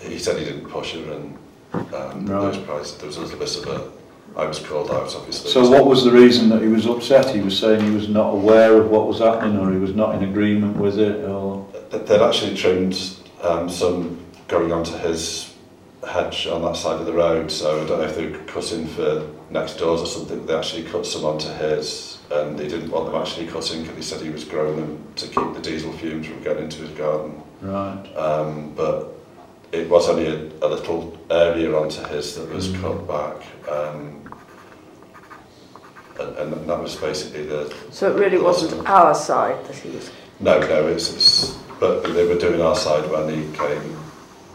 he 0.00 0.18
said 0.18 0.38
he 0.38 0.44
didn't 0.44 0.68
push 0.68 0.94
her 0.94 1.12
and 1.12 1.38
um, 1.72 2.26
right. 2.26 2.26
there, 2.26 2.38
was 2.38 2.58
probably, 2.58 2.90
there 2.98 3.06
was 3.06 3.16
a 3.16 3.20
little 3.20 3.38
bit 3.38 3.56
of 3.56 3.66
a 3.68 4.05
I 4.36 4.44
was 4.44 4.58
called 4.58 4.90
out, 4.90 5.14
obviously. 5.14 5.50
So 5.50 5.68
what 5.68 5.86
was 5.86 6.04
the 6.04 6.12
reason 6.12 6.50
that 6.50 6.60
he 6.60 6.68
was 6.68 6.86
upset? 6.86 7.34
He 7.34 7.40
was 7.40 7.58
saying 7.58 7.82
he 7.82 7.90
was 7.90 8.08
not 8.08 8.34
aware 8.34 8.78
of 8.80 8.90
what 8.90 9.06
was 9.06 9.18
happening 9.18 9.58
or 9.58 9.72
he 9.72 9.78
was 9.78 9.94
not 9.94 10.14
in 10.14 10.28
agreement 10.28 10.76
with 10.76 10.98
it? 10.98 11.24
or 11.24 11.66
They'd 11.90 12.20
actually 12.20 12.54
trimmed 12.54 13.16
um, 13.42 13.70
some 13.70 14.22
going 14.48 14.72
onto 14.72 14.96
his 14.98 15.54
hedge 16.06 16.46
on 16.46 16.62
that 16.62 16.76
side 16.76 17.00
of 17.00 17.06
the 17.06 17.12
road, 17.12 17.50
so 17.50 17.82
I 17.82 17.86
don't 17.86 17.98
know 17.98 18.06
if 18.06 18.14
they 18.14 18.26
were 18.26 18.38
cutting 18.44 18.86
for 18.86 19.26
next 19.50 19.78
doors 19.78 20.02
or 20.02 20.06
something, 20.06 20.44
they 20.46 20.54
actually 20.54 20.84
cut 20.84 21.06
some 21.06 21.24
onto 21.24 21.48
his 21.48 22.18
and 22.30 22.58
they 22.58 22.68
didn't 22.68 22.90
want 22.90 23.06
them 23.06 23.20
actually 23.20 23.46
cutting 23.46 23.82
because 23.82 23.96
he 23.96 24.02
said 24.02 24.20
he 24.20 24.30
was 24.30 24.44
growing 24.44 24.76
them 24.76 25.04
to 25.16 25.26
keep 25.26 25.54
the 25.54 25.60
diesel 25.62 25.92
fumes 25.92 26.26
from 26.26 26.42
getting 26.42 26.64
into 26.64 26.82
his 26.82 26.90
garden. 26.90 27.40
Right. 27.60 28.16
Um, 28.16 28.74
but 28.74 29.12
it 29.72 29.88
was 29.88 30.08
only 30.08 30.26
a, 30.26 30.66
a 30.66 30.68
little 30.68 31.18
area 31.30 31.74
onto 31.76 32.02
his 32.04 32.34
that 32.36 32.48
was 32.52 32.68
mm. 32.68 32.80
cut 32.80 33.06
back. 33.06 33.70
Um, 33.70 34.25
and, 36.20 36.54
and 36.54 36.68
that 36.68 36.80
was 36.80 36.96
basically 36.96 37.44
the 37.44 37.74
So 37.90 38.10
it 38.10 38.18
really 38.18 38.38
wasn't 38.38 38.88
our 38.88 39.14
side 39.14 39.64
that 39.66 39.76
he 39.76 39.90
was... 39.90 40.10
No, 40.40 40.58
no, 40.60 40.86
it's, 40.88 41.12
it's 41.14 41.58
but 41.78 42.02
they 42.02 42.26
were 42.26 42.38
doing 42.38 42.60
our 42.60 42.76
side 42.76 43.10
when 43.10 43.28
he 43.28 43.56
came. 43.56 43.96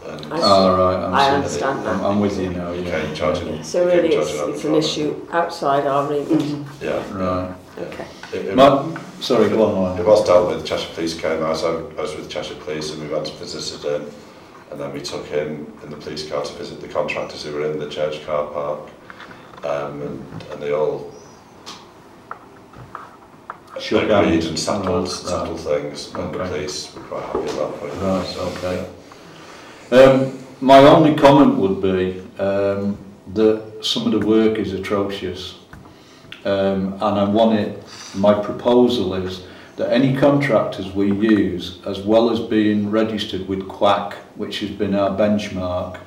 And 0.04 0.32
I 0.32 0.36
see. 0.36 0.42
Oh, 0.44 0.76
right. 0.76 1.04
I'm 1.04 1.14
I 1.14 1.24
sorry. 1.24 1.36
understand 1.36 1.78
I'm, 1.78 1.84
that. 1.84 2.04
I'm 2.04 2.20
with 2.20 2.40
you 2.40 2.50
now, 2.50 2.72
he 2.72 2.82
yeah. 2.82 3.00
came 3.00 3.14
charging. 3.14 3.62
So 3.62 3.86
really 3.86 4.14
it's, 4.14 4.32
it's 4.32 4.64
an 4.64 4.74
issue 4.74 5.26
outside 5.30 5.86
our 5.86 6.08
remit. 6.08 6.66
Yeah. 6.80 7.12
Right. 7.12 7.54
Okay. 7.78 8.06
It, 8.32 8.46
it, 8.46 8.56
My, 8.56 9.00
sorry, 9.20 9.48
go 9.48 9.64
on, 9.64 9.98
it 9.98 10.04
was 10.04 10.24
dealt 10.24 10.48
with. 10.48 10.66
Cheshire 10.66 10.92
Police 10.94 11.14
came 11.14 11.42
out. 11.42 11.62
I, 11.62 11.68
I 11.68 12.00
was 12.02 12.16
with 12.16 12.28
Cheshire 12.28 12.56
Police, 12.56 12.92
and 12.92 13.02
we 13.02 13.08
went 13.08 13.28
and 13.28 13.38
visited 13.38 14.02
him. 14.02 14.10
And 14.70 14.80
then 14.80 14.92
we 14.92 15.00
took 15.00 15.26
him 15.26 15.70
in 15.82 15.90
the 15.90 15.96
police 15.96 16.28
car 16.28 16.42
to 16.42 16.52
visit 16.54 16.80
the 16.80 16.88
contractors 16.88 17.44
who 17.44 17.52
were 17.52 17.70
in 17.70 17.78
the 17.78 17.90
church 17.90 18.24
car 18.24 18.46
park. 18.46 18.90
Um, 19.64 20.02
and, 20.02 20.42
and 20.50 20.62
they 20.62 20.72
all 20.72 21.12
Shook 23.82 24.08
agreed 24.08 24.44
and 24.44 24.56
settled, 24.56 25.10
settled 25.10 25.58
things. 25.58 26.14
And 26.14 26.32
the 26.32 26.38
Okay. 26.38 26.50
police 26.50 26.94
were 26.94 27.02
quite 27.02 27.24
happy 27.24 27.38
at 27.40 27.56
that 27.56 27.80
point. 27.80 27.92
Right, 28.00 28.36
okay. 28.48 28.86
Um, 29.90 30.38
my 30.60 30.78
only 30.78 31.16
comment 31.16 31.56
would 31.56 31.82
be 31.82 32.22
um, 32.38 32.96
that 33.34 33.62
some 33.80 34.06
of 34.06 34.12
the 34.12 34.24
work 34.24 34.58
is 34.58 34.72
atrocious. 34.72 35.56
Um, 36.44 36.92
and 36.94 37.18
I 37.18 37.24
want 37.24 37.58
it, 37.58 37.82
my 38.14 38.34
proposal 38.34 39.14
is 39.14 39.42
that 39.76 39.92
any 39.92 40.16
contractors 40.16 40.92
we 40.92 41.10
use, 41.12 41.80
as 41.84 41.98
well 42.00 42.30
as 42.30 42.38
being 42.38 42.88
registered 42.88 43.48
with 43.48 43.66
QUAC, 43.66 44.12
which 44.36 44.60
has 44.60 44.70
been 44.70 44.94
our 44.94 45.10
benchmark, 45.10 45.98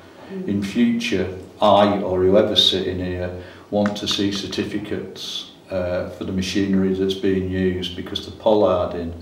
in 0.46 0.62
future, 0.62 1.28
I 1.60 1.98
or 1.98 2.22
whoever's 2.22 2.68
sitting 2.68 2.98
here 2.98 3.42
want 3.70 3.96
to 3.98 4.08
see 4.08 4.32
certificates 4.32 5.52
uh, 5.70 6.08
for 6.10 6.24
the 6.24 6.32
machinery 6.32 6.94
that's 6.94 7.14
being 7.14 7.50
used 7.50 7.96
because 7.96 8.24
the 8.24 8.32
pollarding 8.32 9.12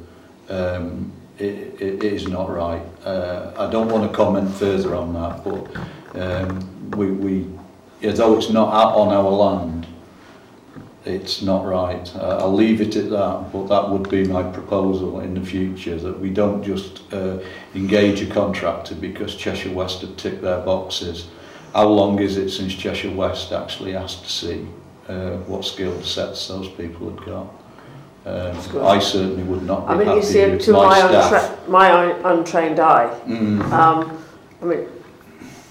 um, 0.48 1.12
it, 1.38 1.80
it 1.80 2.04
is 2.04 2.28
not 2.28 2.50
right. 2.50 2.82
Uh, 3.04 3.52
I 3.56 3.70
don't 3.70 3.88
want 3.88 4.10
to 4.10 4.16
comment 4.16 4.52
further 4.54 4.94
on 4.94 5.14
that, 5.14 5.42
but 5.44 6.20
um, 6.20 6.90
we, 6.92 7.10
we, 7.10 7.46
although 8.04 8.36
it's 8.36 8.50
not 8.50 8.72
out 8.72 8.94
on 8.94 9.08
our 9.08 9.30
land, 9.30 9.86
it's 11.04 11.42
not 11.42 11.66
right. 11.66 12.14
Uh, 12.16 12.38
I'll 12.40 12.54
leave 12.54 12.80
it 12.80 12.96
at 12.96 13.10
that, 13.10 13.52
but 13.52 13.66
that 13.66 13.90
would 13.90 14.08
be 14.08 14.24
my 14.24 14.42
proposal 14.42 15.20
in 15.20 15.34
the 15.34 15.44
future, 15.44 15.98
that 15.98 16.18
we 16.18 16.30
don't 16.30 16.62
just 16.62 17.02
uh, 17.12 17.40
engage 17.74 18.22
a 18.22 18.26
contractor 18.26 18.94
because 18.94 19.34
Cheshire 19.34 19.72
West 19.72 20.00
have 20.02 20.16
ticked 20.16 20.40
their 20.40 20.60
boxes. 20.60 21.28
How 21.74 21.88
long 21.88 22.20
is 22.20 22.36
it 22.36 22.50
since 22.50 22.72
Cheshire 22.74 23.10
West 23.10 23.52
actually 23.52 23.96
asked 23.96 24.24
to 24.24 24.30
see 24.30 24.66
uh, 25.08 25.36
what 25.46 25.64
skill 25.64 26.02
sets 26.02 26.48
those 26.48 26.68
people 26.68 27.10
had 27.10 27.24
got. 27.24 27.54
Um, 28.26 28.86
I 28.86 28.98
certainly 29.00 29.42
would 29.42 29.64
not 29.64 29.86
I 29.86 29.88
be 29.88 29.92
I 29.92 29.96
mean, 29.98 30.06
happy 30.06 30.20
you 30.20 30.22
see, 30.26 30.50
with 30.50 30.62
to 30.62 30.72
my, 30.72 31.02
my, 31.02 31.08
staff. 31.08 31.68
my 31.68 32.30
untrained 32.32 32.80
eye, 32.80 33.20
mm. 33.26 33.60
um, 33.70 34.24
I 34.62 34.64
mean, 34.64 34.88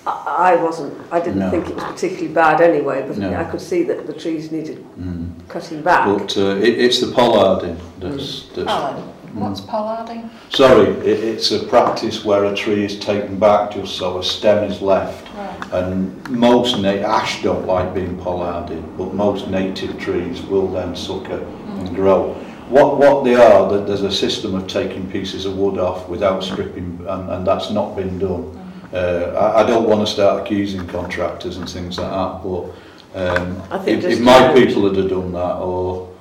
I, 0.05 0.53
I 0.53 0.55
wasn't, 0.63 0.93
I 1.11 1.19
didn't 1.19 1.39
no. 1.39 1.49
think 1.49 1.67
it 1.67 1.75
was 1.75 1.83
particularly 1.83 2.27
bad 2.27 2.61
anyway, 2.61 3.07
but 3.07 3.17
no. 3.17 3.33
I 3.33 3.43
could 3.45 3.61
see 3.61 3.81
that 3.83 4.05
the 4.05 4.13
trees 4.13 4.51
needed 4.51 4.85
mm. 4.99 5.31
cutting 5.47 5.81
back. 5.81 6.05
But 6.05 6.37
uh, 6.37 6.57
it, 6.57 6.79
it's 6.79 6.99
the 7.01 7.07
pollarding 7.07 7.79
that's, 7.97 8.43
mm. 8.43 8.55
that's 8.55 8.67
oh. 8.69 9.13
What's 9.33 9.61
mm. 9.61 9.67
pollarding? 9.67 10.29
Sorry, 10.49 10.89
it, 10.99 11.23
it's 11.23 11.51
a 11.51 11.63
practice 11.65 12.23
where 12.23 12.45
a 12.45 12.55
tree 12.55 12.85
is 12.85 12.99
taken 12.99 13.39
back 13.39 13.71
just 13.71 13.97
so 13.97 14.19
a 14.19 14.23
stem 14.23 14.63
is 14.63 14.81
left. 14.81 15.27
Right. 15.33 15.73
And 15.73 16.29
most, 16.29 16.79
na 16.79 16.91
ash 16.91 17.41
don't 17.41 17.65
like 17.65 17.93
being 17.93 18.17
pollarded, 18.19 18.83
but 18.97 19.13
most 19.13 19.47
native 19.47 19.99
trees 19.99 20.41
will 20.43 20.67
then 20.67 20.95
sucker 20.95 21.39
mm. 21.39 21.79
and 21.79 21.95
grow. 21.95 22.33
What, 22.69 22.97
what 22.97 23.23
they 23.23 23.35
are, 23.35 23.69
that 23.71 23.87
there's 23.87 24.03
a 24.03 24.11
system 24.11 24.55
of 24.55 24.67
taking 24.67 25.09
pieces 25.11 25.45
of 25.45 25.57
wood 25.57 25.79
off 25.79 26.07
without 26.07 26.43
stripping, 26.43 27.03
and, 27.07 27.29
and 27.29 27.47
that's 27.47 27.71
not 27.71 27.95
been 27.95 28.19
done. 28.19 28.43
Mm. 28.43 28.93
Uh, 28.93 29.37
I, 29.37 29.63
I 29.63 29.67
don't 29.67 29.89
want 29.89 30.07
to 30.07 30.13
start 30.13 30.45
accusing 30.45 30.85
contractors 30.87 31.57
and 31.57 31.67
things 31.67 31.97
like 31.97 32.11
that, 32.11 32.43
but 32.43 32.71
um, 33.15 33.61
I 33.71 33.79
think 33.79 34.03
if, 34.03 34.13
if 34.13 34.19
my 34.21 34.53
people 34.53 34.93
had 34.93 35.09
done 35.09 35.31
that, 35.33 35.55
or 35.57 36.12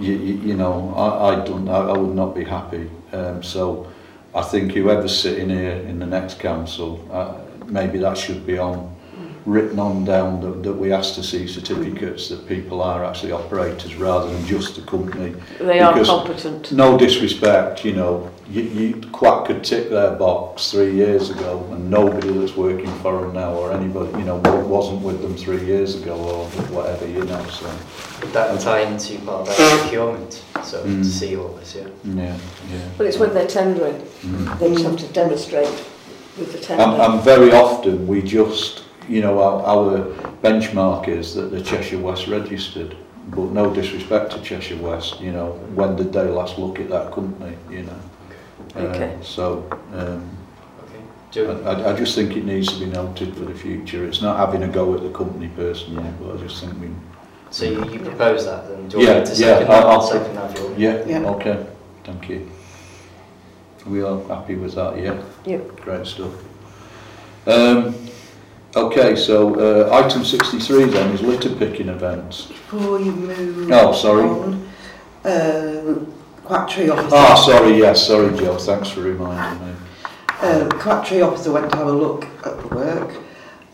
you, 0.00 0.12
you 0.12 0.34
you 0.34 0.54
know, 0.54 0.92
I, 0.96 1.32
I 1.32 1.44
don't, 1.44 1.68
I, 1.68 1.78
I 1.78 1.96
would 1.96 2.14
not 2.14 2.34
be 2.34 2.44
happy. 2.44 2.90
Um, 3.12 3.42
so 3.42 3.90
I 4.34 4.42
think 4.42 4.72
whoever's 4.72 5.16
sitting 5.16 5.50
here 5.50 5.76
in 5.76 5.98
the 5.98 6.06
next 6.06 6.40
council, 6.40 7.06
uh, 7.12 7.40
maybe 7.66 7.98
that 7.98 8.18
should 8.18 8.46
be 8.46 8.58
on 8.58 8.93
written 9.46 9.78
on 9.78 10.04
down 10.06 10.40
that, 10.40 10.62
that 10.62 10.72
we 10.72 10.90
ask 10.92 11.14
to 11.14 11.22
see 11.22 11.46
certificates 11.46 12.28
that 12.30 12.48
people 12.48 12.80
are 12.80 13.04
actually 13.04 13.30
operators 13.32 13.94
rather 13.96 14.32
than 14.32 14.46
just 14.46 14.74
the 14.76 14.82
company. 14.82 15.34
They 15.58 15.80
are 15.80 15.92
because- 15.92 16.08
competent. 16.08 16.72
No 16.72 16.96
disrespect, 16.96 17.84
you 17.84 17.92
know, 17.92 18.30
you, 18.50 18.62
you 18.62 19.00
Quack 19.12 19.46
could 19.46 19.62
tick 19.62 19.90
their 19.90 20.12
box 20.16 20.70
three 20.70 20.92
years 20.94 21.30
ago 21.30 21.66
and 21.72 21.90
nobody 21.90 22.32
that's 22.38 22.56
working 22.56 22.90
for 23.00 23.20
them 23.20 23.34
now 23.34 23.52
or 23.54 23.72
anybody, 23.72 24.16
you 24.18 24.24
know, 24.24 24.36
wasn't 24.66 25.02
with 25.02 25.20
them 25.20 25.36
three 25.36 25.64
years 25.64 26.00
ago 26.00 26.14
or 26.14 26.44
whatever, 26.74 27.06
you 27.06 27.22
know, 27.24 27.44
so, 27.46 27.66
Would 28.22 28.32
that 28.32 28.58
tie 28.60 28.80
into 28.80 29.18
part 29.20 29.42
of 29.48 29.56
that 29.56 29.80
procurement? 29.82 30.42
So 30.62 30.82
Mm. 30.84 31.02
to 31.02 31.04
see 31.04 31.36
all 31.36 31.48
this, 31.48 31.74
yeah. 31.74 31.84
yeah, 32.04 32.36
yeah. 32.72 32.78
But 32.96 33.06
it's 33.08 33.18
when 33.18 33.34
they're 33.34 33.46
tendering, 33.46 34.00
Mm. 34.22 34.58
they 34.58 34.72
just 34.72 34.84
have 34.84 34.96
to 34.96 35.06
demonstrate 35.08 35.68
with 36.38 36.52
the 36.52 36.58
tender. 36.58 36.82
And, 36.84 37.02
and 37.02 37.22
very 37.22 37.52
often 37.52 38.06
we 38.06 38.22
just, 38.22 38.83
you 39.08 39.20
know, 39.20 39.40
our, 39.40 39.62
our 39.62 39.98
benchmark 40.42 41.08
is 41.08 41.34
that 41.34 41.50
the 41.50 41.62
Cheshire 41.62 41.98
West 41.98 42.26
registered. 42.26 42.96
But 43.28 43.52
no 43.52 43.72
disrespect 43.72 44.32
to 44.32 44.42
Cheshire 44.42 44.76
West, 44.76 45.18
you 45.18 45.32
know, 45.32 45.52
when 45.74 45.96
did 45.96 46.12
they 46.12 46.24
last 46.24 46.58
look 46.58 46.78
at 46.78 46.90
that 46.90 47.10
company, 47.10 47.56
you 47.70 47.84
know? 47.84 48.00
Uh, 48.76 48.80
okay. 48.80 49.14
Uh, 49.14 49.22
so, 49.22 49.66
um, 49.94 50.28
okay. 51.34 51.64
I, 51.64 51.92
I 51.92 51.96
just 51.96 52.14
think 52.14 52.36
it 52.36 52.44
needs 52.44 52.70
to 52.74 52.84
be 52.84 52.84
noted 52.84 53.34
for 53.34 53.46
the 53.46 53.54
future. 53.54 54.04
It's 54.06 54.20
not 54.20 54.36
having 54.36 54.62
a 54.62 54.68
go 54.68 54.94
at 54.94 55.02
the 55.02 55.10
company 55.10 55.48
personally, 55.56 56.04
yeah. 56.04 56.12
but 56.20 56.36
I 56.36 56.42
just 56.42 56.62
think 56.62 56.78
we... 56.78 56.90
So 57.50 57.64
you, 57.64 57.90
you 57.90 58.00
propose 58.00 58.44
that 58.44 58.68
then? 58.68 58.88
Do 58.88 58.98
you 58.98 59.06
yeah, 59.06 59.14
want 59.14 59.26
to 59.26 59.36
second 59.36 59.68
yeah, 59.68 59.74
that? 59.74 59.84
I'll, 59.84 59.90
I'll 59.90 60.02
second 60.02 60.34
that. 60.34 60.78
Yeah, 60.78 61.04
yeah, 61.06 61.30
okay. 61.30 61.66
Thank 62.04 62.28
you. 62.28 62.50
We 63.86 64.02
are 64.02 64.22
happy 64.28 64.56
with 64.56 64.74
that, 64.74 64.98
yeah? 64.98 65.22
Yeah. 65.46 65.60
Great 65.76 66.06
stuff. 66.06 66.34
Um, 67.46 67.94
Okay, 68.76 69.14
so 69.14 69.54
uh, 69.54 69.94
item 70.04 70.24
63 70.24 70.84
then 70.86 71.14
is 71.14 71.22
litter 71.22 71.54
picking 71.54 71.88
events. 71.88 72.46
Before 72.46 72.98
you 72.98 73.12
move 73.12 73.70
Oh, 73.70 73.92
sorry. 73.92 74.24
on, 74.28 74.68
uh, 75.24 76.04
Quackery 76.44 76.90
officer, 76.90 77.08
Ah, 77.16 77.34
sorry, 77.36 77.78
yes, 77.78 78.06
sorry, 78.06 78.36
Joe, 78.36 78.56
thanks 78.58 78.90
for 78.90 79.00
reminding 79.02 79.66
me. 79.66 79.72
uh, 80.42 80.68
Quackery 80.80 81.22
officer 81.22 81.52
went 81.52 81.70
to 81.70 81.76
have 81.76 81.86
a 81.86 81.92
look 81.92 82.26
at 82.44 82.60
the 82.60 82.74
work 82.74 83.14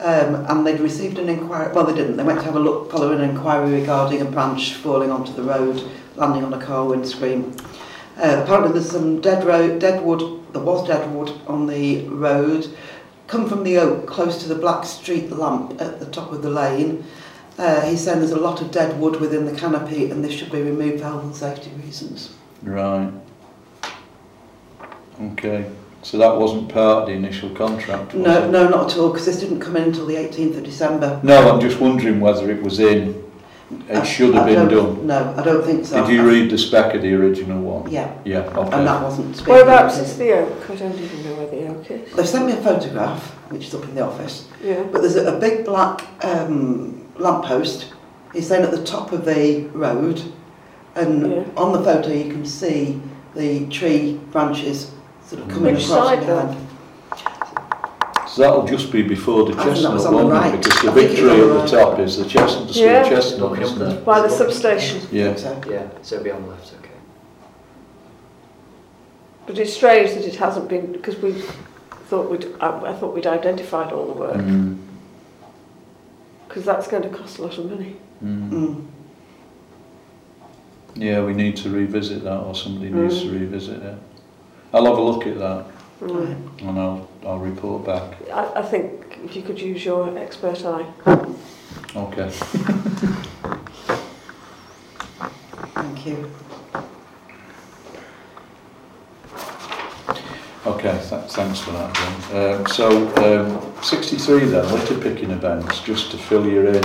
um, 0.01 0.45
and 0.49 0.67
they'd 0.67 0.79
received 0.81 1.19
an 1.19 1.29
inquiry, 1.31 1.73
well 1.75 1.85
they 1.85 1.95
didn't, 1.95 2.17
they 2.19 2.23
went 2.23 2.39
to 2.41 2.45
have 2.45 2.55
a 2.57 2.61
look 2.61 2.93
following 2.93 3.21
an 3.21 3.31
inquiry 3.31 3.73
regarding 3.81 4.21
a 4.21 4.25
branch 4.27 4.75
falling 4.75 5.11
onto 5.11 5.33
the 5.33 5.43
road, 5.43 5.83
landing 6.17 6.45
on 6.45 6.53
a 6.53 6.61
car 6.65 6.85
windscreen. 6.85 7.55
Uh, 8.19 8.43
apparently 8.45 8.73
there's 8.75 8.91
some 8.91 9.21
dead, 9.23 9.45
road, 9.45 9.81
dead 9.81 10.05
wood, 10.05 10.21
there 10.53 10.63
was 10.63 10.87
dead 10.87 11.11
wood 11.15 11.33
on 11.47 11.67
the 11.67 12.07
road 12.09 12.69
come 13.31 13.49
from 13.49 13.63
the 13.63 13.79
oak 13.79 14.07
close 14.07 14.43
to 14.43 14.49
the 14.49 14.57
Black 14.57 14.85
Street 14.85 15.31
lamp 15.31 15.81
at 15.81 16.01
the 16.01 16.07
top 16.07 16.33
of 16.33 16.43
the 16.43 16.51
lane. 16.51 17.05
Uh, 17.57 17.81
he's 17.83 18.03
saying 18.03 18.19
there's 18.19 18.33
a 18.33 18.41
lot 18.41 18.61
of 18.61 18.73
dead 18.73 18.99
wood 19.01 19.21
within 19.21 19.47
the 19.47 19.57
canopy 19.57 20.11
and 20.11 20.25
this 20.25 20.33
should 20.33 20.51
be 20.51 20.61
removed 20.61 20.99
for 20.99 21.05
health 21.05 21.23
and 21.23 21.37
safety 21.37 21.71
reasons. 21.85 22.35
Right. 22.63 23.13
Okay. 25.21 25.71
So 26.03 26.19
that 26.19 26.37
wasn't 26.37 26.71
part 26.71 27.03
of 27.03 27.07
the 27.07 27.13
initial 27.13 27.51
contract? 27.51 28.15
No, 28.15 28.45
it? 28.45 28.51
no, 28.51 28.69
not 28.69 28.91
at 28.91 28.99
all, 28.99 29.11
because 29.11 29.27
this 29.27 29.39
didn't 29.39 29.61
come 29.61 29.77
in 29.77 29.85
until 29.85 30.07
the 30.07 30.17
18th 30.17 30.57
of 30.57 30.65
December. 30.65 31.21
No, 31.23 31.53
I'm 31.53 31.61
just 31.61 31.79
wondering 31.79 32.21
whether 32.21 32.51
it 32.51 32.63
was 32.63 32.81
in. 32.81 33.30
It 33.89 33.97
I- 33.97 34.03
should 34.05 34.35
have 34.35 34.45
I 34.45 34.55
been 34.55 34.69
done. 34.69 35.07
No, 35.07 35.35
I 35.37 35.43
don't 35.43 35.65
think 35.65 35.87
so. 35.87 36.05
Did 36.05 36.13
you 36.15 36.27
read 36.29 36.51
the 36.51 36.59
spec 36.59 36.95
of 36.95 37.03
the 37.03 37.15
original 37.15 37.61
one? 37.61 37.91
Yeah, 37.91 38.11
Yeah, 38.25 38.41
and 38.73 38.87
that 38.87 39.03
wasn't 39.03 39.37
speaking. 39.37 39.55
Whereabouts 39.55 39.99
is 39.99 40.17
the 40.19 40.33
oak? 40.41 40.71
I 40.71 40.75
don't 40.75 40.99
even 40.99 41.25
know 41.25 41.35
where 41.37 41.47
the 41.47 41.67
oak 41.69 41.91
is. 41.91 42.13
They've 42.15 42.29
sent 42.29 42.47
me 42.47 42.53
a 42.53 42.57
photograph, 42.57 43.31
which 43.51 43.67
is 43.69 43.75
up 43.75 43.85
in 43.85 43.95
the 43.95 44.01
office, 44.05 44.49
Yeah. 44.63 44.83
but 44.91 45.03
there's 45.03 45.17
a, 45.17 45.37
a 45.37 45.39
big 45.39 45.65
black 45.65 46.05
um, 46.25 47.07
lamppost. 47.19 47.93
He's 48.33 48.49
then 48.49 48.63
at 48.63 48.71
the 48.73 48.85
top 48.85 49.13
of 49.13 49.25
the 49.25 49.67
road, 49.73 50.21
and 50.97 51.31
Yeah. 51.31 51.43
on 51.57 51.73
the 51.73 51.83
photo 51.83 52.09
you 52.13 52.31
can 52.31 52.45
see 52.45 53.01
the 53.37 53.67
tree 53.67 54.19
branches 54.33 54.91
sort 55.25 55.43
of 55.43 55.49
coming 55.49 55.75
Which 55.75 55.85
across 55.85 56.09
side, 56.09 56.21
behind. 56.27 56.57
So 58.31 58.43
that'll 58.43 58.65
just 58.67 58.93
be 58.93 59.03
before 59.03 59.45
the 59.45 59.61
I 59.61 59.65
chestnut, 59.65 59.93
was 59.95 60.07
on 60.07 60.15
the 60.15 60.25
won't 60.27 60.55
it? 60.55 60.63
Because 60.63 60.83
the 60.83 60.91
I 60.91 60.95
think 60.95 60.95
big 60.95 61.11
it's 61.11 61.21
tree 61.21 61.31
on 61.31 61.37
at 61.41 61.43
the 61.43 61.49
the 61.49 61.59
right. 61.59 61.69
top 61.69 61.99
is 61.99 62.17
the 62.17 62.25
chestnut, 62.27 62.69
the 62.69 62.75
Yeah. 62.81 63.09
chestnut, 63.09 63.41
Looking 63.51 63.65
up 63.65 63.71
isn't 63.71 63.79
there. 63.81 63.99
it? 63.99 64.05
By 64.05 64.21
the 64.21 64.29
substation. 64.31 65.01
Yeah. 65.11 65.35
So, 65.35 65.61
Yeah, 65.69 65.89
so 66.03 66.15
it'll 66.17 66.25
be 66.25 66.31
on 66.31 66.43
the 66.43 66.49
left, 66.51 66.73
okay. 66.79 66.91
But 69.47 69.59
it's 69.59 69.73
strange 69.73 70.13
that 70.15 70.25
it 70.25 70.37
hasn't 70.37 70.69
been, 70.69 70.93
because 70.93 71.17
we 71.19 71.33
thought 72.09 72.31
we'd, 72.31 72.47
I, 72.61 72.91
I 72.91 72.95
thought 72.95 73.15
we'd 73.15 73.27
identified 73.27 73.93
all 73.93 74.07
the 74.07 74.13
work, 74.13 74.37
Mm, 74.37 74.79
because 76.47 76.65
that's 76.65 76.87
going 76.87 77.03
to 77.03 77.09
cost 77.09 77.39
a 77.39 77.43
lot 77.43 77.59
of 77.59 77.69
money. 77.69 77.97
mm. 78.25 78.49
mm. 78.51 78.85
Yeah, 80.95 81.25
we 81.25 81.33
need 81.35 81.57
to 81.59 81.71
revisit 81.71 82.23
that, 82.25 82.39
or 82.41 82.55
somebody 82.55 82.91
needs 82.91 83.19
Mm. 83.19 83.23
to 83.23 83.31
revisit 83.41 83.83
it. 83.83 83.99
I'll 84.73 84.85
have 84.87 84.99
a 84.99 85.03
look 85.03 85.27
at 85.27 85.37
that, 85.41 85.67
Mm. 86.01 86.69
and 86.69 86.79
I'll, 86.79 87.09
I'll 87.27 87.39
report 87.39 87.85
back. 87.85 88.17
I, 88.33 88.61
I 88.61 88.63
think 88.63 89.19
if 89.23 89.37
you 89.37 89.43
could 89.43 89.61
use 89.61 89.85
your 89.85 90.17
expert 90.17 90.65
eye. 90.65 90.87
Okay. 91.95 92.31
Thank 95.75 96.07
you. 96.07 96.31
Okay, 100.67 100.93
th- 101.09 101.31
thanks 101.33 101.61
for 101.61 101.73
that, 101.73 101.95
John. 101.95 102.61
Um, 102.61 102.67
so, 102.67 102.89
um, 103.17 103.83
63 103.83 104.45
then, 104.47 104.73
litter 104.73 104.99
picking 104.99 105.31
events, 105.31 105.81
just 105.81 106.11
to 106.13 106.19
fill 106.19 106.47
you 106.47 106.69
in. 106.69 106.85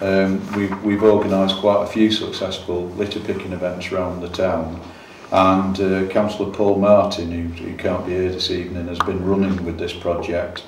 Um, 0.00 0.54
we've, 0.56 0.82
we've 0.82 1.02
organised 1.02 1.56
quite 1.56 1.84
a 1.84 1.86
few 1.86 2.10
successful 2.10 2.86
litter 2.90 3.20
picking 3.20 3.52
events 3.52 3.90
around 3.92 4.20
the 4.20 4.28
town. 4.28 4.80
And 5.32 5.80
uh, 5.80 6.08
Councillor 6.08 6.52
Paul 6.52 6.78
Martin, 6.78 7.30
who, 7.32 7.64
who 7.64 7.74
can't 7.78 8.04
be 8.04 8.12
here 8.12 8.30
this 8.30 8.50
evening, 8.50 8.86
has 8.88 8.98
been 8.98 9.24
running 9.24 9.64
with 9.64 9.78
this 9.78 9.94
project, 9.94 10.62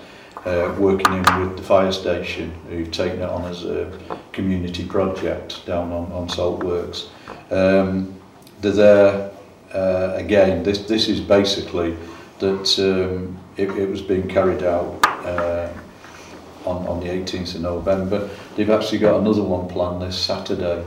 uh, 0.46 0.74
working 0.78 1.12
in 1.12 1.22
with 1.38 1.58
the 1.58 1.62
fire 1.62 1.92
station, 1.92 2.50
who've 2.70 2.90
taken 2.90 3.20
it 3.20 3.28
on 3.28 3.44
as 3.44 3.66
a 3.66 3.92
community 4.32 4.86
project 4.86 5.66
down 5.66 5.92
on, 5.92 6.10
on 6.12 6.30
Salt 6.30 6.64
Works. 6.64 7.10
Um, 7.50 8.18
they're 8.62 8.72
there, 8.72 9.32
uh, 9.74 10.14
again, 10.14 10.62
this, 10.62 10.86
this 10.86 11.08
is 11.08 11.20
basically 11.20 11.94
that 12.38 12.78
um, 12.78 13.38
it, 13.58 13.68
it 13.68 13.90
was 13.90 14.00
being 14.00 14.26
carried 14.26 14.62
out 14.62 14.98
uh, 15.04 15.70
on, 16.64 16.86
on 16.86 17.00
the 17.00 17.06
18th 17.08 17.56
of 17.56 17.60
November. 17.60 18.30
They've 18.56 18.70
actually 18.70 18.98
got 18.98 19.20
another 19.20 19.42
one 19.42 19.68
planned 19.68 20.00
this 20.00 20.18
Saturday 20.18 20.86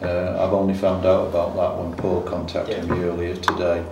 Uh, 0.00 0.44
I've 0.44 0.52
only 0.52 0.74
found 0.74 1.04
out 1.04 1.28
about 1.28 1.56
that 1.56 1.82
when 1.82 1.94
Paul 1.96 2.22
contacted 2.22 2.84
yeah. 2.84 2.94
me 2.94 3.02
earlier 3.02 3.34
today. 3.36 3.84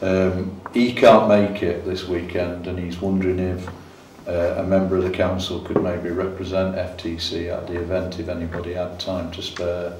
Um, 0.00 0.60
he 0.74 0.92
can't 0.92 1.28
make 1.28 1.62
it 1.62 1.84
this 1.84 2.08
weekend 2.08 2.66
and 2.66 2.78
he's 2.78 3.00
wondering 3.00 3.38
if 3.38 3.68
uh, 4.26 4.56
a 4.58 4.62
member 4.64 4.96
of 4.96 5.04
the 5.04 5.10
council 5.10 5.60
could 5.60 5.82
maybe 5.82 6.10
represent 6.10 6.74
FTC 6.74 7.52
at 7.52 7.66
the 7.68 7.80
event 7.80 8.18
if 8.18 8.28
anybody 8.28 8.72
had 8.72 8.98
time 8.98 9.30
to 9.32 9.42
spare. 9.42 9.96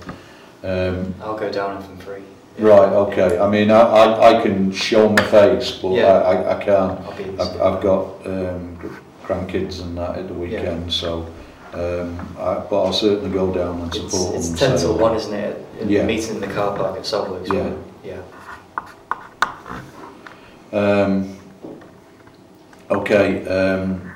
Um, 0.65 1.15
I'll 1.21 1.39
go 1.39 1.51
down 1.51 1.81
if 1.81 1.89
I'm 1.89 1.99
free. 1.99 2.23
Yeah. 2.59 2.65
Right, 2.67 2.93
okay. 2.93 3.35
Yeah. 3.35 3.45
I 3.45 3.51
mean, 3.51 3.71
I, 3.71 3.81
I, 3.81 4.39
I 4.39 4.43
can 4.43 4.73
show 4.73 5.09
my 5.09 5.23
face, 5.25 5.71
but 5.73 5.93
yeah. 5.93 6.07
I, 6.07 6.35
I, 6.35 6.59
I 6.59 6.65
can't. 6.65 7.01
I've, 7.41 7.61
I've 7.61 7.83
got 7.83 8.27
um, 8.27 9.01
grandkids 9.25 9.81
and 9.81 9.97
that 9.97 10.19
at 10.19 10.29
the 10.29 10.35
weekend, 10.35 10.85
yeah. 10.85 10.91
so 10.91 11.27
Um, 11.73 12.19
I, 12.39 12.55
but 12.69 12.83
I'll 12.85 12.93
certainly 12.93 13.31
go 13.31 13.53
down 13.53 13.81
and 13.81 13.95
It's, 13.95 14.13
support 14.13 14.37
it's 14.37 14.49
them. 14.51 14.59
10 14.71 14.79
so- 14.79 14.87
till 14.89 14.99
1, 14.99 15.17
isn't 15.17 15.35
it? 15.35 15.67
In 15.81 15.89
Yeah. 15.89 16.05
Meeting 16.05 16.35
in 16.37 16.41
the 16.41 16.47
car 16.49 16.77
park 16.77 16.97
at 16.99 17.05
Saltworks. 17.05 17.53
Yeah. 17.53 17.73
Yeah. 18.05 18.21
Um, 20.73 21.37
okay, 22.91 23.47
um, 23.47 24.11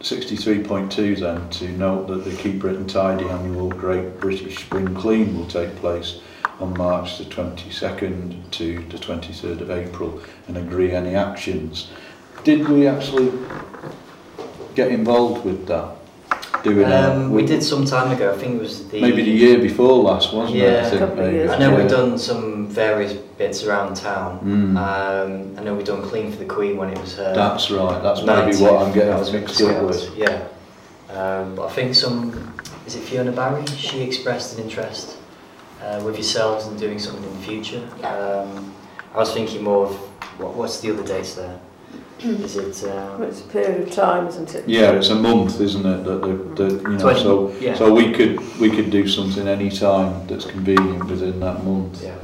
63.2 0.00 1.20
then, 1.20 1.48
to 1.50 1.68
note 1.68 2.08
that 2.08 2.24
the 2.24 2.34
Keep 2.36 2.58
Britain 2.60 2.86
Tidy 2.86 3.24
annual 3.28 3.68
Great 3.70 4.18
British 4.20 4.58
Spring 4.64 4.94
Clean 4.94 5.36
will 5.36 5.46
take 5.46 5.74
place 5.76 6.20
on 6.60 6.76
March 6.76 7.18
the 7.18 7.24
22nd 7.24 8.50
to 8.52 8.80
the 8.88 8.98
23rd 8.98 9.60
of 9.60 9.70
April 9.70 10.20
and 10.48 10.56
agree 10.56 10.92
any 10.92 11.14
actions. 11.14 11.90
Did 12.44 12.68
we 12.68 12.86
actually 12.88 13.32
get 14.74 14.90
involved 14.90 15.44
with 15.44 15.66
that? 15.66 15.96
Doing 16.62 16.88
that? 16.88 17.10
Um, 17.16 17.30
we 17.32 17.44
did 17.44 17.62
some 17.62 17.84
time 17.84 18.12
ago, 18.12 18.32
I 18.32 18.38
think 18.38 18.54
it 18.56 18.60
was 18.60 18.88
the... 18.88 19.00
Maybe 19.00 19.22
the 19.22 19.30
year 19.30 19.58
before 19.58 19.98
last, 20.02 20.32
wasn't 20.32 20.58
it? 20.58 20.62
Yeah. 20.62 20.86
I 20.86 20.90
think 20.90 20.98
Couple 21.00 21.18
of 21.18 21.24
maybe. 21.24 21.36
years 21.38 21.50
I 21.50 21.58
know 21.58 21.70
Yeah. 21.72 21.76
we've 21.78 21.90
done 21.90 22.18
some 22.18 22.66
various 22.68 23.14
bits 23.14 23.64
around 23.64 23.94
town. 23.96 24.38
Mm. 24.40 24.76
Um, 24.76 25.58
I 25.58 25.62
know 25.64 25.74
we've 25.74 25.86
done 25.86 26.02
Clean 26.02 26.30
for 26.30 26.38
the 26.38 26.44
Queen 26.44 26.76
when 26.76 26.90
it 26.90 26.98
was 26.98 27.16
her... 27.16 27.34
That's 27.34 27.70
right, 27.70 28.00
that's 28.02 28.22
maybe 28.22 28.56
what 28.58 28.80
I'm 28.82 28.88
that 28.88 28.94
getting 28.94 29.18
was 29.18 29.32
mixed 29.32 29.60
up 29.60 29.70
Scouts, 29.70 30.10
with. 30.10 30.18
Yeah. 30.18 30.46
Um, 31.10 31.56
but 31.56 31.66
I 31.66 31.72
think 31.72 31.94
some... 31.94 32.54
Is 32.86 32.94
it 32.96 33.00
Fiona 33.02 33.32
Barry? 33.32 33.66
She 33.66 34.02
expressed 34.02 34.56
an 34.58 34.64
interest 34.64 35.16
uh, 35.82 36.00
with 36.04 36.14
yourselves 36.14 36.66
in 36.68 36.76
doing 36.76 36.98
something 36.98 37.24
in 37.24 37.36
the 37.38 37.44
future. 37.44 37.88
Yeah. 38.00 38.16
Um, 38.16 38.72
I 39.14 39.18
was 39.18 39.32
thinking 39.32 39.62
more 39.62 39.86
of... 39.86 39.94
What, 40.38 40.54
what's 40.54 40.80
the 40.80 40.92
other 40.92 41.04
dates 41.04 41.34
there? 41.34 41.58
Is 42.44 42.56
it... 42.56 42.86
Well, 42.86 43.14
Um, 43.16 43.22
it's 43.24 43.40
a 43.40 43.44
period 43.44 43.88
of 43.88 43.90
time, 43.94 44.26
isn't 44.28 44.54
it? 44.54 44.68
Yeah, 44.68 44.92
it's 44.92 45.08
a 45.10 45.14
month, 45.14 45.60
isn't 45.60 45.84
it? 45.84 46.04
That 46.04 46.20
the, 46.22 46.64
the 46.64 46.74
you 46.82 46.88
know, 46.96 46.98
20, 46.98 47.20
so 47.22 47.50
yeah. 47.60 47.74
so 47.74 47.92
we 47.92 48.12
could 48.12 48.38
we 48.60 48.70
could 48.70 48.90
do 48.90 49.08
something 49.08 49.48
any 49.48 49.70
time 49.70 50.26
that's 50.28 50.44
convenient 50.46 51.04
within 51.08 51.40
that 51.40 51.64
month. 51.64 52.02
yeah. 52.02 52.14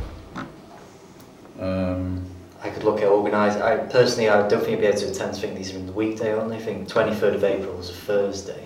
Um, 1.60 2.24
I 2.62 2.70
could 2.70 2.84
look 2.84 2.98
at 3.00 3.08
organise. 3.08 3.56
I 3.56 3.76
personally, 3.76 4.28
I 4.28 4.46
don't 4.48 4.62
think 4.64 4.74
I'd 4.78 4.80
be 4.80 4.86
able 4.86 4.98
to 4.98 5.08
attend. 5.10 5.30
I 5.36 5.38
think 5.38 5.56
these 5.56 5.72
are 5.74 5.78
in 5.78 5.86
the 5.86 5.92
weekday 5.92 6.32
only. 6.34 6.56
I 6.56 6.60
think 6.60 6.88
23rd 6.88 7.34
of 7.34 7.44
April 7.44 7.78
is 7.80 7.90
a 7.90 7.94
Thursday, 7.94 8.64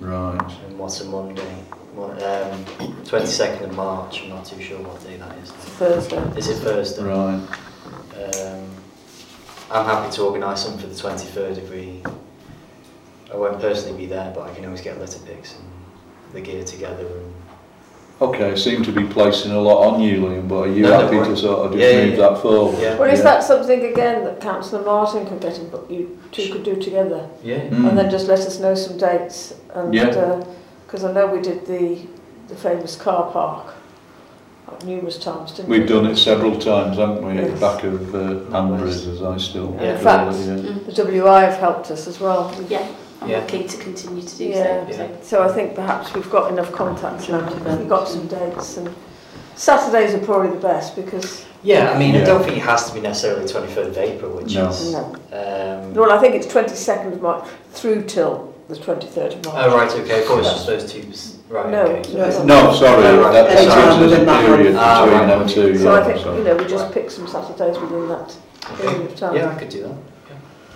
right. 0.00 0.40
and 0.66 0.78
what's 0.78 1.00
a 1.00 1.04
Monday? 1.04 1.54
Mon- 1.96 2.10
Um, 2.12 2.64
22nd 3.04 3.62
of 3.64 3.74
March. 3.74 4.22
I'm 4.22 4.28
not 4.30 4.44
too 4.44 4.60
sure 4.62 4.78
what 4.80 5.02
day 5.02 5.16
that 5.16 5.36
is. 5.38 5.50
It's 5.50 5.64
Thursday. 5.80 6.22
Is 6.36 6.48
it 6.48 6.56
Thursday? 6.58 7.02
Right. 7.02 7.40
Um, 8.44 8.68
I'm 9.70 9.84
happy 9.84 10.10
to 10.16 10.22
organise 10.22 10.64
some 10.64 10.78
for 10.78 10.86
the 10.86 10.94
23rd 10.94 11.58
if 11.58 11.70
we. 11.70 12.02
I 13.32 13.36
won't 13.36 13.60
personally 13.60 13.98
be 13.98 14.06
there, 14.06 14.32
but 14.34 14.48
I 14.50 14.54
can 14.54 14.64
always 14.64 14.80
get 14.80 14.98
litter 14.98 15.18
picks 15.26 15.54
and 15.54 15.64
the 16.32 16.40
gear 16.40 16.64
together. 16.64 17.06
And 17.06 17.34
Okay, 18.20 18.56
seem 18.56 18.82
to 18.82 18.90
be 18.90 19.04
placing 19.04 19.52
a 19.52 19.60
lot 19.60 19.92
on 19.92 20.00
you, 20.00 20.20
Liam, 20.22 20.48
but 20.48 20.62
are 20.62 20.66
you 20.72 20.82
No, 20.82 20.98
happy 21.00 21.16
worry. 21.18 21.28
to 21.28 21.36
sort 21.36 21.66
of 21.66 21.72
just 21.72 21.82
Yeah, 21.82 21.98
yeah, 22.00 22.04
move 22.06 22.18
yeah. 22.18 22.28
that 22.30 22.38
forward? 22.42 22.78
Yeah. 22.80 22.98
Well, 22.98 23.10
is 23.10 23.18
Yeah. 23.18 23.24
that 23.24 23.44
something 23.44 23.84
again 23.84 24.24
that 24.24 24.40
Councillor 24.40 24.82
Martin 24.84 25.26
could 25.26 25.40
get 25.40 25.58
in, 25.58 25.68
but 25.68 25.88
you 25.90 26.18
two 26.32 26.50
could 26.50 26.64
do 26.64 26.74
together? 26.76 27.28
yeah. 27.44 27.58
Mm. 27.68 27.90
And 27.90 27.98
then 27.98 28.10
just 28.10 28.26
let 28.26 28.40
us 28.40 28.58
know 28.58 28.74
some 28.74 28.96
dates. 28.96 29.54
And 29.74 29.94
Yeah. 29.94 30.40
Because 30.86 31.04
I 31.04 31.12
know 31.12 31.26
we 31.26 31.40
did 31.42 31.66
the 31.66 31.98
the 32.48 32.56
famous 32.56 32.96
car 32.96 33.30
park 33.30 33.66
uh, 33.66 33.72
numerous 34.84 35.18
times, 35.18 35.52
didn't 35.52 35.68
We've 35.68 35.82
we? 35.82 35.88
done 35.88 36.06
it 36.06 36.16
several 36.16 36.58
times, 36.58 36.96
haven't 36.96 37.24
we, 37.24 37.34
yes. 37.34 37.48
at 37.48 37.54
the 37.54 37.60
back 37.60 37.84
of 37.84 38.14
uh, 38.14 38.56
Ambrose, 38.56 39.06
as 39.06 39.22
I 39.22 39.36
still 39.38 39.74
yeah. 39.74 39.96
In 39.96 40.02
fact, 40.02 40.36
it, 40.36 40.46
yeah. 40.46 40.70
Mm. 40.70 40.86
the 40.86 41.04
WI 41.04 41.40
have 41.44 41.58
helped 41.58 41.90
us 41.90 42.06
as 42.06 42.20
well. 42.20 42.54
Yeah. 42.68 42.88
I'm 43.20 43.28
yeah. 43.28 43.44
keen 43.46 43.66
to 43.66 43.76
continue 43.78 44.22
to 44.22 44.36
do 44.36 44.44
yeah. 44.44 44.86
so. 44.86 44.96
Yeah. 44.96 45.08
So 45.22 45.42
I 45.42 45.52
think 45.52 45.74
perhaps 45.74 46.14
we've 46.14 46.30
got 46.30 46.52
enough 46.52 46.70
contacts 46.72 47.28
now. 47.28 47.44
We've 47.76 47.88
got 47.88 48.06
some 48.08 48.28
dates 48.28 48.76
and 48.76 48.94
Saturdays 49.56 50.14
are 50.14 50.24
probably 50.24 50.50
the 50.50 50.60
best 50.60 50.94
because 50.94 51.44
yeah, 51.62 51.90
I 51.90 51.98
mean, 51.98 52.14
yeah. 52.14 52.22
I 52.22 52.24
don't 52.24 52.44
think 52.44 52.56
it 52.56 52.62
has 52.62 52.88
to 52.88 52.94
be 52.94 53.00
necessarily 53.00 53.44
23rd 53.44 53.88
of 53.88 53.98
April, 53.98 54.36
which 54.36 54.54
no. 54.54 54.68
is... 54.68 54.92
No. 54.92 55.04
Um, 55.32 55.94
well, 55.94 56.12
I 56.12 56.20
think 56.20 56.36
it's 56.36 56.46
22nd 56.46 57.14
of 57.14 57.20
March 57.20 57.48
through 57.72 58.04
till 58.04 58.54
the 58.68 58.76
23rd 58.76 59.34
of 59.34 59.44
March. 59.44 59.56
Oh, 59.56 59.76
right, 59.76 59.90
okay, 59.90 60.20
of 60.20 60.28
course, 60.28 60.46
just 60.46 60.66
those 60.66 60.92
two 60.92 61.02
right, 61.48 61.70
No. 61.70 61.82
okay. 61.86 62.12
No, 62.14 62.24
it's 62.24 62.38
No, 62.44 62.72
sorry, 62.74 63.02
right. 63.18 63.32
that, 63.32 63.48
that 63.48 63.50
Any 63.50 63.60
gives 63.62 63.74
time 63.74 63.88
us 63.88 64.00
within 64.00 64.26
that 64.26 64.46
period 64.46 64.74
month. 64.74 64.84
Ah, 64.86 65.04
right. 65.04 65.26
them 65.26 65.48
two. 65.48 65.76
So 65.78 65.84
yeah, 65.94 66.00
I 66.00 66.04
think, 66.04 66.18
so- 66.24 66.36
you 66.36 66.44
know, 66.44 66.56
we 66.56 66.64
just 66.66 66.92
pick 66.92 67.10
some 67.10 67.26
Saturdays 67.26 67.78
within 67.78 68.08
that 68.08 68.36
period 68.76 69.00
of 69.10 69.16
time. 69.16 69.36
Yeah, 69.36 69.48
I 69.50 69.54
could 69.54 69.68
do 69.68 69.82
that. 69.84 69.96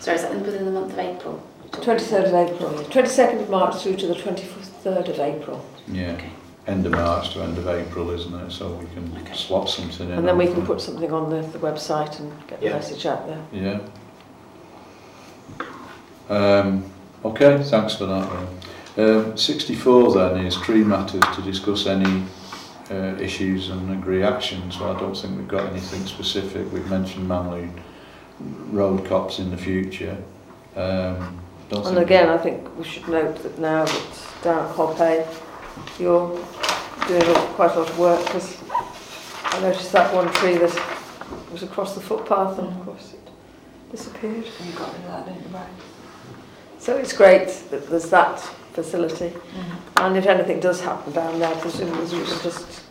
Sorry, 0.02 0.16
is 0.16 0.22
that 0.22 0.34
within 0.34 0.64
the 0.64 0.70
month 0.72 0.92
of 0.92 0.98
April? 0.98 1.42
23rd 1.72 2.26
of 2.26 2.34
April, 2.34 2.70
22nd 2.90 3.40
of 3.42 3.48
March 3.50 3.76
through 3.82 3.96
to 3.96 4.06
the 4.06 4.14
23rd 4.14 5.08
of 5.08 5.18
April. 5.20 5.64
Yeah. 5.88 6.12
Okay. 6.12 6.30
end 6.66 6.84
of 6.86 6.92
March 6.92 7.32
to 7.32 7.40
end 7.42 7.56
of 7.58 7.66
April, 7.66 8.10
isn't 8.10 8.34
it? 8.34 8.50
So 8.52 8.68
we 8.74 8.86
can 8.94 9.34
slot 9.34 9.68
something 9.70 10.08
in. 10.08 10.18
And 10.18 10.28
then 10.28 10.36
we 10.36 10.46
can 10.46 10.64
put 10.66 10.80
something 10.80 11.12
on 11.12 11.30
the, 11.30 11.40
the 11.48 11.58
website 11.58 12.20
and 12.20 12.30
get 12.46 12.60
the 12.60 12.66
Yeah. 12.66 12.72
message 12.74 13.06
out 13.06 13.26
there. 13.26 13.42
Yeah. 13.52 13.80
Um, 16.28 16.84
okay, 17.24 17.62
thanks 17.62 17.96
for 17.96 18.06
that. 18.06 18.30
Ray. 18.30 18.46
Um, 18.96 19.36
64 19.36 20.14
then 20.14 20.44
is 20.44 20.56
tree 20.56 20.84
matters 20.84 21.22
to 21.34 21.42
discuss 21.42 21.86
any 21.86 22.24
uh, 22.90 23.16
issues 23.18 23.70
and 23.70 23.90
agree 23.92 24.22
action. 24.22 24.70
So 24.70 24.92
I 24.92 25.00
don't 25.00 25.16
think 25.16 25.38
we've 25.38 25.48
got 25.48 25.70
anything 25.70 26.04
specific. 26.06 26.70
We've 26.72 26.88
mentioned 26.90 27.26
Manly 27.26 27.70
road 28.70 29.06
cops 29.06 29.38
in 29.38 29.50
the 29.50 29.56
future. 29.56 30.16
Um, 30.76 31.40
don't 31.70 31.86
and 31.86 31.98
again, 31.98 32.28
I 32.28 32.36
think 32.36 32.76
we 32.76 32.84
should 32.84 33.08
note 33.08 33.42
that 33.42 33.58
now 33.58 33.86
that 33.86 34.28
down 34.42 34.68
at 34.68 34.76
Hoppe, 34.76 35.26
you're 35.98 36.28
doing 37.08 37.34
quite 37.54 37.72
a 37.72 37.80
lot 37.80 37.88
of 37.88 37.98
work 37.98 38.24
because 38.26 38.58
I 39.44 39.60
noticed 39.60 39.90
that 39.92 40.12
one 40.12 40.30
tree 40.34 40.58
that 40.58 40.82
was 41.50 41.62
across 41.62 41.94
the 41.94 42.00
footpath 42.00 42.58
and 42.58 42.68
of 42.68 42.84
course 42.84 43.14
it 43.14 43.30
disappeared. 43.90 44.44
And 44.58 44.68
you 44.68 44.76
got 44.76 44.92
rid 44.92 45.02
of 45.02 45.06
that, 45.06 45.26
didn't 45.26 45.50
you? 45.50 45.58
So 46.78 46.96
it's 46.96 47.12
great 47.12 47.48
that 47.70 47.88
there's 47.88 48.10
that 48.10 48.54
facility. 48.72 49.28
Mm-hmm. 49.30 49.98
And 49.98 50.16
if 50.16 50.26
anything 50.26 50.60
does 50.60 50.80
happen 50.80 51.12
down 51.12 51.38
there, 51.38 51.54
presumably 51.56 52.04
we 52.18 52.24
can 52.26 52.42
just, 52.42 52.82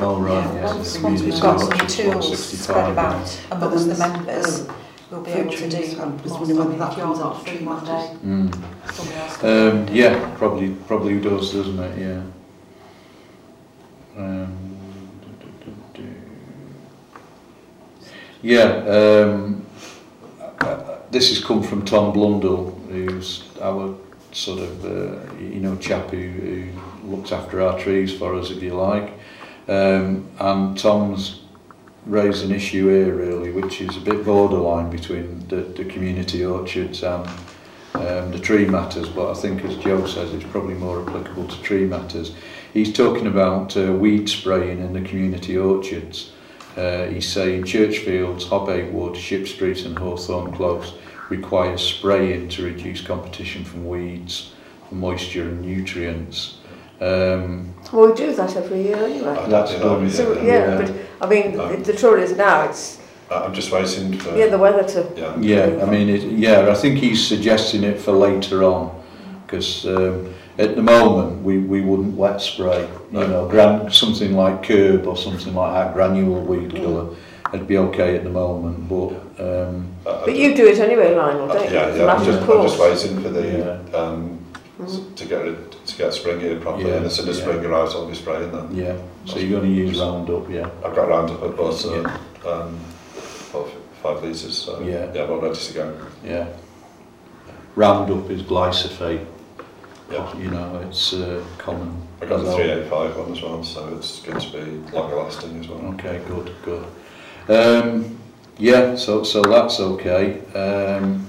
Oh, 0.00 0.18
right, 0.20 0.32
Yeah, 0.32 0.54
yes. 0.54 0.74
once, 0.74 0.98
once 1.00 1.22
we've 1.22 1.40
got 1.40 1.60
some 1.60 1.68
watches, 1.70 1.96
tools 1.96 2.48
spread 2.60 2.76
yeah. 2.86 2.92
about 2.92 3.40
But 3.50 3.56
amongst 3.62 3.88
the 3.88 4.08
members, 4.08 4.68
um, 4.68 4.76
we'll 5.10 5.20
be 5.22 5.30
able 5.32 5.50
to 5.52 5.68
do 5.68 5.76
trees, 5.76 5.98
I'm 5.98 6.16
more 6.16 6.38
wondering 6.38 6.58
whether 6.58 6.76
that 6.78 6.92
If 6.92 6.96
you're 6.98 7.06
comes 7.06 7.18
not 7.18 7.42
free 7.46 7.56
tree 7.58 7.66
one 7.66 7.84
day, 7.84 8.16
Mm. 8.24 8.92
somebody 8.92 9.16
else 9.18 9.36
can. 9.36 9.68
Um, 9.88 9.88
yeah, 9.92 10.34
probably 10.36 10.70
probably 10.88 11.20
does, 11.20 11.52
doesn't 11.52 11.78
it? 11.78 11.98
Yeah. 11.98 12.22
Um, 14.16 14.56
do, 15.20 15.28
do, 15.46 15.72
do, 15.94 16.02
do. 16.02 16.08
Yeah. 18.42 18.70
Um, 18.96 19.66
uh, 20.40 20.44
uh, 20.66 20.98
this 21.10 21.28
has 21.28 21.44
come 21.44 21.62
from 21.62 21.84
Tom 21.84 22.12
Blundell, 22.12 22.70
who's 22.88 23.44
our 23.60 23.94
sort 24.32 24.60
of 24.60 24.84
uh, 24.84 25.34
you 25.38 25.60
know 25.60 25.76
chap 25.76 26.10
who, 26.10 26.16
who 26.16 26.68
looks 27.04 27.32
after 27.32 27.60
our 27.60 27.78
trees 27.78 28.16
for 28.16 28.34
us, 28.34 28.50
if 28.50 28.62
you 28.62 28.74
like. 28.74 29.12
Um, 29.68 30.28
and 30.38 30.78
Tom's 30.78 31.42
raised 32.06 32.44
an 32.44 32.52
issue 32.52 32.88
here 32.88 33.14
really, 33.14 33.52
which 33.52 33.80
is 33.80 33.96
a 33.96 34.00
bit 34.00 34.24
borderline 34.24 34.90
between 34.90 35.46
the, 35.48 35.56
the 35.56 35.84
community 35.84 36.44
orchards 36.44 37.02
and 37.02 37.28
um, 37.94 38.30
the 38.30 38.38
tree 38.38 38.66
matters, 38.66 39.08
but 39.08 39.30
I 39.30 39.34
think 39.34 39.64
as 39.64 39.76
Joe 39.76 40.06
says, 40.06 40.32
it's 40.32 40.44
probably 40.44 40.74
more 40.74 41.02
applicable 41.02 41.48
to 41.48 41.62
tree 41.62 41.86
matters. 41.86 42.34
He's 42.72 42.92
talking 42.92 43.26
about 43.26 43.76
uh, 43.76 43.92
weed 43.92 44.28
spraying 44.28 44.78
in 44.78 44.92
the 44.92 45.00
community 45.02 45.58
orchards. 45.58 46.32
Uh, 46.76 47.06
he's 47.06 47.28
saying 47.28 47.64
Churchfields, 47.64 48.48
Hob 48.48 48.68
Hey 48.68 48.84
Wood, 48.84 49.16
Ship 49.16 49.46
Street 49.46 49.84
and 49.84 49.98
Hawthorne 49.98 50.52
Close 50.52 50.94
require 51.30 51.78
spraying 51.78 52.48
to 52.50 52.64
reduce 52.64 53.00
competition 53.00 53.64
from 53.64 53.86
weeds, 53.88 54.52
moisture 54.90 55.42
and 55.44 55.62
nutrients. 55.62 56.58
Um, 57.00 57.72
well, 57.92 58.08
we 58.10 58.14
do 58.14 58.32
that 58.34 58.54
every 58.56 58.82
year 58.82 58.96
anyway. 58.96 59.34
That's 59.48 59.70
don't 59.72 59.80
do 59.80 59.84
done. 59.88 59.96
every 59.96 60.10
So, 60.10 60.32
yeah, 60.42 60.42
Yeah. 60.42 60.76
but 60.76 60.92
I 61.26 61.30
mean, 61.30 61.56
No. 61.56 61.68
the, 61.74 61.76
the 61.92 61.92
trouble 61.94 62.18
is 62.22 62.36
now 62.36 62.64
it's, 62.68 62.98
Uh, 63.30 63.44
I'm 63.46 63.54
just 63.54 63.70
waiting 63.72 64.18
for. 64.18 64.36
yeah, 64.36 64.48
the 64.48 64.58
weather 64.58 64.82
to, 64.82 65.06
yeah. 65.16 65.36
Yeah, 65.40 65.82
I 65.84 65.86
mean, 65.88 66.08
it, 66.08 66.22
yeah, 66.22 66.68
I 66.68 66.74
think 66.74 66.98
he's 66.98 67.24
suggesting 67.26 67.84
it 67.84 67.98
for 68.00 68.12
later 68.12 68.64
on, 68.64 68.90
because 69.46 69.86
um, 69.86 70.34
at 70.58 70.74
the 70.74 70.82
moment 70.82 71.42
we, 71.44 71.58
we 71.58 71.80
wouldn't 71.80 72.16
wet 72.16 72.40
spray, 72.40 72.80
you 73.12 73.20
No. 73.20 73.26
know, 73.28 73.48
gran, 73.48 73.90
something 73.92 74.34
like 74.34 74.64
Kerb 74.64 75.06
or 75.06 75.16
something 75.16 75.54
like 75.54 75.72
that, 75.74 75.94
granule 75.94 76.40
weed 76.42 76.70
Mm. 76.72 76.76
killer, 76.76 77.06
it'd 77.54 77.68
be 77.68 77.78
okay 77.78 78.16
at 78.16 78.24
the 78.24 78.30
moment, 78.30 78.88
but 78.88 79.12
um, 79.40 79.86
Uh, 80.06 80.24
but 80.24 80.34
you 80.36 80.54
do 80.54 80.66
it 80.66 80.78
anyway, 80.78 81.14
Lionel, 81.14 81.50
Uh, 81.50 81.54
don't 81.54 81.68
you? 81.68 81.74
yeah, 81.76 81.86
It's 81.86 81.96
a 81.96 82.00
yeah. 82.00 82.12
I'm 82.14 82.24
just, 82.24 82.42
I'm 82.42 82.62
just 82.62 82.78
waiting 82.78 83.22
for 83.22 83.28
the 83.30 83.46
Yeah. 83.92 83.98
um, 83.98 84.38
s- 84.84 84.96
Mhm. 84.96 85.14
to 85.16 85.24
get 85.24 85.42
rid, 85.44 85.72
to 85.86 85.96
get 85.96 86.12
spring 86.14 86.40
here 86.40 86.56
properly. 86.60 86.88
Yeah, 86.90 86.96
And 86.96 87.06
as 87.06 87.14
soon 87.14 87.28
as 87.28 87.38
yeah. 87.38 87.44
spring 87.44 87.64
arrives, 87.64 87.94
I'll 87.94 88.06
be 88.06 88.14
spraying 88.14 88.50
them. 88.52 88.68
yeah, 88.72 88.94
so 89.24 89.38
you're 89.38 89.60
going 89.60 89.70
to 89.74 89.76
use 89.86 89.98
Roundup, 90.00 90.50
yeah, 90.50 90.68
I've 90.84 90.94
got 90.94 91.08
Roundup 91.08 91.42
at 91.42 91.56
bus, 91.56 91.86
uh, 91.86 92.04
um, 92.46 92.78
five, 93.52 93.66
five 94.02 94.22
litres, 94.22 94.56
so 94.56 94.80
Yeah. 94.80 95.06
yeah, 95.14 95.24
I'm 95.24 95.30
all 95.32 95.40
ready 95.40 95.54
to 95.58 95.72
go. 95.74 95.92
yeah. 96.24 96.46
Roundup 97.76 98.30
is 98.30 98.42
glyphosate, 98.42 99.24
Yeah. 100.10 100.26
you 100.36 100.50
know, 100.50 100.80
it's 100.88 101.12
uh, 101.12 101.40
common. 101.58 101.92
I 102.20 102.26
got 102.26 102.38
the 102.42 102.42
as 102.42 102.44
well. 102.48 102.56
385 102.56 103.16
one 103.16 103.32
as 103.32 103.42
well, 103.42 103.62
so 103.64 103.88
it's 103.96 104.20
going 104.20 104.40
to 104.40 104.50
be 104.52 104.96
longer 104.96 105.16
lasting 105.16 105.60
as 105.60 105.68
well. 105.68 105.94
Okay, 105.94 106.20
good, 106.28 106.50
good. 106.64 106.84
Um, 107.48 108.16
yeah, 108.60 108.94
so 108.96 109.24
so 109.24 109.42
that's 109.42 109.80
okay. 109.80 110.40
Um, 110.54 111.26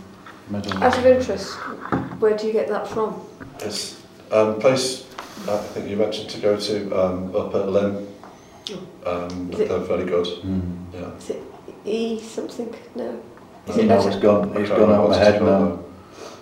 Out 0.54 0.98
of 0.98 1.06
interest, 1.06 1.54
where 2.20 2.38
do 2.38 2.46
you 2.48 2.54
get 2.54 2.68
that 2.68 2.88
from? 2.88 3.22
It's 3.62 4.02
um, 4.32 4.60
place 4.60 5.08
I 5.48 5.58
think 5.58 5.90
you 5.90 5.96
mentioned 5.96 6.30
to 6.32 6.40
go 6.42 6.58
to 6.58 6.76
um, 7.02 7.36
up 7.36 7.56
at 7.56 7.70
Lymm. 7.70 8.08
Um, 9.06 9.50
Is 9.52 9.60
it- 9.62 9.70
they're 9.70 9.80
very 9.80 10.06
good. 10.06 10.26
Mm. 10.44 10.94
Yeah. 10.94 11.18
Is 11.18 11.30
it 11.32 11.44
E 11.86 12.20
something? 12.20 12.74
No. 12.96 13.20
Is 13.68 13.78
You 13.78 13.84
it 13.84 13.86
know, 13.88 13.98
better? 13.98 14.10
it's 14.10 14.20
gone, 14.20 14.50
I 14.58 14.60
it's 14.60 14.70
can't 14.70 14.70
gone 14.70 14.90
remember 14.90 14.94
out 14.96 15.02
what 15.02 15.10
my 15.10 15.18
it's 15.18 15.28
head 15.28 15.40
called 15.40 15.52
now. 15.62 15.68
now. 15.70 15.80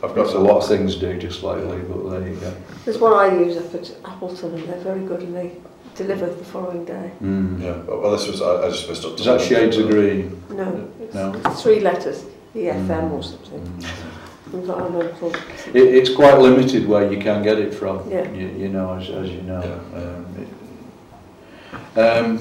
I've 0.02 0.16
Got 0.16 0.26
got 0.28 0.36
a 0.36 0.40
lot 0.40 0.58
of 0.64 0.68
things 0.68 0.96
to 0.96 1.02
do 1.14 1.20
just 1.20 1.40
slightly, 1.42 1.78
but 1.80 2.10
there 2.10 2.28
you 2.28 2.36
go. 2.36 2.54
There's 2.86 2.98
one 2.98 3.14
I 3.14 3.38
use 3.38 3.58
up 3.58 3.74
at 3.76 3.92
Appleton 4.06 4.54
and 4.56 4.68
they're 4.70 4.80
very 4.80 5.06
good 5.06 5.22
and 5.22 5.36
they 5.36 5.52
deliver 6.00 6.28
the 6.28 6.46
following 6.46 6.86
day. 6.86 7.12
Mm. 7.22 7.62
Yeah. 7.62 7.76
Well, 7.84 8.12
this 8.12 8.28
was 8.28 8.42
I, 8.42 8.66
I 8.66 8.70
just 8.70 8.88
missed 8.90 9.04
up. 9.06 9.20
Is 9.20 9.26
that 9.26 9.42
shades 9.42 9.78
of 9.78 9.90
green? 9.90 10.42
No, 10.50 10.90
it's, 11.02 11.14
No. 11.14 11.34
it's 11.46 11.62
three 11.62 11.82
letters, 11.82 12.24
EFM 12.56 12.88
Mm. 12.88 13.12
or 13.12 13.24
something. 13.24 13.60
Mm. 13.60 14.54
Environmental. 14.54 15.30
It, 15.74 15.86
it's 16.00 16.10
quite 16.16 16.40
limited 16.40 16.88
where 16.88 17.12
you 17.12 17.20
can 17.22 17.44
get 17.44 17.60
it 17.60 17.74
from. 17.74 18.10
Yeah. 18.10 18.32
You, 18.32 18.48
you 18.62 18.70
know, 18.70 18.94
as, 18.94 19.10
as 19.10 19.30
you 19.30 19.42
know. 19.42 19.62
Yeah. 19.62 20.00
Um, 20.00 20.26
it, 20.42 22.00
um, 22.00 22.40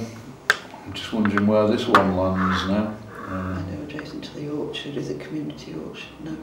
I'm 0.87 0.93
just 0.95 1.13
wondering 1.13 1.47
where 1.47 1.67
this 1.69 1.87
one 1.87 2.17
lands 2.17 2.67
now. 2.69 2.95
I 3.27 3.31
Uh, 3.31 3.61
know 3.61 3.83
adjacent 3.87 4.25
to 4.25 4.35
the 4.41 4.49
orchard, 4.49 4.97
is 4.97 5.11
it 5.11 5.21
community 5.21 5.75
orchard? 5.87 6.15
No. 6.25 6.35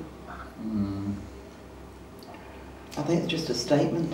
mm. 0.63 1.13
I 2.97 3.01
think 3.07 3.24
it's 3.24 3.32
just 3.32 3.49
a 3.49 3.53
statement, 3.55 4.13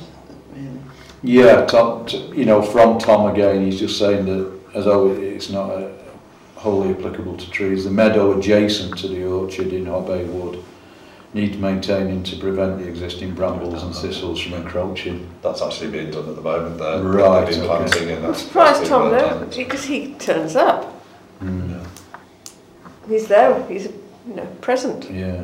really. 0.53 0.79
Yeah, 1.23 1.65
Tom, 1.65 2.07
you 2.33 2.45
know, 2.45 2.61
from 2.61 2.97
Tom 2.97 3.31
again, 3.31 3.63
he's 3.65 3.79
just 3.79 3.97
saying 3.99 4.25
that 4.25 4.59
as 4.73 4.87
although 4.87 5.11
it's 5.11 5.49
not 5.49 5.69
uh, 5.69 5.89
wholly 6.55 6.91
applicable 6.93 7.37
to 7.37 7.49
trees, 7.51 7.83
the 7.83 7.91
meadow 7.91 8.37
adjacent 8.37 8.97
to 8.99 9.07
the 9.07 9.25
orchard 9.25 9.73
in 9.73 9.85
Hob 9.85 10.07
Hey 10.07 10.25
Wood 10.25 10.63
needs 11.33 11.57
maintaining 11.57 12.23
to 12.23 12.35
prevent 12.37 12.77
the 12.77 12.87
existing 12.87 13.33
brambles 13.33 13.83
and 13.83 13.95
thistles 13.95 14.41
from 14.41 14.53
encroaching. 14.53 15.29
That's 15.41 15.61
actually 15.61 15.91
being 15.91 16.11
done 16.11 16.27
at 16.27 16.35
the 16.35 16.41
moment. 16.41 16.77
There, 16.77 17.01
Right, 17.01 17.45
They've 17.45 17.55
been 17.55 17.69
okay. 17.69 17.89
planting 17.89 18.09
in 18.09 18.25
I'm 18.25 18.33
surprised 18.33 18.85
Tom 18.85 19.11
though, 19.11 19.47
because 19.55 19.85
he 19.85 20.13
turns 20.15 20.55
up. 20.55 21.03
Mm. 21.41 21.87
He's 23.07 23.27
there, 23.27 23.65
he's 23.67 23.85
you 24.27 24.35
know, 24.35 24.45
present. 24.61 25.09
Yeah. 25.09 25.43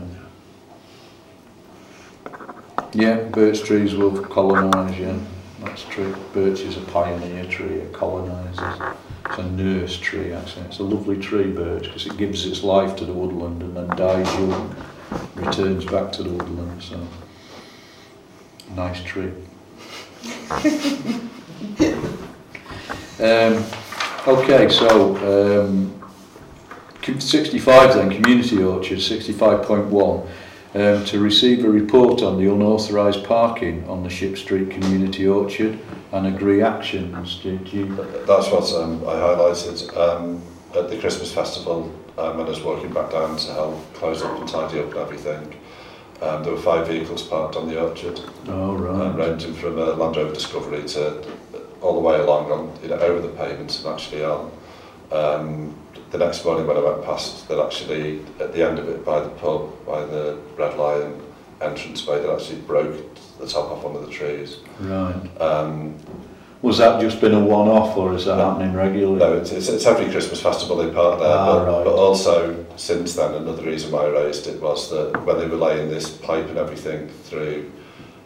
Yeah, 2.93 3.17
birch 3.23 3.63
trees 3.63 3.95
will 3.95 4.23
colonise, 4.23 4.97
yeah. 4.97 5.17
That's 5.59 5.83
true. 5.85 6.15
Birch 6.33 6.61
is 6.61 6.77
a 6.77 6.81
pioneer 6.81 7.45
tree, 7.45 7.75
it 7.75 7.93
colonises. 7.93 8.59
It's 9.25 9.38
a 9.38 9.43
nurse 9.43 9.97
tree, 9.97 10.31
actually. 10.33 10.65
It's 10.65 10.79
a 10.79 10.83
lovely 10.83 11.17
tree, 11.17 11.51
birch, 11.51 11.83
because 11.83 12.05
it 12.05 12.17
gives 12.17 12.45
its 12.45 12.63
life 12.63 12.95
to 12.97 13.05
the 13.05 13.13
woodland 13.13 13.61
and 13.61 13.75
then 13.75 13.88
dies 13.97 14.33
young, 14.35 14.75
returns 15.35 15.85
back 15.85 16.11
to 16.13 16.23
the 16.23 16.29
woodland, 16.29 16.81
so. 16.81 17.05
Nice 18.75 19.03
tree. 19.03 19.31
um, 23.19 23.63
okay, 24.27 24.69
so 24.69 25.65
um, 25.65 25.93
65 27.03 27.93
then, 27.95 28.09
community 28.09 28.61
orchard, 28.61 28.99
65.1, 28.99 30.29
um, 30.74 31.05
to 31.05 31.20
receive 31.20 31.63
a 31.63 31.70
report 31.70 32.22
on 32.22 32.38
the 32.38 32.51
unauthorised 32.51 33.24
parking 33.24 33.88
on 33.88 34.03
the 34.03 34.09
Ship 34.09 34.38
Street 34.38 34.70
Community 34.70 35.28
Orchard 35.28 35.80
and 36.11 36.28
agree 36.28 36.61
actions. 36.61 37.39
Did 37.41 37.72
you? 37.72 37.95
That's 38.28 38.51
what 38.51 38.72
um, 38.74 39.01
I 39.03 39.13
highlighted 39.13 39.97
um, 39.97 40.41
at 40.76 40.89
the 40.89 40.97
Christmas 40.99 41.34
festival 41.34 41.93
um, 42.18 42.38
when 42.38 42.45
I 42.45 42.49
was 42.49 42.61
walking 42.61 42.91
back 42.93 43.11
down 43.11 43.38
to 43.38 43.53
help 43.53 43.93
close 43.93 44.22
up 44.22 44.39
and 44.39 44.47
tidy 44.47 44.80
up 44.80 44.88
and 44.88 44.97
everything. 44.97 45.53
Um, 46.22 46.43
there 46.43 46.51
were 46.51 46.59
five 46.59 46.88
vehicles 46.88 47.22
parked 47.22 47.55
on 47.55 47.68
the 47.68 47.80
orchard. 47.80 48.20
Oh, 48.47 48.76
right. 48.76 49.07
Um, 49.07 49.15
ranging 49.15 49.53
from 49.53 49.78
a 49.78 49.86
Land 49.86 50.15
Rover 50.15 50.34
Discovery 50.34 50.84
to 50.89 51.24
all 51.82 51.93
the 51.93 51.99
way 51.99 52.20
along 52.20 52.51
on, 52.51 52.80
you 52.82 52.89
know, 52.89 52.97
over 52.97 53.22
the 53.22 53.34
pavement 53.34 53.78
and 53.78 53.88
actually 53.93 54.24
on. 54.24 54.51
Um, 55.11 55.76
the 56.12 56.18
next 56.18 56.45
morning 56.45 56.66
when 56.68 56.78
I 56.78 56.82
went 56.82 57.03
past, 57.03 57.47
they'd 57.47 57.60
actually, 57.60 58.22
at 58.39 58.53
the 58.53 58.64
end 58.68 58.80
of 58.80 58.88
it, 58.89 59.03
by 59.05 59.20
the 59.20 59.30
pub, 59.30 59.86
by 59.86 60.05
the 60.05 60.38
Red 60.58 60.78
Lion 60.78 61.22
entrance 61.62 62.05
way, 62.08 62.22
they 62.22 62.32
actually 62.32 62.60
broke 62.62 62.95
the 63.39 63.47
top 63.47 63.72
off 63.72 63.84
one 63.84 63.95
of 63.95 64.05
the 64.05 64.12
trees. 64.12 64.58
Right. 64.80 65.16
Um, 65.41 65.95
Was 66.62 66.78
that 66.80 66.99
just 67.01 67.20
been 67.22 67.34
a 67.34 67.39
one-off 67.43 67.95
or 67.97 68.14
is 68.16 68.26
that 68.26 68.38
No. 68.38 68.49
happening 68.51 68.74
regularly? 68.74 69.20
No, 69.20 69.34
it's, 69.34 69.51
it's, 69.51 69.68
it's 69.70 69.86
every 69.86 70.10
Christmas 70.10 70.41
festival 70.41 70.78
they 70.78 70.91
park 70.91 71.20
there, 71.20 71.30
Ah, 71.30 71.45
but, 71.45 71.66
right. 71.68 71.84
but 71.86 71.93
also 71.93 72.66
since 72.78 73.16
then 73.16 73.34
another 73.36 73.64
reason 73.64 73.91
why 73.91 74.05
I 74.05 74.10
raised 74.10 74.47
it 74.47 74.62
was 74.62 74.89
that 74.91 75.24
when 75.26 75.38
they 75.39 75.47
were 75.47 75.58
laying 75.58 75.89
this 75.89 76.10
pipe 76.10 76.47
and 76.47 76.58
everything 76.58 77.10
through 77.26 77.72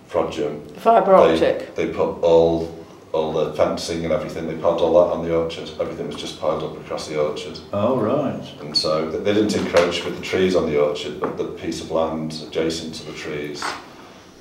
Frodsham, 0.09 0.69
Fibre 0.77 1.15
optic. 1.15 1.75
they, 1.75 1.85
they 1.87 1.93
put 1.93 2.21
all 2.21 2.67
all 3.13 3.33
the 3.33 3.53
fencing 3.53 4.05
and 4.05 4.13
everything, 4.13 4.47
they 4.47 4.55
piled 4.55 4.79
all 4.79 4.93
that 4.93 5.13
on 5.13 5.25
the 5.25 5.35
orchard. 5.35 5.69
Everything 5.79 6.07
was 6.07 6.15
just 6.15 6.39
piled 6.39 6.63
up 6.63 6.77
across 6.79 7.07
the 7.07 7.21
orchard. 7.21 7.59
Oh, 7.73 7.99
right. 7.99 8.43
And 8.61 8.75
so 8.75 9.09
they 9.09 9.33
didn't 9.33 9.55
encroach 9.55 10.05
with 10.05 10.17
the 10.17 10.23
trees 10.23 10.55
on 10.55 10.65
the 10.65 10.81
orchard, 10.81 11.19
but 11.19 11.37
the 11.37 11.45
piece 11.45 11.81
of 11.81 11.91
land 11.91 12.33
adjacent 12.47 12.95
to 12.95 13.05
the 13.05 13.13
trees, 13.13 13.63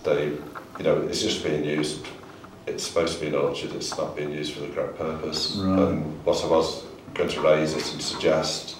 they, 0.04 0.26
you 0.78 0.84
know, 0.84 1.02
it's 1.02 1.20
just 1.20 1.42
being 1.42 1.64
used. 1.64 2.06
It's 2.66 2.84
supposed 2.84 3.14
to 3.14 3.20
be 3.20 3.28
an 3.28 3.34
orchard, 3.34 3.72
it's 3.74 3.96
not 3.96 4.14
being 4.14 4.30
used 4.30 4.54
for 4.54 4.60
the 4.60 4.68
correct 4.68 4.96
purpose. 4.96 5.56
Right. 5.56 5.78
And 5.88 6.24
what 6.24 6.44
I 6.44 6.46
was 6.46 6.84
going 7.14 7.30
to 7.30 7.40
raise 7.40 7.74
it 7.74 7.92
and 7.92 8.00
suggest, 8.00 8.76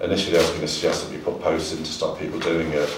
initially 0.00 0.36
I 0.36 0.40
was 0.40 0.50
going 0.50 0.60
to 0.60 0.68
suggest 0.68 1.04
that 1.04 1.16
we 1.16 1.20
put 1.20 1.40
posts 1.40 1.72
in 1.72 1.78
to 1.78 1.90
stop 1.90 2.20
people 2.20 2.38
doing 2.38 2.70
it. 2.70 2.88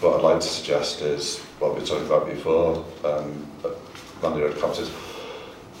What 0.00 0.16
I'd 0.16 0.22
like 0.22 0.40
to 0.40 0.46
suggest 0.46 1.02
is 1.02 1.40
what 1.58 1.74
we 1.74 1.80
were 1.80 1.86
talking 1.86 2.06
about 2.06 2.26
before, 2.26 2.84
um, 3.04 3.46
Manley 4.22 4.42
Road 4.42 4.58
Cottages, 4.58 4.90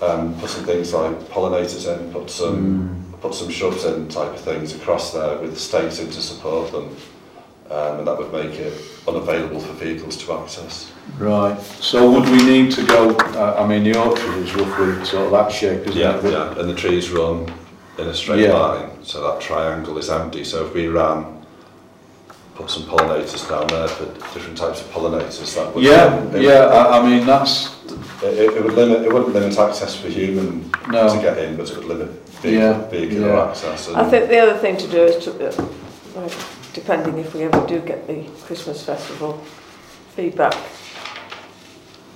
um, 0.04 0.38
put 0.40 0.50
some 0.50 0.64
things 0.64 0.92
like 0.92 1.12
pollinators 1.30 1.86
in, 1.86 2.12
put 2.12 2.30
some 2.30 2.88
mm. 2.88 3.20
put 3.20 3.34
some 3.34 3.48
shrubs 3.48 3.84
in 3.84 4.08
type 4.08 4.32
of 4.32 4.40
things 4.40 4.74
across 4.74 5.12
there 5.12 5.38
with 5.38 5.54
the 5.54 5.60
stakes 5.60 5.98
in 5.98 6.06
to 6.10 6.20
support 6.20 6.72
them. 6.72 6.96
Um, 7.70 8.00
and 8.00 8.06
that 8.06 8.18
would 8.18 8.30
make 8.30 8.58
it 8.60 8.74
unavailable 9.08 9.58
for 9.58 9.72
vehicles 9.72 10.18
to 10.18 10.34
access. 10.34 10.92
Right. 11.18 11.58
So 11.60 12.10
would 12.10 12.28
we 12.28 12.44
need 12.44 12.70
to 12.72 12.86
go, 12.86 13.16
uh, 13.16 13.56
I 13.58 13.66
mean 13.66 13.84
the 13.84 13.98
orchard 13.98 14.36
is 14.36 14.54
roughly 14.54 15.02
sort 15.06 15.26
of 15.26 15.30
that 15.32 15.50
shape, 15.50 15.86
isn't 15.86 15.96
yeah, 15.96 16.18
it? 16.18 16.30
Yeah, 16.30 16.58
and 16.58 16.68
the 16.68 16.74
trees 16.74 17.10
run 17.10 17.50
in 17.98 18.08
a 18.08 18.14
straight 18.14 18.40
yeah. 18.40 18.52
line, 18.52 19.02
so 19.02 19.22
that 19.22 19.40
triangle 19.40 19.96
is 19.96 20.10
empty. 20.10 20.44
So 20.44 20.66
if 20.66 20.74
we 20.74 20.88
ran 20.88 21.43
some 22.66 22.84
pollinators 22.84 23.48
down 23.48 23.66
there 23.66 23.88
for 23.88 24.04
different 24.32 24.56
types 24.56 24.80
of 24.80 24.86
pollinators. 24.88 25.54
That 25.54 25.74
would 25.74 25.84
yeah, 25.84 26.22
it, 26.32 26.42
yeah. 26.42 26.66
I, 26.66 26.98
I 26.98 27.08
mean 27.08 27.26
that's 27.26 27.74
it, 28.22 28.54
it, 28.56 28.64
would 28.64 28.74
limit. 28.74 29.02
It 29.02 29.12
wouldn't 29.12 29.32
limit 29.32 29.58
access 29.58 29.94
for 29.94 30.08
human 30.08 30.70
no. 30.88 31.14
to 31.14 31.20
get 31.20 31.38
in, 31.38 31.56
but 31.56 31.70
it 31.70 31.76
would 31.76 31.86
limit 31.86 32.42
big, 32.42 32.54
yeah, 32.54 32.88
vehicular 32.88 33.28
yeah. 33.28 33.48
access. 33.48 33.88
And 33.88 33.96
I 33.96 34.08
think 34.08 34.28
the 34.28 34.38
other 34.38 34.58
thing 34.58 34.76
to 34.76 34.88
do 34.88 35.02
is 35.02 35.24
to, 35.24 35.48
uh, 35.48 35.68
like, 36.20 36.32
depending 36.72 37.18
if 37.18 37.34
we 37.34 37.42
ever 37.42 37.66
do 37.66 37.80
get 37.80 38.06
the 38.06 38.24
Christmas 38.44 38.84
festival 38.84 39.34
feedback 40.14 40.54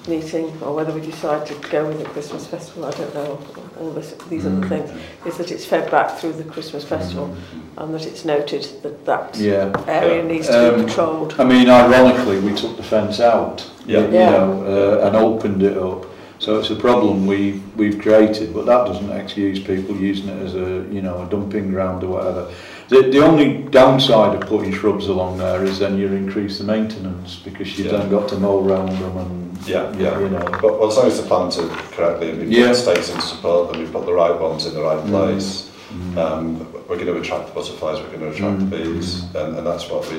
meeting 0.09 0.47
or 0.63 0.75
whether 0.75 0.93
we 0.93 1.01
decide 1.01 1.47
to 1.47 1.55
go 1.71 1.87
with 1.87 1.99
the 1.99 2.05
Christmas 2.07 2.47
festival, 2.47 2.87
I 2.87 2.91
don't 2.93 3.15
know, 3.15 3.41
all 3.79 3.91
this, 3.93 4.13
these 4.29 4.45
mm. 4.45 4.59
other 4.59 4.69
things, 4.69 5.03
is 5.27 5.37
that 5.39 5.51
it's 5.51 5.65
fed 5.65 5.91
back 5.91 6.19
through 6.19 6.33
the 6.33 6.45
Christmas 6.45 6.85
festival 6.85 7.29
mm. 7.29 7.83
and 7.83 7.95
that 7.95 8.07
it's 8.07 8.25
noted 8.25 8.65
that 8.83 9.05
that 9.05 9.37
yeah. 9.37 9.73
area 9.87 10.23
yeah. 10.23 10.29
needs 10.29 10.49
to 10.49 10.75
um, 10.75 10.81
be 10.81 10.87
patrolled. 10.87 11.35
I 11.39 11.45
mean, 11.45 11.69
ironically, 11.69 12.41
we 12.41 12.55
took 12.55 12.77
the 12.77 12.83
fence 12.83 13.21
out 13.21 13.69
yeah. 13.89 14.07
you 14.07 14.13
yeah. 14.13 14.31
know, 14.31 15.01
uh, 15.03 15.07
and 15.07 15.17
opened 15.17 15.63
it 15.63 15.77
up. 15.77 16.07
So 16.41 16.61
it's 16.61 16.71
a 16.71 16.77
problem 16.77 17.27
we, 17.27 17.61
we've 17.75 17.99
created, 18.01 18.55
but 18.55 18.65
that 18.67 18.87
doesn't 18.87 19.11
excuse 19.11 19.59
people 19.59 19.97
using 19.97 20.29
it 20.29 20.41
as 20.41 20.55
a, 20.55 20.87
you 20.93 21.03
know, 21.03 21.23
a 21.23 21.29
dumping 21.29 21.71
ground 21.71 22.05
or 22.05 22.11
whatever. 22.11 22.55
The, 22.89 23.03
the 23.11 23.25
only 23.25 23.65
downside 23.65 24.41
of 24.41 24.49
putting 24.49 24.73
shrubs 24.73 25.09
along 25.09 25.39
there 25.39 25.65
is 25.65 25.81
then 25.81 25.99
you 25.99 26.07
increase 26.13 26.59
the 26.59 26.65
maintenance 26.65 27.37
because 27.37 27.77
you've 27.77 27.89
yeah. 27.89 27.99
then 27.99 28.11
got 28.11 28.29
to 28.29 28.37
mow 28.39 28.65
around 28.65 28.91
them 28.91 29.17
and 29.17 29.47
Yeah, 29.67 29.95
yeah. 29.97 30.19
You 30.19 30.29
know. 30.29 30.45
But 30.63 30.79
well, 30.79 30.89
as 30.89 30.97
long 30.97 31.07
as 31.07 31.21
the 31.21 31.27
planted 31.27 31.69
to 31.69 31.69
correctly, 31.95 32.31
and 32.31 32.41
we 32.41 32.57
yeah. 32.57 32.69
put 32.69 32.77
stakes 32.77 33.11
in 33.11 33.21
support, 33.21 33.73
them, 33.73 33.83
we 33.83 33.91
put 33.91 34.07
the 34.07 34.13
right 34.13 34.39
ones 34.39 34.67
in 34.67 34.75
the 34.75 34.83
right 34.83 34.99
mm. 35.05 35.09
place, 35.09 35.71
mm. 35.91 36.17
um, 36.17 36.73
we're 36.89 36.97
going 36.97 37.07
to 37.07 37.21
attract 37.21 37.49
the 37.49 37.55
butterflies, 37.55 38.01
we're 38.01 38.09
going 38.09 38.21
to 38.21 38.31
attract 38.31 38.61
mm. 38.61 38.71
the 38.71 38.77
bees, 38.77 39.23
and, 39.35 39.57
and 39.57 39.67
that's 39.67 39.89
what 39.91 40.11
we, 40.11 40.19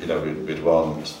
you 0.00 0.06
know, 0.06 0.20
we'd, 0.20 0.46
we'd 0.46 0.62
want. 0.62 1.18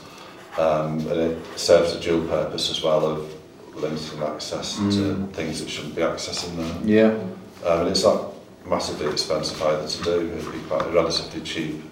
Um, 0.58 1.00
and 1.00 1.20
it 1.20 1.58
serves 1.58 1.94
a 1.94 2.00
dual 2.00 2.26
purpose 2.28 2.70
as 2.70 2.82
well 2.82 3.04
of 3.04 3.34
limiting 3.74 4.22
access 4.22 4.78
mm. 4.78 4.90
to 4.92 5.32
things 5.34 5.60
that 5.60 5.68
shouldn't 5.68 5.94
be 5.94 6.02
accessing 6.02 6.56
there. 6.56 6.76
Yeah. 6.84 7.68
Um, 7.68 7.80
and 7.80 7.88
it's 7.88 8.04
not 8.04 8.32
massively 8.66 9.10
expensive 9.10 9.60
either 9.62 9.86
to 9.86 10.02
do, 10.02 10.32
it'd 10.32 10.52
be 10.52 10.58
quite 10.60 10.92
relatively 10.92 11.40
cheap. 11.42 11.82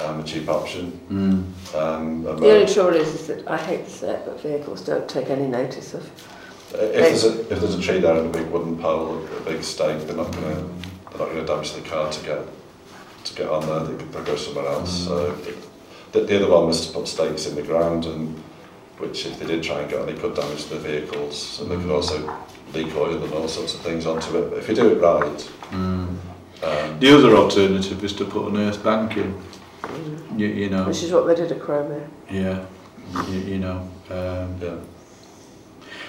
Um, 0.00 0.20
a 0.20 0.22
cheap 0.24 0.48
option. 0.48 0.92
mm. 1.10 1.74
Um, 1.74 2.22
The 2.22 2.30
only 2.52 2.72
trouble 2.72 2.94
is, 2.94 3.14
is 3.14 3.26
that 3.28 3.48
I 3.48 3.56
hate 3.56 3.84
to 3.84 3.90
say 3.90 4.10
it, 4.10 4.22
but 4.26 4.40
vehicles 4.40 4.82
don't 4.82 5.08
take 5.08 5.30
any 5.30 5.46
notice 5.46 5.94
of. 5.94 6.02
If 6.74 6.92
there's 6.92 7.24
a 7.24 7.40
if 7.52 7.60
there's 7.60 7.74
a 7.74 7.80
tree 7.80 8.00
there 8.00 8.16
and 8.16 8.34
a 8.34 8.38
big 8.38 8.50
wooden 8.50 8.76
pole, 8.78 9.24
a 9.24 9.40
big 9.50 9.62
stake, 9.62 10.06
they're 10.06 10.16
not 10.16 10.30
going 10.32 10.44
to 10.56 10.62
they're 11.10 11.18
not 11.18 11.32
going 11.32 11.36
to 11.36 11.44
damage 11.46 11.72
the 11.72 11.80
car 11.82 12.10
to 12.10 12.24
get 12.26 12.40
to 13.24 13.34
get 13.34 13.48
on 13.48 13.64
there. 13.66 13.80
They, 13.96 14.04
they'll 14.04 14.24
go 14.24 14.36
somewhere 14.36 14.66
else. 14.66 15.04
So 15.06 15.34
the, 16.12 16.20
the 16.20 16.36
other 16.36 16.50
one 16.52 16.66
was 16.66 16.86
to 16.86 16.92
put 16.92 17.08
stakes 17.08 17.46
in 17.46 17.54
the 17.54 17.62
ground, 17.62 18.04
and 18.06 18.36
which 18.98 19.26
if 19.26 19.38
they 19.38 19.46
did 19.46 19.62
try 19.62 19.80
and 19.80 19.90
get 19.90 20.00
on, 20.00 20.06
they 20.06 20.14
could 20.14 20.34
damage 20.34 20.64
the 20.66 20.78
vehicles, 20.78 21.60
and 21.60 21.70
they 21.70 21.76
could 21.76 21.90
also 21.90 22.18
leak 22.74 22.94
oil 22.96 23.22
and 23.22 23.32
all 23.32 23.48
sorts 23.48 23.74
of 23.74 23.80
things 23.80 24.04
onto 24.06 24.36
it. 24.38 24.50
But 24.50 24.58
if 24.58 24.68
you 24.68 24.74
do 24.74 24.90
it 24.90 25.00
right, 25.00 25.50
Mm. 25.70 26.16
um, 26.62 27.00
The 27.00 27.16
other 27.16 27.36
alternative 27.36 28.04
is 28.04 28.12
to 28.14 28.24
put 28.24 28.48
an 28.52 28.56
earth 28.56 28.82
bank 28.84 29.16
in, 29.16 29.34
you, 30.36 30.46
you 30.46 30.70
know. 30.70 30.84
Which 30.86 31.02
is 31.02 31.12
what 31.12 31.26
they 31.26 31.34
did 31.34 31.52
at 31.52 31.60
Crimea. 31.60 32.08
Yeah, 32.30 32.64
you, 33.28 33.38
you 33.38 33.58
know. 33.58 33.88
Um, 34.10 34.56
yeah. 34.60 34.76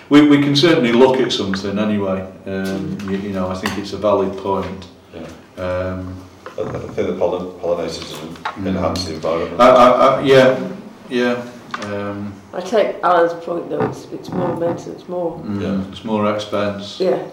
We, 0.09 0.27
we 0.29 0.41
can 0.41 0.55
certainly 0.55 0.93
look 0.93 1.19
at 1.19 1.31
something 1.31 1.77
anyway. 1.77 2.21
Um, 2.45 2.97
you, 3.09 3.17
you 3.17 3.29
know, 3.33 3.49
I 3.49 3.55
think 3.55 3.77
it's 3.77 3.93
a 3.93 3.97
valid 3.97 4.37
point. 4.37 4.87
Yeah. 5.13 5.27
Um, 5.61 6.23
I, 6.57 6.61
I 6.61 6.79
think 6.79 7.07
the 7.07 7.15
pollen, 7.17 7.59
pollinators 7.59 8.13
mm. 8.13 8.65
enhance 8.65 9.05
the 9.05 9.15
environment. 9.15 9.59
I, 9.59 9.69
I, 9.69 9.89
I, 9.89 10.21
yeah, 10.21 10.73
yeah. 11.09 11.51
Um, 11.83 12.33
I 12.53 12.61
take 12.61 13.03
Alan's 13.03 13.33
point 13.43 13.69
though, 13.69 13.87
it's, 13.89 14.05
it's 14.05 14.29
more 14.29 14.47
maintenance, 14.55 14.87
it's 14.87 15.07
more... 15.07 15.37
Mm, 15.39 15.61
yeah. 15.61 15.91
It's 15.91 16.03
more 16.03 16.33
expense. 16.33 16.99
Yeah. 16.99 17.27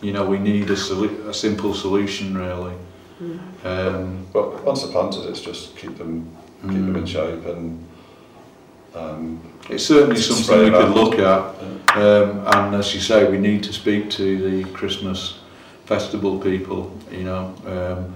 You 0.00 0.12
know, 0.12 0.24
we 0.24 0.38
need 0.38 0.70
a, 0.70 0.74
solu 0.74 1.28
a 1.28 1.34
simple 1.34 1.74
solution 1.74 2.38
really. 2.38 2.74
Mm. 3.22 3.38
Um, 3.64 4.26
But 4.32 4.64
once 4.64 4.82
they're 4.82 4.92
planted, 4.92 5.28
it's 5.30 5.40
just 5.40 5.76
keep 5.76 5.96
them 5.98 6.28
keep 6.62 6.72
them 6.72 6.96
in 6.96 7.04
mm. 7.04 7.08
shape 7.08 7.46
and. 7.46 7.86
Um, 8.94 9.40
It's 9.70 9.86
certainly 9.86 10.16
Just 10.16 10.44
something 10.46 10.58
we 10.58 10.68
it 10.68 10.72
could 10.72 10.94
look 10.94 11.18
at. 11.18 11.42
Um, 11.96 12.46
and 12.46 12.74
as 12.74 12.94
you 12.94 13.00
say, 13.00 13.30
we 13.30 13.38
need 13.38 13.62
to 13.64 13.72
speak 13.72 14.10
to 14.10 14.22
the 14.22 14.64
Christmas 14.72 15.38
festival 15.86 16.38
people, 16.38 16.90
you 17.10 17.24
know. 17.24 17.54
Um, 17.66 18.14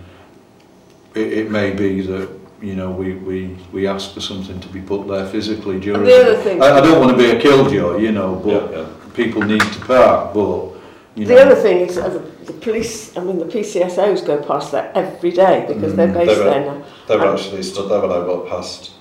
it, 1.15 1.33
it 1.33 1.51
may 1.51 1.71
be 1.71 2.03
that, 2.03 2.29
you 2.61 2.75
know, 2.75 2.91
we, 2.91 3.15
we, 3.15 3.57
we 3.73 3.87
ask 3.87 4.13
for 4.15 4.21
something 4.21 4.61
to 4.61 4.69
be 4.69 4.81
put 4.81 5.07
there 5.09 5.27
physically 5.27 5.79
during... 5.81 6.01
And 6.01 6.07
the 6.07 6.21
other 6.21 6.37
thing- 6.43 6.63
I, 6.63 6.79
I 6.79 6.81
don't 6.81 7.01
want 7.01 7.11
to 7.11 7.17
be 7.17 7.31
a 7.31 7.41
killjoy, 7.41 7.99
you 7.99 8.13
know, 8.13 8.37
but 8.37 8.71
Yeah, 8.73 8.79
yeah. 8.79 8.87
people 9.15 9.43
need 9.43 9.61
to 9.61 9.81
park, 9.81 10.35
but, 10.35 10.73
you 11.15 11.25
know... 11.25 11.35
The 11.35 11.43
other 11.45 11.55
thing 11.55 11.79
is 11.89 11.97
uh, 11.99 12.09
the, 12.09 12.21
the 12.47 12.53
police, 12.53 13.17
I 13.17 13.23
mean, 13.23 13.39
the 13.39 13.45
PCSOs 13.45 14.25
go 14.27 14.43
past 14.43 14.73
there 14.73 14.91
every 14.95 15.33
day 15.33 15.65
because 15.67 15.93
mm, 15.93 15.97
they're 15.97 16.13
based 16.13 16.39
they 16.39 16.39
were, 16.39 16.51
there 16.51 16.61
now. 16.61 16.85
They 17.09 17.17
were 17.17 17.27
and 17.27 17.39
actually 17.39 17.63
stood 17.63 17.91
there 17.91 18.01
when 18.01 18.11
I 18.11 18.19
walked 18.19 18.49
past. 18.49 18.93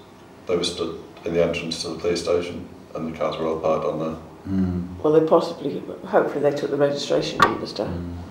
They 0.48 0.56
were 0.56 0.64
stood 0.64 1.00
in 1.26 1.34
the 1.34 1.44
entrance 1.44 1.82
to 1.84 1.90
the 1.90 2.00
police 2.00 2.24
station 2.24 2.68
and 2.94 3.14
the 3.14 3.18
cars 3.18 3.38
were 3.38 3.48
all 3.48 3.60
parked 3.60 3.86
on 3.86 4.00
there. 4.00 4.18
Mm. 4.48 5.04
Well, 5.04 5.14
they 5.14 5.28
possibly, 5.28 5.80
hopefully, 6.06 6.42
they 6.42 6.56
took 6.56 6.72
the 6.72 6.78
registration 6.78 7.38
numbers 7.40 7.74
down. 7.74 8.22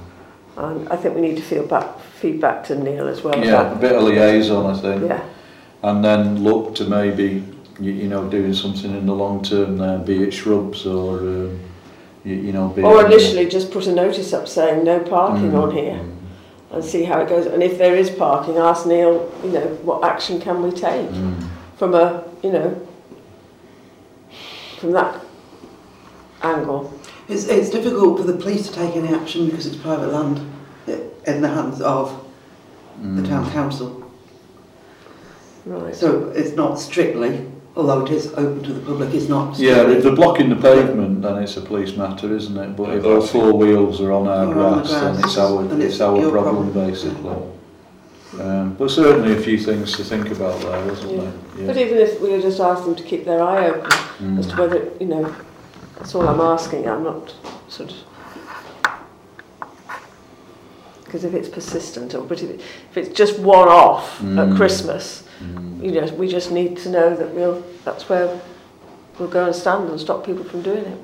Mm. 0.57 0.65
And 0.65 0.89
I 0.89 0.97
think 0.97 1.15
we 1.15 1.21
need 1.21 1.37
to 1.37 1.43
feel 1.43 1.67
back, 1.67 1.99
feedback 2.01 2.65
to 2.67 2.77
Neil 2.77 3.09
as 3.09 3.23
well. 3.23 3.45
Yeah, 3.45 3.73
a 3.73 3.77
bit 3.77 3.93
of 3.93 4.05
liaison, 4.05 4.67
I 4.67 4.81
think. 4.81 5.09
Yeah. 5.09 5.25
And 5.83 6.05
then 6.05 6.43
look 6.45 6.77
to 6.77 6.85
maybe, 6.85 7.45
you, 7.81 7.93
you 7.93 8.09
know, 8.09 8.29
doing 8.31 8.55
something 8.55 8.97
in 8.97 9.07
the 9.07 9.15
long 9.15 9.43
term 9.43 9.77
there, 9.79 9.99
be 9.99 10.23
it 10.23 10.33
shrubs 10.33 10.87
or. 10.87 11.19
Um, 11.19 11.61
you, 12.25 12.35
you 12.37 12.53
know, 12.53 12.69
be 12.69 12.83
Or 12.83 13.01
it- 13.01 13.07
initially 13.13 13.47
just 13.49 13.71
put 13.71 13.87
a 13.87 13.93
notice 13.95 14.33
up 14.33 14.49
saying 14.49 14.85
no 14.85 15.01
parking 15.01 15.53
Mm, 15.53 15.63
on 15.63 15.71
here 15.73 15.93
mm, 16.01 16.17
and 16.73 16.85
see 16.85 17.05
how 17.05 17.21
it 17.21 17.29
goes. 17.29 17.47
And 17.47 17.63
if 17.63 17.79
there 17.79 17.95
is 17.95 18.11
parking, 18.11 18.57
ask 18.57 18.87
Neil, 18.87 19.31
you 19.45 19.51
know, 19.51 19.67
what 19.83 20.03
action 20.05 20.41
can 20.41 20.63
we 20.63 20.71
take 20.71 21.09
mm. 21.11 21.49
from 21.77 21.95
a, 21.95 22.25
you 22.43 22.51
know, 22.53 22.87
from 24.79 24.93
that 24.93 25.21
angle. 26.43 26.93
It's, 27.29 27.47
it's 27.47 27.71
difficult 27.71 28.19
for 28.19 28.25
the 28.25 28.35
police 28.37 28.69
to 28.69 28.75
take 28.75 28.97
any 28.97 29.09
action 29.09 29.47
because 29.47 29.67
it's 29.67 29.77
private 29.77 30.09
land 30.09 30.41
in 31.27 31.41
the 31.41 31.49
hands 31.49 31.81
of 31.81 32.21
the 33.01 33.23
Mm. 33.23 33.29
town 33.29 33.51
council. 33.51 34.03
Right. 35.67 35.95
So 35.97 36.29
it's 36.37 36.55
not 36.55 36.79
strictly, 36.79 37.45
although 37.77 38.05
it 38.05 38.11
is 38.11 38.33
open 38.35 38.63
to 38.63 38.73
the 38.73 38.81
public, 38.81 39.13
is 39.15 39.29
not. 39.29 39.59
Yeah, 39.59 39.89
if 39.89 40.03
they're 40.03 40.15
blocking 40.15 40.49
the 40.49 40.57
pavement, 40.57 41.23
then 41.23 41.43
it's 41.43 41.57
a 41.57 41.61
police 41.61 41.97
matter, 41.97 42.35
isn't 42.35 42.57
it? 42.57 42.77
But 42.77 42.97
if 42.97 43.05
our 43.05 43.21
four 43.21 43.53
wheels 43.53 44.01
are 44.01 44.13
on 44.13 44.29
our 44.29 44.53
grass, 44.53 44.93
on 44.93 45.01
grass, 45.01 45.17
then 45.17 45.25
it's 45.25 45.39
our, 45.39 45.65
it's, 45.65 45.85
it's 45.85 46.01
our 46.01 46.31
problem, 46.31 46.73
problem, 46.73 46.73
basically. 46.73 47.23
Yeah. 47.23 48.61
Um, 48.61 48.75
but 48.75 48.91
certainly 48.91 49.35
a 49.35 49.41
few 49.41 49.59
things 49.59 49.97
to 49.97 50.05
think 50.05 50.31
about 50.31 50.61
there, 50.61 50.91
isn't 50.91 51.11
yeah. 51.11 51.21
there? 51.21 51.33
Yeah. 51.57 51.67
But 51.67 51.77
even 51.77 51.99
if 51.99 52.21
we 52.21 52.31
just 52.41 52.61
asked 52.61 52.85
them 52.85 52.97
to 52.97 53.03
keep 53.03 53.25
their 53.25 53.43
eye 53.43 53.67
open 53.67 53.91
mm. 53.91 54.39
as 54.39 54.47
to 54.49 54.55
mm. 54.55 54.59
whether, 54.59 54.91
you 54.99 55.07
know, 55.07 55.37
that's 55.97 56.15
all 56.15 56.29
I'm 56.29 56.41
asking, 56.41 56.89
I'm 56.89 57.05
not 57.05 57.33
sort 57.69 57.93
of 57.93 57.97
because 61.15 61.25
if 61.25 61.33
it's 61.33 61.49
persistent 61.49 62.13
or 62.13 62.23
but 62.25 62.43
if, 62.43 62.51
if 62.51 62.97
it's 62.97 63.17
just 63.17 63.39
one 63.39 63.69
off 63.69 64.19
mm. 64.19 64.37
at 64.37 64.57
Christmas, 64.57 65.23
mm. 65.39 65.81
you 65.81 65.93
know, 65.93 66.13
we 66.15 66.27
just 66.27 66.51
need 66.51 66.77
to 66.79 66.91
know 66.91 67.15
that 67.15 67.33
we'll 67.33 67.65
that's 67.85 68.09
where 68.09 68.41
we'll 69.17 69.29
go 69.29 69.47
and 69.47 69.55
stand 69.55 69.89
and 69.89 70.01
stop 70.01 70.27
people 70.27 70.43
from 70.43 70.63
doing 70.63 70.85
it. 70.85 71.01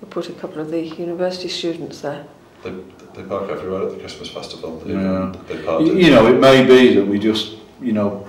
We 0.00 0.08
put 0.08 0.30
a 0.30 0.32
couple 0.32 0.62
of 0.62 0.70
the 0.70 0.80
university 0.80 1.48
students 1.48 2.00
there. 2.00 2.24
They, 2.62 2.70
they 3.14 3.24
park 3.24 3.50
everywhere 3.50 3.82
at 3.82 3.90
the 3.90 3.98
Christmas 3.98 4.30
festival. 4.30 4.78
They, 4.78 4.94
yeah. 4.94 5.34
they 5.48 5.62
park 5.62 5.82
you, 5.82 5.98
you 5.98 6.10
know, 6.12 6.26
it 6.28 6.40
may 6.40 6.64
be 6.64 6.94
that 6.94 7.04
we 7.04 7.18
just, 7.18 7.56
you 7.82 7.92
know, 7.92 8.26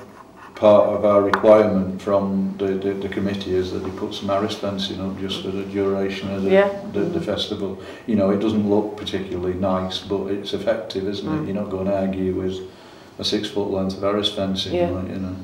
part 0.58 0.90
of 0.90 1.06
our 1.06 1.22
requirement 1.22 2.02
from 2.02 2.56
the, 2.58 2.66
the, 2.70 2.94
the 2.96 3.08
committee 3.10 3.54
is 3.54 3.72
that 3.72 3.80
they 3.80 3.92
put 3.92 4.12
some 4.14 4.28
Heras 4.30 4.56
fencing 4.56 5.00
up 5.00 5.20
just 5.20 5.44
for 5.44 5.50
the 5.52 5.64
duration 5.64 6.34
of 6.34 6.42
the, 6.44 6.50
Yeah. 6.50 6.82
the, 6.94 7.02
the 7.02 7.22
festival. 7.22 7.80
You 8.08 8.16
know, 8.16 8.32
it 8.32 8.40
doesn't 8.40 8.68
look 8.68 8.98
particularly 8.98 9.54
nice, 9.54 10.00
but 10.00 10.26
it's 10.28 10.54
effective, 10.54 11.08
isn't 11.08 11.28
Mm. 11.30 11.44
it? 11.44 11.46
You're 11.54 11.62
not 11.62 11.70
going 11.70 11.86
to 11.86 11.96
argue 11.96 12.34
with 12.34 12.60
a 13.20 13.24
six 13.24 13.48
foot 13.48 13.70
length 13.70 13.98
of 13.98 14.02
Heras 14.04 14.30
fencing, 14.34 14.74
Yeah. 14.74 14.90
like, 14.90 15.10
you 15.10 15.20
know. 15.20 15.36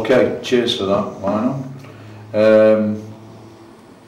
Okay, 0.00 0.40
cheers 0.42 0.76
for 0.76 0.84
that, 0.86 1.20
Lionel. 1.22 1.64
Um, 2.34 3.02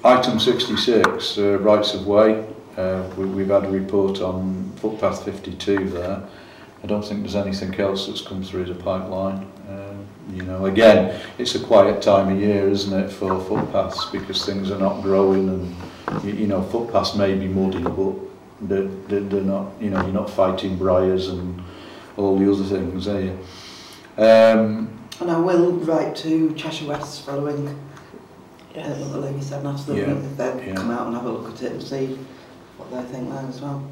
item 0.04 0.40
66, 0.40 1.38
uh, 1.38 1.58
rights 1.60 1.94
of 1.94 2.06
way. 2.08 2.44
Uh, 2.76 3.04
we, 3.16 3.24
we've 3.26 3.48
had 3.48 3.64
a 3.64 3.70
report 3.70 4.20
on 4.20 4.72
footpath 4.76 5.24
52 5.24 5.90
there. 5.90 6.22
I 6.82 6.86
don't 6.86 7.04
think 7.04 7.20
there's 7.20 7.36
anything 7.36 7.74
else 7.80 8.06
that's 8.06 8.20
come 8.20 8.42
through 8.42 8.66
the 8.66 8.74
pipeline. 8.74 9.50
Um, 9.68 10.06
you 10.32 10.42
know, 10.42 10.66
again, 10.66 11.20
it's 11.38 11.54
a 11.54 11.60
quiet 11.60 12.02
time 12.02 12.32
of 12.32 12.40
year, 12.40 12.68
isn't 12.68 12.92
it, 12.92 13.10
for 13.10 13.40
footpaths 13.40 14.06
because 14.06 14.44
things 14.44 14.70
are 14.70 14.78
not 14.78 15.02
growing 15.02 15.48
and, 15.48 16.24
you, 16.24 16.32
you 16.32 16.46
know, 16.46 16.62
footpaths 16.62 17.14
may 17.16 17.34
be 17.34 17.48
muddy, 17.48 17.82
but 17.82 18.14
they're, 18.60 18.84
they're, 19.08 19.20
they're 19.20 19.42
not, 19.42 19.72
you 19.80 19.90
know, 19.90 20.02
you're 20.02 20.12
not 20.12 20.30
fighting 20.30 20.76
briars 20.76 21.28
and 21.28 21.62
all 22.16 22.38
the 22.38 22.50
other 22.50 22.64
things, 22.64 23.08
are 23.08 23.20
you? 23.20 23.38
Um, 24.18 24.96
and 25.20 25.30
I 25.30 25.38
will 25.38 25.72
write 25.72 26.14
to 26.16 26.54
Cheshire 26.54 26.86
West 26.86 27.24
following 27.24 27.68
um, 27.68 27.78
yes. 28.74 28.86
uh, 28.86 29.04
what 29.04 29.12
the 29.12 29.20
lady 29.20 29.40
said, 29.42 29.60
and 29.60 29.68
ask 29.68 29.86
them 29.86 29.96
yeah, 29.96 30.12
if 30.12 30.36
they'll 30.36 30.62
yeah. 30.62 30.74
come 30.74 30.90
out 30.90 31.06
and 31.06 31.16
have 31.16 31.26
a 31.26 31.30
look 31.30 31.52
at 31.54 31.62
it 31.62 31.72
and 31.72 31.82
see 31.82 32.18
what 32.76 32.90
they 32.90 33.12
think 33.12 33.30
there 33.30 33.46
as 33.48 33.60
well. 33.60 33.86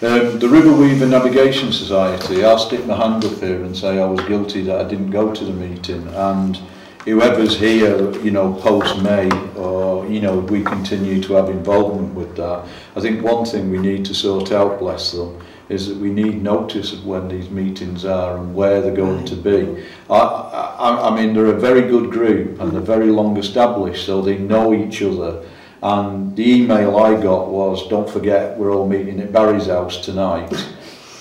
Um, 0.00 0.38
the 0.38 0.48
River 0.48 0.72
Weaver 0.72 1.08
Navigation 1.08 1.72
Society, 1.72 2.44
I'll 2.44 2.56
stick 2.56 2.86
my 2.86 2.96
hand 2.96 3.24
up 3.24 3.36
here 3.40 3.64
and 3.64 3.76
say 3.76 4.00
I 4.00 4.04
was 4.04 4.20
guilty 4.28 4.62
that 4.62 4.80
I 4.80 4.88
didn't 4.88 5.10
go 5.10 5.34
to 5.34 5.44
the 5.44 5.52
meeting 5.52 6.06
and 6.14 6.56
whoever's 7.04 7.58
here, 7.58 8.12
you 8.20 8.30
know, 8.30 8.54
post-May 8.54 9.28
or, 9.56 10.06
you 10.06 10.20
know, 10.20 10.38
we 10.38 10.62
continue 10.62 11.20
to 11.24 11.32
have 11.32 11.48
involvement 11.48 12.14
with 12.14 12.36
that. 12.36 12.64
I 12.94 13.00
think 13.00 13.24
one 13.24 13.44
thing 13.44 13.72
we 13.72 13.78
need 13.78 14.04
to 14.04 14.14
sort 14.14 14.52
out, 14.52 14.78
bless 14.78 15.10
them, 15.10 15.36
is 15.68 15.88
that 15.88 15.96
we 15.96 16.10
need 16.10 16.44
notice 16.44 16.92
of 16.92 17.04
when 17.04 17.26
these 17.26 17.50
meetings 17.50 18.04
are 18.04 18.38
and 18.38 18.54
where 18.54 18.80
they're 18.80 18.94
going 18.94 19.24
to 19.24 19.34
be. 19.34 19.84
I, 20.08 20.16
I, 20.16 21.08
I 21.08 21.16
mean, 21.16 21.34
they're 21.34 21.46
a 21.46 21.58
very 21.58 21.82
good 21.82 22.12
group 22.12 22.60
and 22.60 22.70
they're 22.70 22.80
very 22.80 23.10
long 23.10 23.36
established, 23.36 24.06
so 24.06 24.22
they 24.22 24.38
know 24.38 24.72
each 24.72 25.02
other. 25.02 25.44
And 25.82 26.34
the 26.36 26.48
email 26.48 26.96
I 26.96 27.20
got 27.20 27.48
was, 27.48 27.86
don't 27.88 28.08
forget, 28.08 28.56
we're 28.58 28.74
all 28.74 28.88
meeting 28.88 29.20
at 29.20 29.32
Barry's 29.32 29.66
house 29.66 30.04
tonight. 30.04 30.52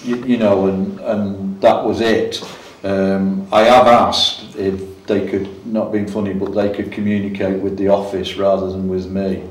you, 0.04 0.16
you 0.26 0.38
know, 0.38 0.68
and, 0.68 1.00
and 1.02 1.62
that 1.62 1.84
was 1.84 2.02
it. 2.02 2.44
Um, 2.84 3.48
I 3.52 3.62
have 3.62 3.88
asked 3.88 4.56
if 4.56 5.06
they 5.06 5.28
could, 5.28 5.66
not 5.66 5.92
being 5.92 6.08
funny, 6.08 6.34
but 6.34 6.54
they 6.54 6.74
could 6.74 6.92
communicate 6.92 7.62
with 7.62 7.78
the 7.78 7.88
office 7.90 8.36
rather 8.36 8.72
than 8.72 8.88
with 8.88 9.08
me. 9.08 9.44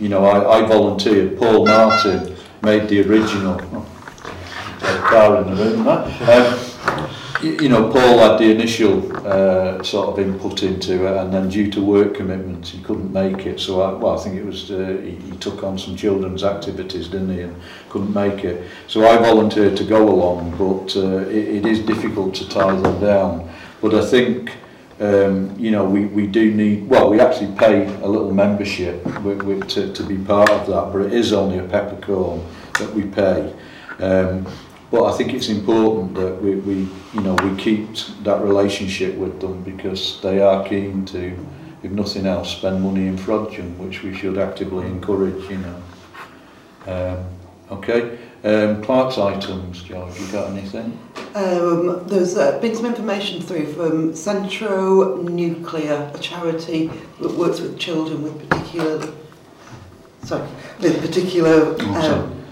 You 0.00 0.08
know, 0.08 0.24
I, 0.24 0.60
I 0.60 0.66
volunteered. 0.66 1.38
Paul 1.38 1.66
Martin 1.66 2.34
made 2.62 2.88
the 2.88 3.02
original. 3.02 3.60
Oh, 3.72 3.86
car 5.08 5.42
in 5.42 5.54
the 5.54 5.64
room, 5.64 5.84
that. 5.84 6.54
Um, 6.54 6.73
you 7.44 7.68
know, 7.68 7.90
Paul 7.90 8.18
had 8.18 8.38
the 8.38 8.50
initial 8.50 9.16
uh, 9.26 9.82
sort 9.82 10.08
of 10.08 10.18
input 10.18 10.62
into 10.62 11.06
it, 11.06 11.16
and 11.16 11.32
then 11.32 11.48
due 11.48 11.70
to 11.70 11.80
work 11.82 12.14
commitments, 12.14 12.70
he 12.70 12.80
couldn't 12.82 13.12
make 13.12 13.46
it. 13.46 13.60
So, 13.60 13.82
I, 13.82 13.92
well, 13.92 14.18
I 14.18 14.22
think 14.22 14.36
it 14.36 14.44
was 14.44 14.70
uh, 14.70 14.98
he, 15.02 15.12
he 15.12 15.36
took 15.38 15.62
on 15.62 15.78
some 15.78 15.96
children's 15.96 16.42
activities, 16.44 17.08
didn't 17.08 17.34
he, 17.34 17.40
and 17.42 17.56
couldn't 17.90 18.12
make 18.12 18.44
it. 18.44 18.68
So 18.88 19.06
I 19.06 19.16
volunteered 19.18 19.76
to 19.76 19.84
go 19.84 20.08
along, 20.08 20.50
but 20.56 20.96
uh, 20.96 21.28
it, 21.28 21.64
it 21.64 21.66
is 21.66 21.80
difficult 21.80 22.34
to 22.36 22.48
tie 22.48 22.74
them 22.76 23.00
down. 23.00 23.50
But 23.80 23.94
I 23.94 24.04
think. 24.04 24.52
Um, 25.00 25.58
you 25.58 25.72
know, 25.72 25.84
we, 25.84 26.06
we 26.06 26.28
do 26.28 26.54
need, 26.54 26.88
well, 26.88 27.10
we 27.10 27.18
actually 27.18 27.52
pay 27.56 27.84
a 28.02 28.06
little 28.06 28.32
membership 28.32 29.04
with, 29.24 29.42
with, 29.42 29.66
to, 29.70 29.92
to 29.92 30.02
be 30.04 30.16
part 30.16 30.48
of 30.50 30.68
that, 30.68 30.92
but 30.92 31.06
it 31.06 31.12
is 31.12 31.32
only 31.32 31.58
a 31.58 31.64
peppercorn 31.64 32.46
that 32.78 32.94
we 32.94 33.02
pay. 33.02 33.52
Um, 33.98 34.46
but 34.90 35.04
I 35.04 35.16
think 35.16 35.32
it's 35.32 35.48
important 35.48 36.14
that 36.14 36.40
we, 36.40 36.56
we, 36.56 36.88
you 37.14 37.20
know, 37.20 37.34
we 37.34 37.56
keep 37.56 37.88
that 38.22 38.42
relationship 38.42 39.14
with 39.16 39.40
them 39.40 39.62
because 39.62 40.20
they 40.20 40.40
are 40.40 40.66
keen 40.68 41.04
to, 41.06 41.36
if 41.82 41.90
nothing 41.90 42.26
else, 42.26 42.50
spend 42.50 42.82
money 42.82 43.06
in 43.06 43.16
Frodsham, 43.16 43.76
which 43.78 44.02
we 44.02 44.14
should 44.14 44.38
actively 44.38 44.86
encourage, 44.86 45.42
you 45.50 45.58
know. 45.58 45.82
Um, 46.86 47.78
okay, 47.78 48.18
um, 48.44 48.82
Clark's 48.82 49.16
items, 49.16 49.82
George, 49.82 50.20
you 50.20 50.30
got 50.30 50.50
anything? 50.50 50.98
Um, 51.34 52.06
there's 52.06 52.36
uh, 52.36 52.60
been 52.60 52.76
some 52.76 52.86
information 52.86 53.40
through 53.40 53.72
from 53.72 54.14
Centro 54.14 55.16
Nuclear, 55.22 56.12
a 56.14 56.18
charity 56.18 56.90
that 57.20 57.32
works 57.32 57.60
with 57.60 57.78
children 57.78 58.22
with 58.22 58.48
particular, 58.48 59.12
sorry, 60.22 60.46
with 60.78 61.00
particular 61.00 61.74
um, 61.80 62.44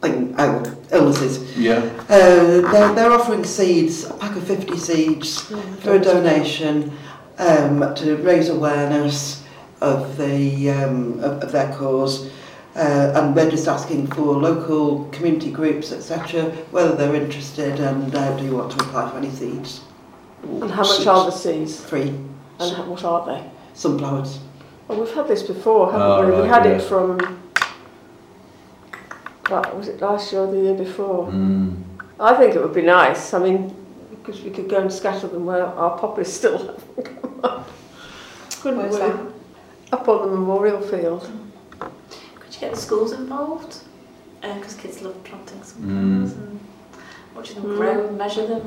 thing, 0.00 0.34
oh, 0.38 0.62
illnesses. 0.94 1.56
Yeah. 1.56 1.78
Uh, 2.08 2.60
they're, 2.70 2.94
they're 2.94 3.12
offering 3.12 3.44
seeds, 3.44 4.04
a 4.04 4.14
pack 4.14 4.36
of 4.36 4.46
50 4.46 4.76
seeds 4.76 5.40
for 5.80 5.94
a 5.94 5.98
donation 5.98 6.96
um, 7.38 7.94
to 7.96 8.16
raise 8.16 8.48
awareness 8.48 9.44
of 9.80 10.16
the 10.16 10.70
um, 10.70 11.18
of, 11.20 11.42
of 11.42 11.52
their 11.52 11.72
cause. 11.74 12.30
Uh, 12.76 13.12
and 13.14 13.36
we're 13.36 13.50
just 13.50 13.68
asking 13.68 14.08
for 14.08 14.34
local 14.34 15.04
community 15.10 15.50
groups, 15.52 15.92
etc., 15.92 16.50
whether 16.72 16.96
they're 16.96 17.14
interested 17.14 17.78
and 17.78 18.12
uh, 18.14 18.36
do 18.36 18.44
you 18.44 18.56
want 18.56 18.72
to 18.72 18.78
apply 18.84 19.08
for 19.10 19.18
any 19.18 19.30
seeds. 19.30 19.82
And 20.42 20.70
how 20.70 20.82
much 20.82 21.06
are 21.06 21.26
the 21.26 21.30
seeds? 21.30 21.80
Free. 21.84 22.08
And 22.58 22.76
how, 22.76 22.84
what 22.84 23.04
are 23.04 23.24
they? 23.26 23.50
Sunflowers. 23.74 24.40
Well, 24.88 25.00
we've 25.00 25.14
had 25.14 25.28
this 25.28 25.42
before, 25.44 25.92
haven't 25.92 26.06
Oh, 26.06 26.26
we? 26.36 26.42
we 26.42 26.48
had 26.48 26.64
yeah. 26.64 26.72
it 26.72 26.82
from, 26.82 27.18
what, 29.48 29.76
was 29.76 29.88
it 29.88 30.00
last 30.00 30.32
year 30.32 30.42
or 30.42 30.50
the 30.52 30.60
year 30.60 30.74
before? 30.74 31.28
Mm. 31.28 31.76
I 32.20 32.34
think 32.34 32.54
it 32.54 32.62
would 32.62 32.74
be 32.74 32.82
nice. 32.82 33.34
I 33.34 33.38
mean, 33.40 33.74
because 34.10 34.42
we 34.42 34.50
could 34.50 34.68
go 34.68 34.80
and 34.80 34.92
scatter 34.92 35.26
them 35.28 35.44
where 35.46 35.66
our 35.66 35.98
poppies 35.98 36.32
still 36.32 36.58
haven't 36.58 37.04
come 37.22 37.40
up. 37.42 37.68
Couldn't 38.62 38.78
Where's 38.78 38.94
we? 38.94 38.98
that? 39.00 39.20
Up 39.92 40.08
on 40.08 40.22
the 40.30 40.34
memorial 40.36 40.80
field. 40.80 41.30
Could 41.80 42.54
you 42.54 42.60
get 42.60 42.70
the 42.74 42.80
schools 42.80 43.12
involved? 43.12 43.78
Because 44.40 44.74
kids 44.74 45.02
love 45.02 45.22
planting 45.24 45.62
some 45.62 45.82
Mm. 45.82 46.26
flowers 46.28 46.32
and 46.32 46.60
watching 47.34 47.62
them 47.62 47.72
Mm. 47.72 47.76
grow 47.76 48.06
and 48.08 48.18
measure 48.18 48.46
them. 48.46 48.62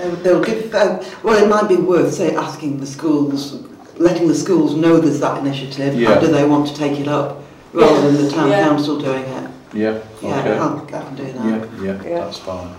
And 0.00 0.12
Uh, 0.12 0.22
they'll 0.22 0.42
give. 0.42 0.74
Uh, 0.74 0.98
well, 1.22 1.42
it 1.42 1.48
might 1.48 1.68
be 1.68 1.76
worth 1.76 2.14
say 2.14 2.34
asking 2.34 2.80
the 2.80 2.86
schools, 2.86 3.58
letting 3.96 4.28
the 4.28 4.34
schools 4.34 4.74
know 4.74 4.98
there's 4.98 5.20
that 5.20 5.38
initiative. 5.38 5.94
Yeah. 5.94 6.14
How 6.14 6.20
do 6.20 6.26
they 6.28 6.44
want 6.44 6.66
to 6.68 6.74
take 6.74 6.98
it 7.00 7.08
up, 7.08 7.42
rather 7.72 8.00
than 8.10 8.24
the 8.24 8.30
town 8.30 8.48
Yeah. 8.50 8.68
council 8.68 8.98
doing 8.98 9.22
it? 9.24 9.50
Yeah, 9.74 9.98
Yeah, 10.22 10.40
okay. 10.40 10.58
I'll, 10.58 10.82
I 10.84 11.04
can 11.04 11.14
do 11.14 11.32
that. 11.32 11.44
Yeah, 11.44 11.82
yeah, 11.82 12.02
Yeah. 12.02 12.18
that's 12.24 12.38
fine. 12.38 12.74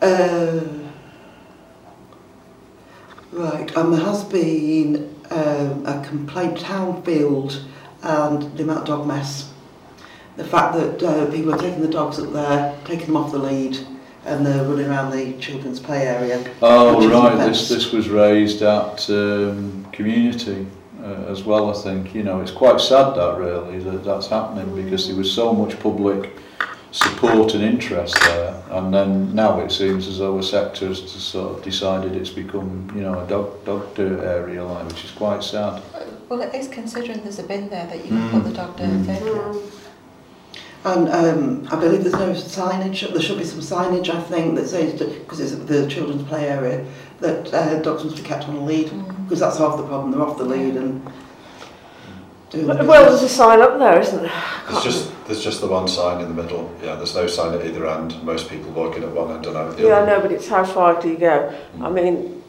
Uh, 0.00 0.60
right, 3.32 3.76
um, 3.76 3.92
there 3.92 4.04
has 4.04 4.24
been 4.24 5.14
um, 5.30 5.86
a 5.86 6.04
complaint 6.06 6.58
Townfield 6.58 7.64
and 8.02 8.56
the 8.56 8.64
amount 8.64 8.80
of 8.80 8.86
dog 8.86 9.06
mess. 9.06 9.52
The 10.36 10.44
fact 10.44 10.74
that 10.74 11.02
uh, 11.02 11.30
people 11.30 11.54
are 11.54 11.58
taking 11.58 11.82
the 11.82 11.88
dogs 11.88 12.18
up 12.18 12.32
there, 12.32 12.76
taking 12.84 13.06
them 13.06 13.16
off 13.16 13.32
the 13.32 13.38
lead, 13.38 13.78
and 14.24 14.44
they're 14.44 14.64
running 14.64 14.86
around 14.86 15.10
the 15.12 15.34
children's 15.38 15.78
play 15.78 16.06
area. 16.06 16.42
Oh, 16.62 17.08
right, 17.08 17.36
this, 17.46 17.68
this 17.68 17.92
was 17.92 18.08
raised 18.08 18.62
at 18.62 19.08
um, 19.10 19.86
community 19.92 20.66
uh, 21.02 21.24
as 21.28 21.42
well, 21.44 21.70
I 21.70 21.82
think. 21.82 22.14
You 22.14 22.22
know, 22.22 22.40
it's 22.40 22.50
quite 22.50 22.80
sad 22.80 23.14
that 23.16 23.38
really 23.38 23.78
that 23.80 24.04
that's 24.04 24.28
happening 24.28 24.74
because 24.84 25.08
there 25.08 25.16
was 25.16 25.32
so 25.32 25.52
much 25.52 25.78
public 25.80 26.30
support 26.92 27.54
and 27.54 27.64
interest 27.64 28.14
there, 28.20 28.62
and 28.70 28.92
then 28.92 29.34
now 29.34 29.60
it 29.60 29.72
seems 29.72 30.06
as 30.06 30.18
though 30.18 30.38
a 30.38 30.42
sector's 30.42 31.10
sort 31.10 31.58
of 31.58 31.64
decided 31.64 32.14
it's 32.14 32.30
become, 32.30 32.90
you 32.94 33.00
know, 33.00 33.18
a 33.20 33.26
dog 33.26 33.64
dog 33.64 33.94
dirt 33.94 34.22
area, 34.22 34.64
like, 34.64 34.86
which 34.88 35.04
is 35.04 35.10
quite 35.10 35.42
sad. 35.42 35.82
Well, 36.28 36.42
it 36.42 36.54
is 36.54 36.68
considering 36.68 37.22
there's 37.22 37.38
a 37.38 37.42
bin 37.42 37.68
there 37.68 37.86
that 37.86 37.98
you 37.98 38.08
can 38.08 38.28
mm. 38.28 38.30
put 38.30 38.44
the 38.44 38.52
dog 38.52 38.76
dirt 38.76 38.86
mm. 38.86 39.66
in. 39.66 39.81
And 40.84 41.08
um, 41.10 41.68
I 41.70 41.78
believe 41.78 42.02
there's 42.02 42.14
no 42.14 42.32
signage, 42.32 43.08
there 43.12 43.22
should 43.22 43.38
be 43.38 43.44
some 43.44 43.60
signage, 43.60 44.08
I 44.10 44.20
think, 44.20 44.56
that 44.56 44.66
says, 44.68 44.92
because 44.98 45.38
it's 45.40 45.54
the 45.54 45.86
children's 45.88 46.24
play 46.24 46.48
area, 46.48 46.84
that 47.20 47.54
uh, 47.54 47.80
dogs 47.82 48.02
must 48.04 48.16
be 48.16 48.22
kept 48.22 48.48
on 48.48 48.56
a 48.56 48.64
lead, 48.64 48.88
Mm. 48.88 49.22
because 49.24 49.38
that's 49.40 49.58
half 49.58 49.76
the 49.76 49.84
problem, 49.84 50.10
they're 50.10 50.22
off 50.22 50.38
the 50.38 50.44
lead 50.44 50.74
and 50.76 51.00
doing 52.50 52.66
the 52.66 52.74
Well, 52.84 53.08
there's 53.08 53.22
a 53.22 53.28
sign 53.28 53.60
up 53.62 53.78
there, 53.78 54.00
isn't 54.00 54.22
there? 54.22 54.42
It's 54.70 54.82
just 54.82 55.12
There's 55.28 55.42
just 55.44 55.60
the 55.60 55.68
one 55.68 55.86
sign 55.86 56.20
in 56.20 56.34
the 56.34 56.42
middle. 56.42 56.68
Yeah, 56.82 56.96
there's 56.96 57.14
no 57.14 57.28
sign 57.28 57.54
at 57.54 57.64
either 57.64 57.86
end. 57.86 58.20
Most 58.24 58.50
people 58.50 58.72
walking 58.72 59.04
at 59.04 59.12
one 59.12 59.30
end 59.30 59.46
and 59.46 59.56
out 59.56 59.76
the 59.76 59.84
Yeah, 59.84 59.90
I 59.90 60.02
other. 60.02 60.06
know, 60.16 60.20
but 60.20 60.32
it's 60.32 60.48
how 60.48 60.64
far 60.64 61.00
do 61.00 61.08
you 61.08 61.16
go? 61.16 61.54
I 61.80 61.88
mean, 61.90 62.42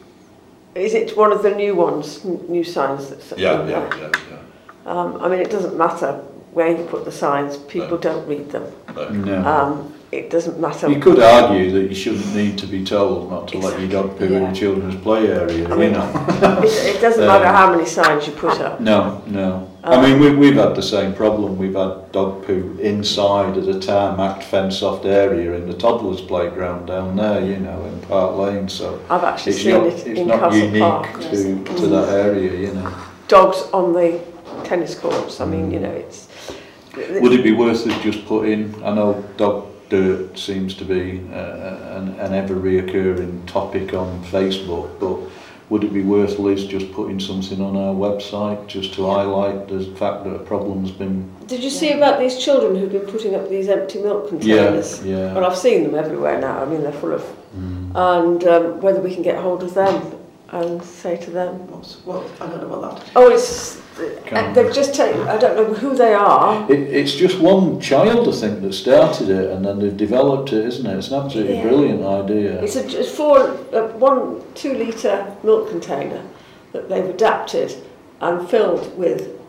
is 0.74 0.92
it 0.92 1.16
one 1.16 1.30
of 1.30 1.44
the 1.44 1.54
new 1.54 1.76
ones, 1.76 2.24
n- 2.24 2.40
new 2.48 2.64
signs 2.64 3.10
that's 3.10 3.32
Yeah, 3.38 3.62
in 3.62 3.68
yeah, 3.68 3.96
yeah, 3.96 4.10
yeah. 4.30 4.90
Um, 4.90 5.18
I 5.22 5.28
mean, 5.28 5.38
it 5.38 5.50
doesn't 5.52 5.78
matter 5.78 6.20
where 6.54 6.70
you 6.76 6.84
put 6.84 7.04
the 7.04 7.12
signs, 7.12 7.56
people 7.56 7.98
don't 7.98 8.26
read 8.26 8.50
them. 8.50 8.72
No. 8.94 9.08
No. 9.10 9.46
Um, 9.46 9.90
it 10.12 10.30
doesn't 10.30 10.60
matter. 10.60 10.88
You 10.88 11.00
could 11.00 11.18
argue 11.18 11.72
that 11.72 11.88
you 11.88 11.94
shouldn't 11.94 12.32
need 12.36 12.56
to 12.58 12.66
be 12.68 12.84
told 12.84 13.30
not 13.32 13.48
to 13.48 13.58
let 13.58 13.80
your 13.80 13.88
dog 13.88 14.16
poo 14.16 14.26
in 14.26 14.32
Yeah. 14.34 14.50
the 14.50 14.54
children's 14.56 14.94
play 15.02 15.26
area, 15.26 15.68
I 15.68 15.74
you 15.82 15.90
know. 15.90 16.60
It, 16.62 16.96
it 16.96 17.00
doesn't 17.00 17.20
Um, 17.22 17.26
matter 17.32 17.46
how 17.48 17.72
many 17.74 17.84
signs 17.84 18.24
you 18.28 18.32
put 18.34 18.60
up. 18.60 18.80
No, 18.80 19.20
no. 19.26 19.68
Um, 19.82 19.92
I 19.98 20.06
mean, 20.08 20.20
we, 20.20 20.30
we've 20.36 20.54
had 20.54 20.76
the 20.76 20.82
same 20.82 21.14
problem. 21.14 21.58
We've 21.58 21.74
had 21.74 22.12
dog 22.12 22.46
poo 22.46 22.78
inside 22.80 23.56
of 23.56 23.66
the 23.66 23.80
tarmac 23.80 24.42
fence-off 24.44 25.04
area 25.04 25.54
in 25.54 25.66
the 25.66 25.74
toddlers' 25.76 26.20
playground 26.20 26.86
down 26.86 27.16
there, 27.16 27.40
you 27.44 27.56
know, 27.56 27.84
in 27.84 27.98
Park 28.02 28.36
Lane. 28.36 28.68
So 28.68 29.00
I've 29.10 29.24
actually 29.24 29.52
it's 29.54 29.62
seen 29.62 29.72
not, 29.72 29.86
it 29.88 29.94
it's 29.94 30.20
in 30.20 30.28
not 30.28 30.38
Castle 30.40 30.60
unique 30.60 30.80
Park. 30.82 31.20
to, 31.22 31.64
to 31.80 31.86
that 31.88 32.08
area, 32.10 32.52
you 32.68 32.72
know. 32.72 32.94
Dogs 33.26 33.62
on 33.72 33.92
the 33.92 34.20
tennis 34.62 34.94
courts. 34.94 35.40
I 35.40 35.44
mean, 35.46 35.72
you 35.72 35.80
know, 35.80 35.90
it's. 35.90 36.28
Would 36.96 37.32
it 37.32 37.42
be 37.42 37.52
worth 37.52 37.86
it 37.86 38.00
just 38.02 38.24
put 38.26 38.48
in? 38.48 38.74
I 38.84 38.94
know 38.94 39.22
dog 39.36 39.66
dirt 39.88 40.38
seems 40.38 40.74
to 40.74 40.84
be 40.84 41.20
uh, 41.32 41.98
an, 41.98 42.18
an 42.20 42.34
ever 42.34 42.54
reoccurring 42.54 43.46
topic 43.46 43.94
on 43.94 44.22
Facebook, 44.24 44.98
but 45.00 45.18
would 45.70 45.82
it 45.82 45.92
be 45.92 46.02
worth 46.02 46.38
least 46.38 46.68
just 46.68 46.92
putting 46.92 47.18
something 47.18 47.60
on 47.60 47.74
our 47.74 47.94
website 47.94 48.66
just 48.66 48.94
to 48.94 49.06
highlight 49.06 49.66
the 49.68 49.84
fact 49.96 50.24
that 50.24 50.34
a 50.34 50.38
problem's 50.38 50.90
been... 50.90 51.30
Did 51.46 51.64
you 51.64 51.70
see 51.70 51.92
about 51.92 52.20
these 52.20 52.38
children 52.38 52.76
who've 52.76 52.92
been 52.92 53.06
putting 53.06 53.34
up 53.34 53.48
these 53.48 53.68
empty 53.68 54.00
milk 54.00 54.28
containers? 54.28 55.04
Yeah, 55.04 55.16
yeah. 55.16 55.34
Well, 55.34 55.44
I've 55.46 55.56
seen 55.56 55.82
them 55.82 55.94
everywhere 55.94 56.38
now. 56.38 56.62
I 56.62 56.66
mean, 56.66 56.82
they're 56.82 56.92
full 56.92 57.14
of... 57.14 57.22
Mm. 57.56 57.94
And 57.94 58.44
um, 58.44 58.80
whether 58.80 59.00
we 59.00 59.14
can 59.14 59.22
get 59.22 59.38
hold 59.40 59.62
of 59.62 59.72
them 59.74 60.18
and 60.50 60.82
say 60.82 61.16
to 61.16 61.30
them... 61.30 61.66
What's, 61.70 61.96
what, 62.04 62.24
I 62.40 62.46
don't 62.46 62.60
know 62.60 62.74
about 62.74 62.98
that. 62.98 63.10
Oh, 63.16 63.30
it's 63.30 63.80
and 64.32 64.56
they've 64.56 64.74
just 64.74 64.94
taken, 64.94 65.20
I 65.22 65.36
don't 65.36 65.56
know 65.56 65.74
who 65.74 65.94
they 65.94 66.14
are. 66.14 66.70
It, 66.70 66.80
it's 66.80 67.14
just 67.14 67.38
one 67.38 67.80
child, 67.80 68.28
I 68.28 68.32
think, 68.32 68.60
that 68.62 68.72
started 68.72 69.28
it 69.28 69.50
and 69.50 69.64
then 69.64 69.78
they've 69.78 69.96
developed 69.96 70.52
it, 70.52 70.64
isn't 70.66 70.86
it? 70.86 70.96
It's 70.96 71.08
an 71.08 71.24
absolutely 71.24 71.56
yeah. 71.56 71.62
brilliant 71.62 72.02
idea. 72.04 72.62
It's 72.62 72.76
a 72.76 72.98
it's 72.98 73.10
four, 73.10 73.38
uh, 73.38 73.88
one 73.98 74.42
two 74.54 74.74
litre 74.74 75.36
milk 75.42 75.70
container 75.70 76.22
that 76.72 76.88
they've 76.88 77.04
adapted 77.04 77.74
and 78.20 78.48
filled 78.48 78.96
with 78.98 79.40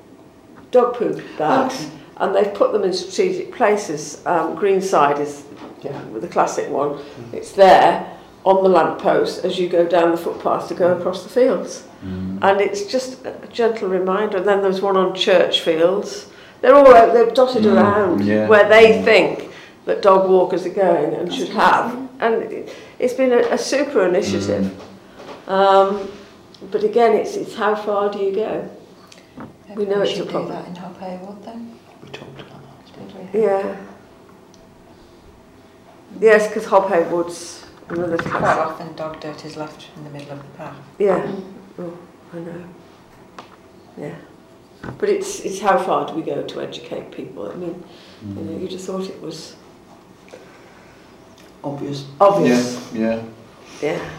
dog 0.71 0.95
poop 0.95 1.23
bags. 1.37 1.85
Okay. 1.85 1.91
And 2.17 2.33
they've 2.33 2.53
put 2.53 2.71
them 2.71 2.83
in 2.83 2.93
strategic 2.93 3.53
places. 3.53 4.25
Um, 4.25 4.55
Greenside 4.55 5.19
is 5.19 5.43
yeah. 5.81 6.01
the 6.13 6.27
classic 6.29 6.69
one. 6.69 6.91
Mm. 6.91 7.33
It's 7.33 7.51
there. 7.51 8.14
On 8.45 8.63
the 8.63 8.69
lamppost 8.69 9.43
as 9.43 9.57
you 9.59 9.67
go 9.67 9.85
down 9.87 10.11
the 10.11 10.17
footpath 10.17 10.67
to 10.67 10.75
go 10.75 10.95
across 10.95 11.23
the 11.23 11.29
fields. 11.29 11.83
Mm. 12.05 12.37
And 12.43 12.61
it's 12.61 12.85
just 12.85 13.25
a 13.25 13.33
gentle 13.51 13.89
reminder. 13.89 14.37
And 14.37 14.47
then 14.47 14.61
there's 14.61 14.81
one 14.81 14.95
on 14.97 15.15
church 15.15 15.61
fields. 15.61 16.27
They're 16.61 16.75
all 16.75 16.93
out, 16.95 17.11
they're 17.13 17.31
dotted 17.31 17.63
Mm, 17.63 17.73
around 17.75 18.23
yeah. 18.25 18.47
where 18.47 18.69
they 18.69 18.99
Mm. 18.99 19.03
think 19.03 19.49
that 19.85 20.01
dog 20.03 20.29
walkers 20.29 20.63
are 20.65 20.69
going 20.69 21.13
and 21.15 21.33
should 21.33 21.49
have. 21.49 21.97
And 22.19 22.43
it, 22.43 22.69
it's 22.99 23.13
been 23.15 23.31
a, 23.33 23.39
a 23.51 23.57
super 23.57 24.05
initiative. 24.05 24.71
Mm. 25.47 25.51
Um, 25.51 26.07
but 26.71 26.83
again, 26.83 27.13
it's, 27.13 27.35
it's 27.35 27.55
how 27.55 27.73
far 27.75 28.11
do 28.11 28.19
you 28.19 28.31
go? 28.35 28.69
We 29.75 29.85
know 29.85 29.97
Maybe 29.97 30.09
it's 30.11 30.19
a 30.19 30.25
problem. 30.25 30.47
do 30.47 30.53
that 30.53 30.67
in 30.69 30.75
Hob 30.75 30.99
Hey 30.99 31.19
Wood 31.23 31.43
then. 31.43 31.79
We 32.03 32.09
talked 32.09 32.39
about 32.41 32.61
that. 32.61 33.11
Did 33.11 33.33
we? 33.33 33.41
Yeah. 33.41 33.75
Yes, 36.21 36.47
because 36.47 36.65
Hob 36.65 36.87
Hey 36.89 37.03
Woods, 37.11 37.64
another 37.89 38.17
Quite 38.17 38.31
class. 38.31 38.57
often 38.57 38.95
dog 38.95 39.19
dirt 39.19 39.45
is 39.45 39.55
left 39.57 39.87
in 39.95 40.03
the 40.03 40.09
middle 40.09 40.31
of 40.31 40.39
the 40.39 40.57
path. 40.57 40.75
Yeah. 40.99 41.31
Oh, 41.79 41.97
I 42.33 42.37
know. 42.39 42.63
Yeah. 43.97 44.15
But 44.97 45.09
it's 45.09 45.39
it's 45.41 45.59
how 45.59 45.77
far 45.79 46.07
do 46.07 46.13
we 46.13 46.21
go 46.21 46.43
to 46.43 46.61
educate 46.61 47.11
people? 47.11 47.51
I 47.51 47.55
mean, 47.55 47.83
you 48.27 48.33
know, 48.43 48.57
you 48.59 48.67
just 48.67 48.85
thought 48.85 49.09
it 49.09 49.21
was 49.21 49.55
Obvious. 51.63 52.05
obvious. 52.21 52.93
Yeah, 52.93 53.01
yeah. 53.01 53.23
Yeah. 53.97 54.09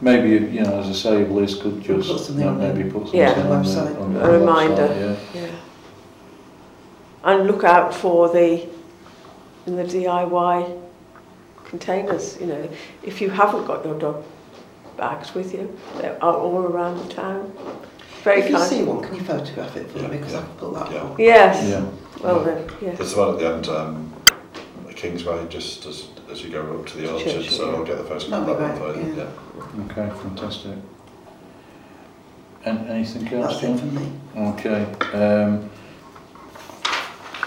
Maybe, 0.00 0.30
you 0.30 0.62
know, 0.62 0.80
as 0.80 0.88
I 0.88 0.92
say, 0.92 1.24
Liz 1.26 1.56
could 1.60 1.80
just 1.82 2.08
Put 2.10 2.20
something 2.20 2.44
you 2.44 2.50
know, 2.50 2.72
maybe 2.72 2.90
put 2.90 3.02
something 3.02 3.20
Yeah. 3.20 3.30
on, 3.32 3.48
the, 3.48 3.54
Website. 3.68 4.00
on 4.00 4.14
the 4.14 4.24
A 4.24 4.38
reminder. 4.38 4.88
website, 4.88 5.16
yeah. 5.34 5.40
Yeah. 5.42 5.50
And 7.24 7.46
look 7.46 7.64
out 7.64 7.94
for 7.94 8.28
the 8.28 8.66
in 9.66 9.76
the 9.76 9.84
DIY 9.84 10.80
containers. 11.64 12.38
You 12.40 12.46
know, 12.46 12.68
if 13.02 13.20
you 13.20 13.30
haven't 13.30 13.66
got 13.66 13.84
your 13.84 13.98
dog 13.98 14.24
bags 14.96 15.34
with 15.34 15.52
you, 15.52 15.76
they're 15.96 16.22
all 16.22 16.58
around 16.58 16.98
the 16.98 17.14
town. 17.14 17.52
Very 18.22 18.40
if 18.40 18.48
you 18.50 18.56
kind. 18.56 18.68
see 18.70 18.82
one, 18.84 19.02
can 19.02 19.14
you 19.16 19.20
photograph 19.22 19.76
it 19.76 19.90
for 19.90 19.98
Yeah, 19.98 20.08
me? 20.08 20.16
Because 20.16 20.34
I 20.34 20.40
yeah, 20.40 20.46
can 20.46 20.56
put 20.56 20.74
that 20.74 20.92
yeah. 20.92 21.00
on. 21.02 21.16
Yes. 21.18 21.68
Yeah. 21.68 22.22
Well 22.22 22.40
then, 22.44 22.70
yeah. 22.80 22.94
There's 22.94 23.14
one 23.14 23.34
at 23.34 23.38
the 23.40 23.48
end, 23.54 23.68
um, 23.68 24.12
Kingsway, 24.94 25.46
just 25.48 25.84
as, 25.84 26.08
as 26.30 26.42
you 26.42 26.50
go 26.50 26.78
up 26.78 26.86
to 26.86 26.96
the 26.98 27.12
orchard, 27.12 27.32
Church, 27.32 27.50
so 27.50 27.70
yeah. 27.70 27.76
I'll 27.76 27.84
get 27.84 27.98
the 27.98 28.04
first 28.04 28.30
That'd 28.30 28.48
of 28.48 28.56
be 28.56 28.62
that 28.64 28.80
one 28.80 28.94
for 28.94 28.98
great, 28.98 29.06
you. 29.06 29.14
yeah. 29.16 29.30
Yeah. 29.76 30.04
Okay, 30.06 30.20
fantastic. 30.22 30.78
And 32.64 32.88
anything 32.88 33.28
else, 33.34 33.60
That's 33.60 33.64
it 33.64 33.66
John? 33.66 33.78
for 33.78 33.86
me. 33.86 34.12
Okay. 34.36 34.84
Um, 35.12 35.70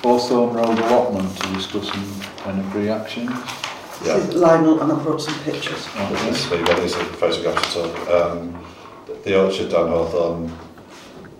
Hawthorne 0.03 0.53
Road 0.53 0.77
allotment 0.77 1.35
to 1.37 1.53
discuss 1.55 1.89
and, 1.95 2.57
and 2.59 2.67
agree 2.69 2.89
actions. 2.89 3.31
Yeah. 4.05 4.17
This 4.17 4.29
is 4.29 4.35
Lionel, 4.35 4.81
and 4.81 4.91
I 4.91 5.03
brought 5.03 5.21
some 5.21 5.37
pictures. 5.39 5.87
Okay. 5.87 6.29
This 6.29 6.45
is 6.45 6.51
maybe 6.51 6.81
these 6.81 6.95
photographs 6.95 7.75
at 7.75 7.83
all. 7.83 8.31
Um, 8.31 8.65
the 9.23 9.43
orchard 9.43 9.71
down 9.71 9.89
Hawthorne 9.89 10.51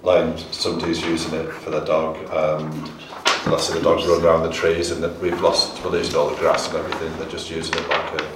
Lane, 0.03 0.38
somebody's 0.51 1.01
using 1.01 1.34
it 1.34 1.51
for 1.51 1.70
their 1.70 1.86
dog. 1.86 2.18
Um, 2.32 2.91
lots 3.47 3.70
of 3.70 3.76
the 3.76 3.82
dogs 3.82 4.05
run 4.05 4.24
around 4.24 4.43
the 4.43 4.51
trees 4.51 4.91
and 4.91 5.03
that 5.03 5.20
we've 5.20 5.39
lost, 5.41 5.84
we're 5.84 5.91
losing 5.91 6.16
all 6.16 6.30
the 6.30 6.36
grass 6.36 6.68
and 6.68 6.78
everything. 6.78 7.16
They're 7.18 7.30
just 7.30 7.49
using 7.49 7.76
it 7.76 7.88
like 7.89 8.22
a, 8.22 8.32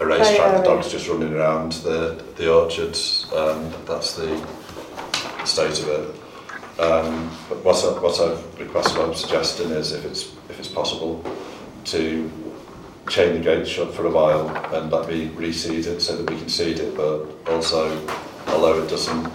a 0.00 0.06
racetrack. 0.06 0.58
The 0.58 0.62
dogs 0.62 0.90
just 0.90 1.08
running 1.08 1.34
around 1.34 1.72
the, 1.72 2.22
the 2.36 2.52
orchards. 2.52 3.26
Um, 3.34 3.72
that's 3.86 4.14
the 4.14 4.36
state 5.44 5.80
of 5.80 5.88
it. 5.88 6.80
Um, 6.80 7.30
but 7.48 7.62
what, 7.64 7.84
I, 7.84 8.00
what 8.00 8.20
I've 8.20 8.60
requested, 8.60 8.98
what 8.98 9.08
I'm 9.08 9.14
suggesting 9.14 9.70
is 9.70 9.92
if 9.92 10.04
it's, 10.04 10.32
if 10.48 10.58
it's 10.58 10.68
possible 10.68 11.24
to 11.84 12.30
chain 13.08 13.34
the 13.34 13.40
gate 13.40 13.66
shut 13.66 13.92
for 13.94 14.06
a 14.06 14.10
while 14.10 14.48
and 14.74 14.90
let 14.90 15.08
me 15.08 15.28
reseed 15.30 15.86
it 15.86 16.00
so 16.00 16.16
that 16.16 16.30
we 16.30 16.36
can 16.38 16.48
seed 16.48 16.78
it, 16.78 16.96
but 16.96 17.26
also, 17.48 17.98
although 18.48 18.82
it 18.82 18.88
doesn't 18.88 19.26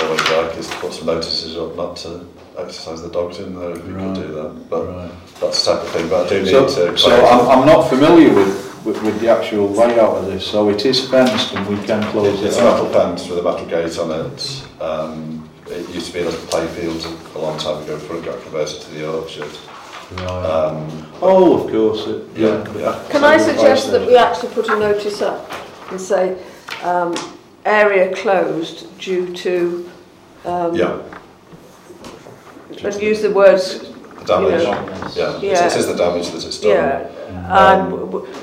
always 0.00 0.30
work, 0.30 0.56
is 0.56 0.68
to 0.68 0.76
put 0.76 0.92
some 0.92 1.06
notices 1.06 1.56
up 1.56 1.76
not 1.76 1.96
to 1.96 2.26
exercise 2.58 3.02
the 3.02 3.08
dogs 3.10 3.38
in 3.38 3.54
there 3.58 3.70
if 3.72 3.84
we 3.84 3.92
Right. 3.92 4.14
could 4.14 4.26
do 4.26 4.32
that. 4.34 4.70
But 4.70 4.86
Right. 4.86 5.10
that's 5.40 5.64
type 5.64 5.82
of 5.82 5.88
thing, 5.90 6.08
but 6.08 6.26
I 6.26 6.28
do 6.28 6.42
need 6.42 6.50
So, 6.50 6.66
to... 6.66 6.98
so 6.98 7.26
I'm, 7.26 7.60
I'm 7.60 7.66
not 7.66 7.88
familiar 7.88 8.32
with, 8.34 8.84
with, 8.84 9.02
with 9.02 9.20
the 9.20 9.28
actual 9.28 9.68
layout 9.68 10.16
of 10.18 10.26
this, 10.26 10.46
so 10.46 10.68
it 10.70 10.84
is 10.86 11.08
fenced 11.08 11.52
and 11.54 11.66
we 11.68 11.76
can 11.86 12.02
close 12.10 12.42
It's 12.42 12.56
it 12.56 12.60
a 12.60 12.64
metal 12.64 12.86
fence 12.90 13.28
with 13.28 13.38
a 13.38 13.42
metal 13.42 13.66
gate 13.66 13.98
on 13.98 14.10
it. 14.12 14.64
Um, 14.80 15.48
it 15.68 15.88
used 15.90 16.06
to 16.08 16.12
be 16.14 16.20
a 16.20 16.24
little 16.26 16.40
playfield 16.46 17.34
a 17.34 17.38
long 17.38 17.58
time 17.58 17.82
ago 17.82 17.94
before 17.96 18.16
it 18.16 18.24
got 18.24 18.40
converted 18.42 18.80
to 18.82 18.90
the 18.92 19.12
orchard. 19.12 19.50
Right. 20.12 20.20
Um, 20.46 21.02
Oh, 21.22 21.64
of 21.64 21.70
course, 21.72 22.06
it, 22.06 22.24
yeah. 22.36 22.48
yeah, 22.74 22.78
yeah. 22.78 23.08
Can 23.08 23.24
I 23.24 23.38
suggest 23.38 23.90
that 23.90 24.06
we 24.06 24.16
actually 24.16 24.52
put 24.52 24.68
a 24.68 24.78
notice 24.78 25.22
up 25.22 25.50
and 25.90 25.98
say 26.00 26.36
um, 26.82 27.14
area 27.64 28.14
closed 28.14 28.86
due 28.98 29.32
to 29.34 29.90
um, 30.44 30.74
Yeah, 30.76 31.00
and 32.84 33.02
use 33.02 33.22
the 33.22 33.30
words 33.30 33.78
the 33.80 34.24
damage. 34.26 34.60
You 34.62 34.68
Yeah, 34.68 35.40
Yeah. 35.40 35.64
It's, 35.66 35.74
it 35.74 35.78
is 35.80 35.86
the 35.86 35.96
damage 35.96 36.30
that 36.30 36.44
it's 36.44 36.60
done. 36.60 36.70
yeah 36.70 37.08
Um, 37.48 37.80
and 37.80 37.90
w- 37.90 38.06
w- 38.12 38.34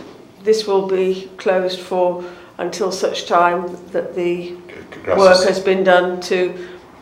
this 0.43 0.65
will 0.67 0.87
be 0.87 1.29
closed 1.37 1.79
for 1.79 2.23
until 2.57 2.91
such 2.91 3.27
time 3.27 3.77
that 3.91 4.15
the 4.15 4.55
G- 5.05 5.11
work 5.15 5.43
has 5.47 5.59
been 5.59 5.83
done 5.83 6.19
to 6.21 6.53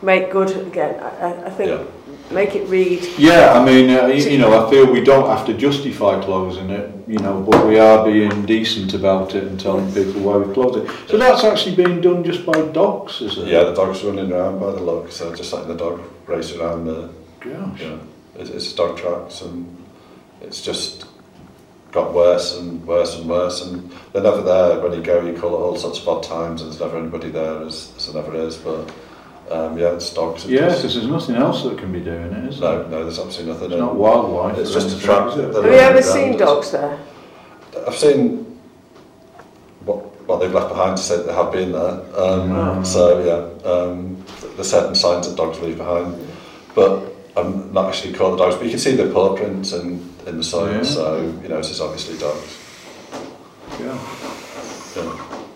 make 0.02 0.30
good 0.30 0.50
again. 0.66 1.00
I, 1.02 1.26
I- 1.26 1.46
I 1.46 1.50
think 1.50 1.70
Yeah. 1.70 1.84
Make 2.32 2.54
it 2.54 2.66
read 2.68 3.02
Yeah, 3.18 3.52
I 3.52 3.64
mean, 3.64 3.90
uh, 3.90 4.06
you, 4.06 4.30
you 4.30 4.38
know, 4.38 4.66
I 4.66 4.70
feel 4.70 4.90
we 4.90 5.02
don't 5.02 5.28
have 5.28 5.46
to 5.46 5.54
justify 5.54 6.22
closing 6.22 6.70
it, 6.70 6.90
you 7.06 7.18
know, 7.18 7.40
but 7.42 7.66
we 7.66 7.78
are 7.78 8.04
being 8.04 8.46
decent 8.46 8.94
about 8.94 9.34
it 9.34 9.44
and 9.44 9.58
telling 9.58 9.92
people 9.92 10.20
why 10.22 10.36
we 10.36 10.52
close 10.52 10.76
it. 10.76 11.08
So 11.08 11.16
that's 11.18 11.44
actually 11.44 11.76
being 11.76 12.00
done 12.00 12.24
just 12.24 12.44
by 12.44 12.60
dogs, 12.72 13.20
is 13.20 13.38
it? 13.38 13.48
Yeah, 13.48 13.64
the 13.64 13.74
dog's 13.74 14.02
running 14.02 14.32
around 14.32 14.58
by 14.58 14.72
the 14.72 14.80
look, 14.80 15.12
so 15.12 15.34
just 15.34 15.52
letting 15.52 15.68
the 15.68 15.76
dog 15.76 16.02
race 16.26 16.52
around 16.54 16.86
the, 16.86 17.10
Gosh. 17.40 17.80
you 17.80 17.88
know, 17.90 18.00
it's, 18.36 18.50
it's 18.50 18.72
dog 18.72 18.96
tracks 18.96 19.42
and 19.42 19.76
it's 20.40 20.62
just 20.62 21.06
got 21.92 22.14
worse 22.14 22.58
and 22.58 22.84
worse 22.86 23.18
and 23.18 23.28
worse 23.28 23.66
and 23.66 23.92
they're 24.12 24.22
never 24.22 24.42
there 24.42 24.80
when 24.80 24.92
you 24.92 25.02
go, 25.02 25.24
you 25.24 25.38
call 25.38 25.50
it 25.50 25.58
all 25.58 25.76
sorts 25.76 26.00
of 26.00 26.08
odd 26.08 26.22
times 26.22 26.62
and 26.62 26.70
there's 26.70 26.80
never 26.80 26.98
anybody 26.98 27.30
there 27.30 27.62
as, 27.62 27.92
as 27.96 28.10
there 28.10 28.22
never 28.22 28.34
is, 28.34 28.56
but 28.56 28.90
Um, 29.52 29.76
yeah, 29.78 29.92
it's 29.94 30.12
dogs. 30.14 30.46
Yeah, 30.46 30.66
because 30.68 30.94
there's 30.94 31.06
nothing 31.06 31.36
else 31.36 31.62
that 31.64 31.76
can 31.78 31.92
be 31.92 32.00
doing 32.00 32.32
it, 32.32 32.44
is 32.48 32.60
there? 32.60 32.78
no, 32.84 32.88
no, 32.88 33.02
there's 33.04 33.18
absolutely 33.18 33.52
nothing. 33.52 33.72
It's 33.72 33.80
not 33.80 33.94
wildlife. 33.96 34.58
It's 34.58 34.72
just 34.72 34.96
a 34.96 35.00
trap. 35.00 35.28
is 35.28 35.36
it? 35.36 35.52
that- 35.52 35.64
Have 35.64 35.72
you 35.72 35.78
ever 35.78 36.02
seen 36.02 36.36
dogs 36.38 36.70
there? 36.70 36.98
I've 37.86 37.94
seen 37.96 38.58
what 39.84 39.98
what 40.28 40.40
they've 40.40 40.52
left 40.52 40.68
behind 40.68 40.96
to 40.96 41.02
say 41.02 41.16
that 41.16 41.26
they 41.26 41.34
have 41.34 41.52
been 41.52 41.72
there. 41.72 42.00
Um, 42.16 42.50
Mm. 42.50 42.86
So 42.86 43.02
yeah, 43.30 43.70
um, 43.70 44.24
there's 44.56 44.70
certain 44.70 44.94
signs 44.94 45.28
that 45.28 45.36
dogs 45.36 45.58
leave 45.60 45.78
behind, 45.78 46.16
but 46.74 47.02
I'm 47.36 47.72
not 47.72 47.86
actually 47.88 48.14
caught 48.14 48.30
the 48.32 48.36
dogs. 48.44 48.54
But 48.56 48.64
you 48.64 48.70
can 48.70 48.78
see 48.78 48.94
the 48.96 49.06
paw 49.12 49.34
prints 49.36 49.72
in 49.72 50.00
in 50.26 50.36
the 50.38 50.44
soil, 50.44 50.72
Yeah. 50.72 50.82
so 50.84 51.04
you 51.42 51.48
know 51.48 51.58
it's 51.58 51.80
obviously 51.80 52.16
dogs. 52.18 52.56
Yeah. 53.80 53.98
Yeah. 54.96 55.12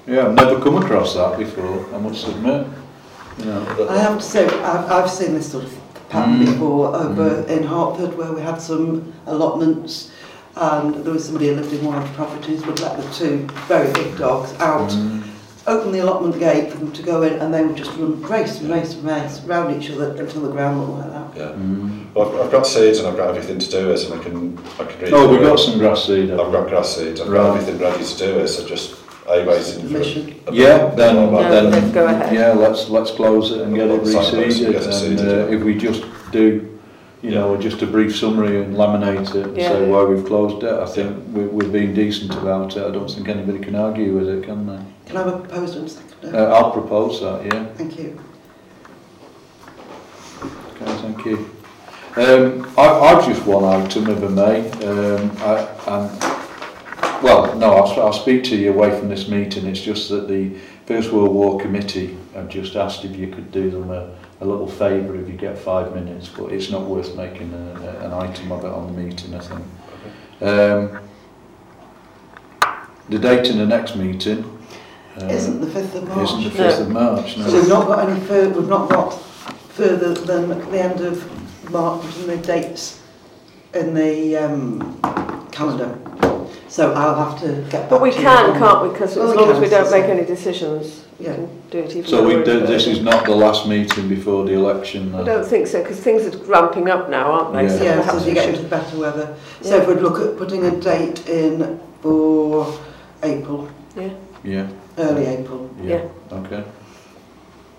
Yeah, 0.08 0.26
I've 0.26 0.34
never 0.34 0.60
come 0.60 0.76
across 0.76 1.14
that 1.14 1.36
before, 1.38 1.84
I 1.94 1.98
must 1.98 2.28
admit. 2.28 2.66
No. 3.38 3.88
I 3.88 3.98
have 3.98 4.18
to 4.18 4.24
say, 4.24 4.46
I've, 4.46 4.90
I've 4.90 5.10
seen 5.10 5.34
this 5.34 5.50
sort 5.50 5.64
of 5.64 5.78
pattern 6.08 6.38
mm. 6.38 6.46
before 6.46 6.94
over 6.94 7.42
mm. 7.42 7.48
in 7.48 7.62
Hartford 7.62 8.16
where 8.16 8.32
we 8.32 8.40
had 8.40 8.60
some 8.60 9.12
allotments 9.26 10.10
and 10.56 10.94
there 11.04 11.12
was 11.12 11.26
somebody 11.26 11.48
who 11.48 11.56
lived 11.56 11.72
in 11.72 11.84
one 11.84 12.00
of 12.00 12.08
the 12.08 12.14
properties 12.14 12.64
would 12.64 12.80
let 12.80 12.96
the 12.96 13.10
two 13.12 13.46
very 13.66 13.92
big 13.92 14.16
dogs 14.16 14.54
out, 14.54 14.88
mm. 14.90 15.22
open 15.66 15.92
the 15.92 15.98
allotment 15.98 16.38
gate 16.38 16.72
for 16.72 16.78
them 16.78 16.92
to 16.92 17.02
go 17.02 17.22
in 17.24 17.34
and 17.34 17.52
they 17.52 17.62
would 17.62 17.76
just 17.76 17.90
run 17.98 18.22
race 18.22 18.60
and 18.60 18.70
race 18.70 18.94
and 18.94 19.04
race 19.04 19.40
round 19.40 19.82
each 19.82 19.90
other 19.90 20.16
until 20.16 20.42
the 20.42 20.50
ground 20.50 20.80
looked 20.80 20.98
like 20.98 21.10
that. 21.10 21.36
Yeah. 21.36 21.62
Mm. 21.62 22.14
Well, 22.14 22.34
I've, 22.34 22.46
I've 22.46 22.52
got 22.52 22.66
seeds 22.66 22.98
and 22.98 23.06
I've 23.06 23.18
got 23.18 23.28
everything 23.28 23.58
to 23.58 23.70
do 23.70 23.86
this 23.86 24.08
and 24.08 24.18
I 24.18 24.24
can, 24.24 24.58
I 24.80 24.84
can 24.84 25.00
read 25.00 25.12
Oh, 25.12 25.30
we've 25.30 25.42
got 25.42 25.58
some 25.58 25.78
grass 25.78 26.06
seed. 26.06 26.30
I've 26.30 26.52
got 26.52 26.68
grass 26.68 26.96
seed. 26.96 27.20
I've 27.20 27.28
right. 27.28 27.42
got 27.42 27.58
everything 27.58 27.78
ready 27.78 28.04
to 28.04 28.16
do 28.16 28.34
this. 28.34 28.64
I 28.64 28.66
just 28.66 29.05
a 29.28 29.44
waiting 29.44 29.82
for. 29.82 29.88
Permission. 29.88 30.34
a- 30.46 30.52
Yeah, 30.52 30.86
then, 30.94 31.16
a- 31.16 31.30
No, 31.30 31.50
then, 31.50 31.70
then 31.70 31.92
go 31.92 32.06
ahead. 32.06 32.32
yeah, 32.34 32.52
let's, 32.52 32.88
let's 32.88 33.10
close 33.10 33.52
it 33.52 33.60
and 33.62 33.74
get 33.74 33.88
it 33.90 34.04
Sign 34.06 34.12
those 34.14 34.32
and 34.32 34.42
reseeded. 34.44 34.72
get 34.72 34.74
it 34.82 34.84
And 34.84 34.94
seeded, 34.94 35.20
uh, 35.28 35.46
yeah. 35.48 35.56
if 35.56 35.62
we 35.62 35.74
just 35.76 36.04
do, 36.32 36.78
you 37.22 37.30
know, 37.32 37.56
just 37.56 37.82
a 37.82 37.86
brief 37.86 38.16
summary 38.16 38.62
and 38.62 38.76
laminate 38.76 39.34
it 39.34 39.46
and 39.46 39.56
say 39.56 39.86
Yeah. 39.86 39.86
why 39.92 40.04
we've 40.04 40.24
closed 40.24 40.62
it, 40.62 40.72
I 40.72 40.86
think 40.86 41.16
we, 41.32 41.44
we're 41.44 41.68
being 41.68 41.94
decent 41.94 42.32
about 42.34 42.76
it. 42.76 42.84
I 42.86 42.90
don't 42.90 43.10
think 43.10 43.28
anybody 43.28 43.58
can 43.58 43.74
argue 43.74 44.14
with 44.16 44.28
it, 44.28 44.44
can 44.44 44.66
they? 44.66 44.78
Can 45.06 45.16
I 45.16 45.24
have 45.24 45.34
a 45.34 45.38
proposal 45.38 45.80
and 45.80 45.90
second? 45.90 46.34
Uh, 46.34 46.38
I'll 46.54 46.70
propose 46.72 47.20
that, 47.20 47.44
yeah. 47.46 47.64
Thank 47.74 47.98
you. 47.98 48.18
Okay, 50.82 50.92
thank 51.02 51.24
you. 51.24 51.50
Um, 52.16 52.66
I, 52.78 52.88
I've 52.88 53.26
just 53.26 53.44
one 53.46 53.64
item 53.64 54.08
if 54.08 54.22
I 54.22 54.28
may. 54.28 54.70
Um, 54.86 55.30
I, 55.40 55.68
and, 55.86 56.35
Well, 57.22 57.56
no, 57.56 57.74
I'll, 57.74 58.00
I'll 58.00 58.12
speak 58.12 58.44
to 58.44 58.56
you 58.56 58.72
away 58.72 58.96
from 58.98 59.08
this 59.08 59.28
meeting. 59.28 59.66
It's 59.66 59.80
just 59.80 60.08
that 60.10 60.28
the 60.28 60.58
First 60.84 61.12
World 61.12 61.34
War 61.34 61.58
Committee 61.58 62.16
have 62.34 62.48
just 62.48 62.76
asked 62.76 63.04
if 63.04 63.16
you 63.16 63.28
could 63.28 63.50
do 63.50 63.70
them 63.70 63.90
a, 63.90 64.14
a 64.40 64.44
little 64.44 64.68
favour 64.68 65.16
if 65.16 65.26
you 65.26 65.34
get 65.34 65.56
five 65.58 65.94
minutes, 65.94 66.28
but 66.28 66.52
it's 66.52 66.70
not 66.70 66.82
worth 66.82 67.16
making 67.16 67.52
a, 67.54 67.80
a, 67.80 68.06
an 68.06 68.12
item 68.12 68.52
of 68.52 68.64
it 68.64 68.70
on 68.70 68.94
the 68.94 69.02
meeting, 69.02 69.34
I 69.34 69.40
think. 69.40 69.64
Um, 70.42 71.00
the 73.08 73.18
date 73.18 73.46
in 73.46 73.58
the 73.58 73.66
next 73.66 73.96
meeting 73.96 74.44
uh, 75.20 75.26
isn't 75.26 75.60
the 75.60 75.66
5th 75.66 75.94
of 75.94 76.08
March. 76.08 76.30
Isn't 76.30 76.44
the 76.44 76.50
5th 76.50 76.78
no. 76.78 76.82
of 76.82 76.90
March, 76.90 77.36
no. 77.38 77.48
So 77.48 77.60
we've 77.60 77.68
not 77.68 77.86
got 77.86 78.08
any 78.08 78.20
further, 78.20 78.60
we've 78.60 78.68
not 78.68 78.90
got 78.90 79.10
further 79.10 80.12
than 80.12 80.48
the 80.70 80.82
end 80.82 81.00
of 81.00 81.70
March 81.70 82.04
and 82.04 82.28
the 82.28 82.36
dates 82.36 83.02
in 83.72 83.94
the 83.94 84.36
um, 84.36 85.00
calendar. 85.50 85.98
So 86.68 86.92
I'll 86.94 87.14
have 87.30 87.40
to 87.40 87.62
get 87.70 87.72
back 87.82 87.90
But 87.90 88.02
we 88.02 88.10
to 88.10 88.16
you 88.16 88.22
can, 88.22 88.50
on- 88.50 88.58
can't 88.58 88.82
we? 88.82 88.88
Because 88.90 89.16
Well, 89.16 89.28
as 89.30 89.36
we 89.36 89.40
long 89.40 89.50
as 89.50 89.54
can, 89.54 89.62
we 89.62 89.68
don't 89.68 89.86
so- 89.86 89.90
make 89.92 90.04
any 90.10 90.24
decisions, 90.24 91.04
we 91.18 91.26
Yeah. 91.26 91.34
can 91.34 91.48
do 91.70 91.78
it 91.78 91.90
even 91.96 92.04
So 92.10 92.16
though 92.16 92.26
we 92.28 92.36
we're 92.36 92.44
do, 92.44 92.66
this 92.66 92.86
is 92.86 93.00
not 93.02 93.24
the 93.24 93.34
last 93.36 93.68
meeting 93.68 94.08
before 94.08 94.44
the 94.44 94.54
election 94.54 95.14
I 95.14 95.18
then? 95.18 95.26
don't 95.26 95.46
think 95.46 95.66
so, 95.68 95.80
because 95.82 95.98
things 96.00 96.26
are 96.26 96.36
ramping 96.46 96.90
up 96.90 97.08
now, 97.08 97.30
aren't 97.30 97.52
they? 97.54 97.62
Yeah. 97.64 97.78
So 97.78 97.84
Yeah, 97.84 97.96
perhaps 97.96 98.18
so 98.18 98.24
you 98.24 98.28
we 98.30 98.34
get 98.34 98.44
should- 98.46 98.54
into 98.56 98.68
better 98.68 98.98
weather. 98.98 99.28
So 99.62 99.76
if 99.76 99.86
we'd 99.88 100.00
look 100.02 100.18
at 100.20 100.36
putting 100.36 100.64
a 100.64 100.72
date 100.72 101.28
in 101.28 101.78
for 102.02 102.66
April, 103.22 103.68
Yeah, 103.96 104.08
Yeah. 104.44 104.66
early 104.98 105.24
April, 105.26 105.70
yeah, 105.82 106.00
okay. 106.30 106.62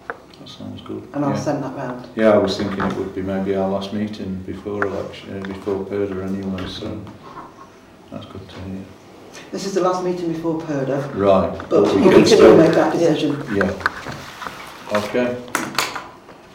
That 0.08 0.50
sounds 0.50 0.82
good. 0.82 1.04
and 1.14 1.24
I'll 1.26 1.32
yeah. 1.32 1.38
send 1.38 1.64
that 1.64 1.76
round. 1.76 2.08
Yeah, 2.16 2.32
I 2.32 2.38
was 2.38 2.58
thinking 2.58 2.84
it 2.84 2.96
would 2.98 3.14
be 3.14 3.22
maybe 3.22 3.54
our 3.56 3.70
last 3.70 3.94
meeting 3.94 4.42
before 4.48 4.84
election, 4.86 5.44
uh, 5.44 5.48
before 5.48 5.76
purdah 5.86 6.24
anyway, 6.26 6.64
so 6.68 6.88
That's 8.12 8.26
good 8.26 8.48
to 8.50 8.60
hear. 8.62 8.86
This 9.52 9.66
is 9.66 9.74
the 9.74 9.82
last 9.82 10.04
meeting 10.04 10.34
before 10.34 10.60
Perda. 10.62 11.14
Right. 11.16 11.70
But, 11.70 11.96
we, 11.96 12.02
we 12.02 12.10
can 12.10 12.26
still 12.26 12.58
make 12.58 12.74
that 12.74 12.94
decision. 12.94 13.44
Yeah. 13.56 13.72
Okay. 14.92 15.38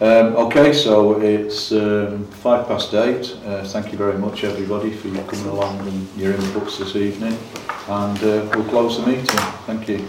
Um, 0.00 0.34
okay, 0.36 0.72
so 0.72 1.20
it's 1.20 1.70
um, 1.70 2.24
five 2.26 2.66
past 2.66 2.92
eight. 2.94 3.36
Uh, 3.44 3.62
thank 3.62 3.92
you 3.92 3.98
very 3.98 4.18
much, 4.18 4.42
everybody, 4.42 4.90
for 4.90 5.08
your 5.08 5.22
coming 5.24 5.46
along 5.46 5.78
and 5.86 6.08
your 6.16 6.34
inputs 6.34 6.78
this 6.78 6.96
evening. 6.96 7.38
And 7.88 8.18
uh, 8.18 8.50
we'll 8.52 8.68
close 8.68 8.98
the 8.98 9.06
meeting. 9.06 9.26
Thank 9.66 9.88
you. 9.88 10.08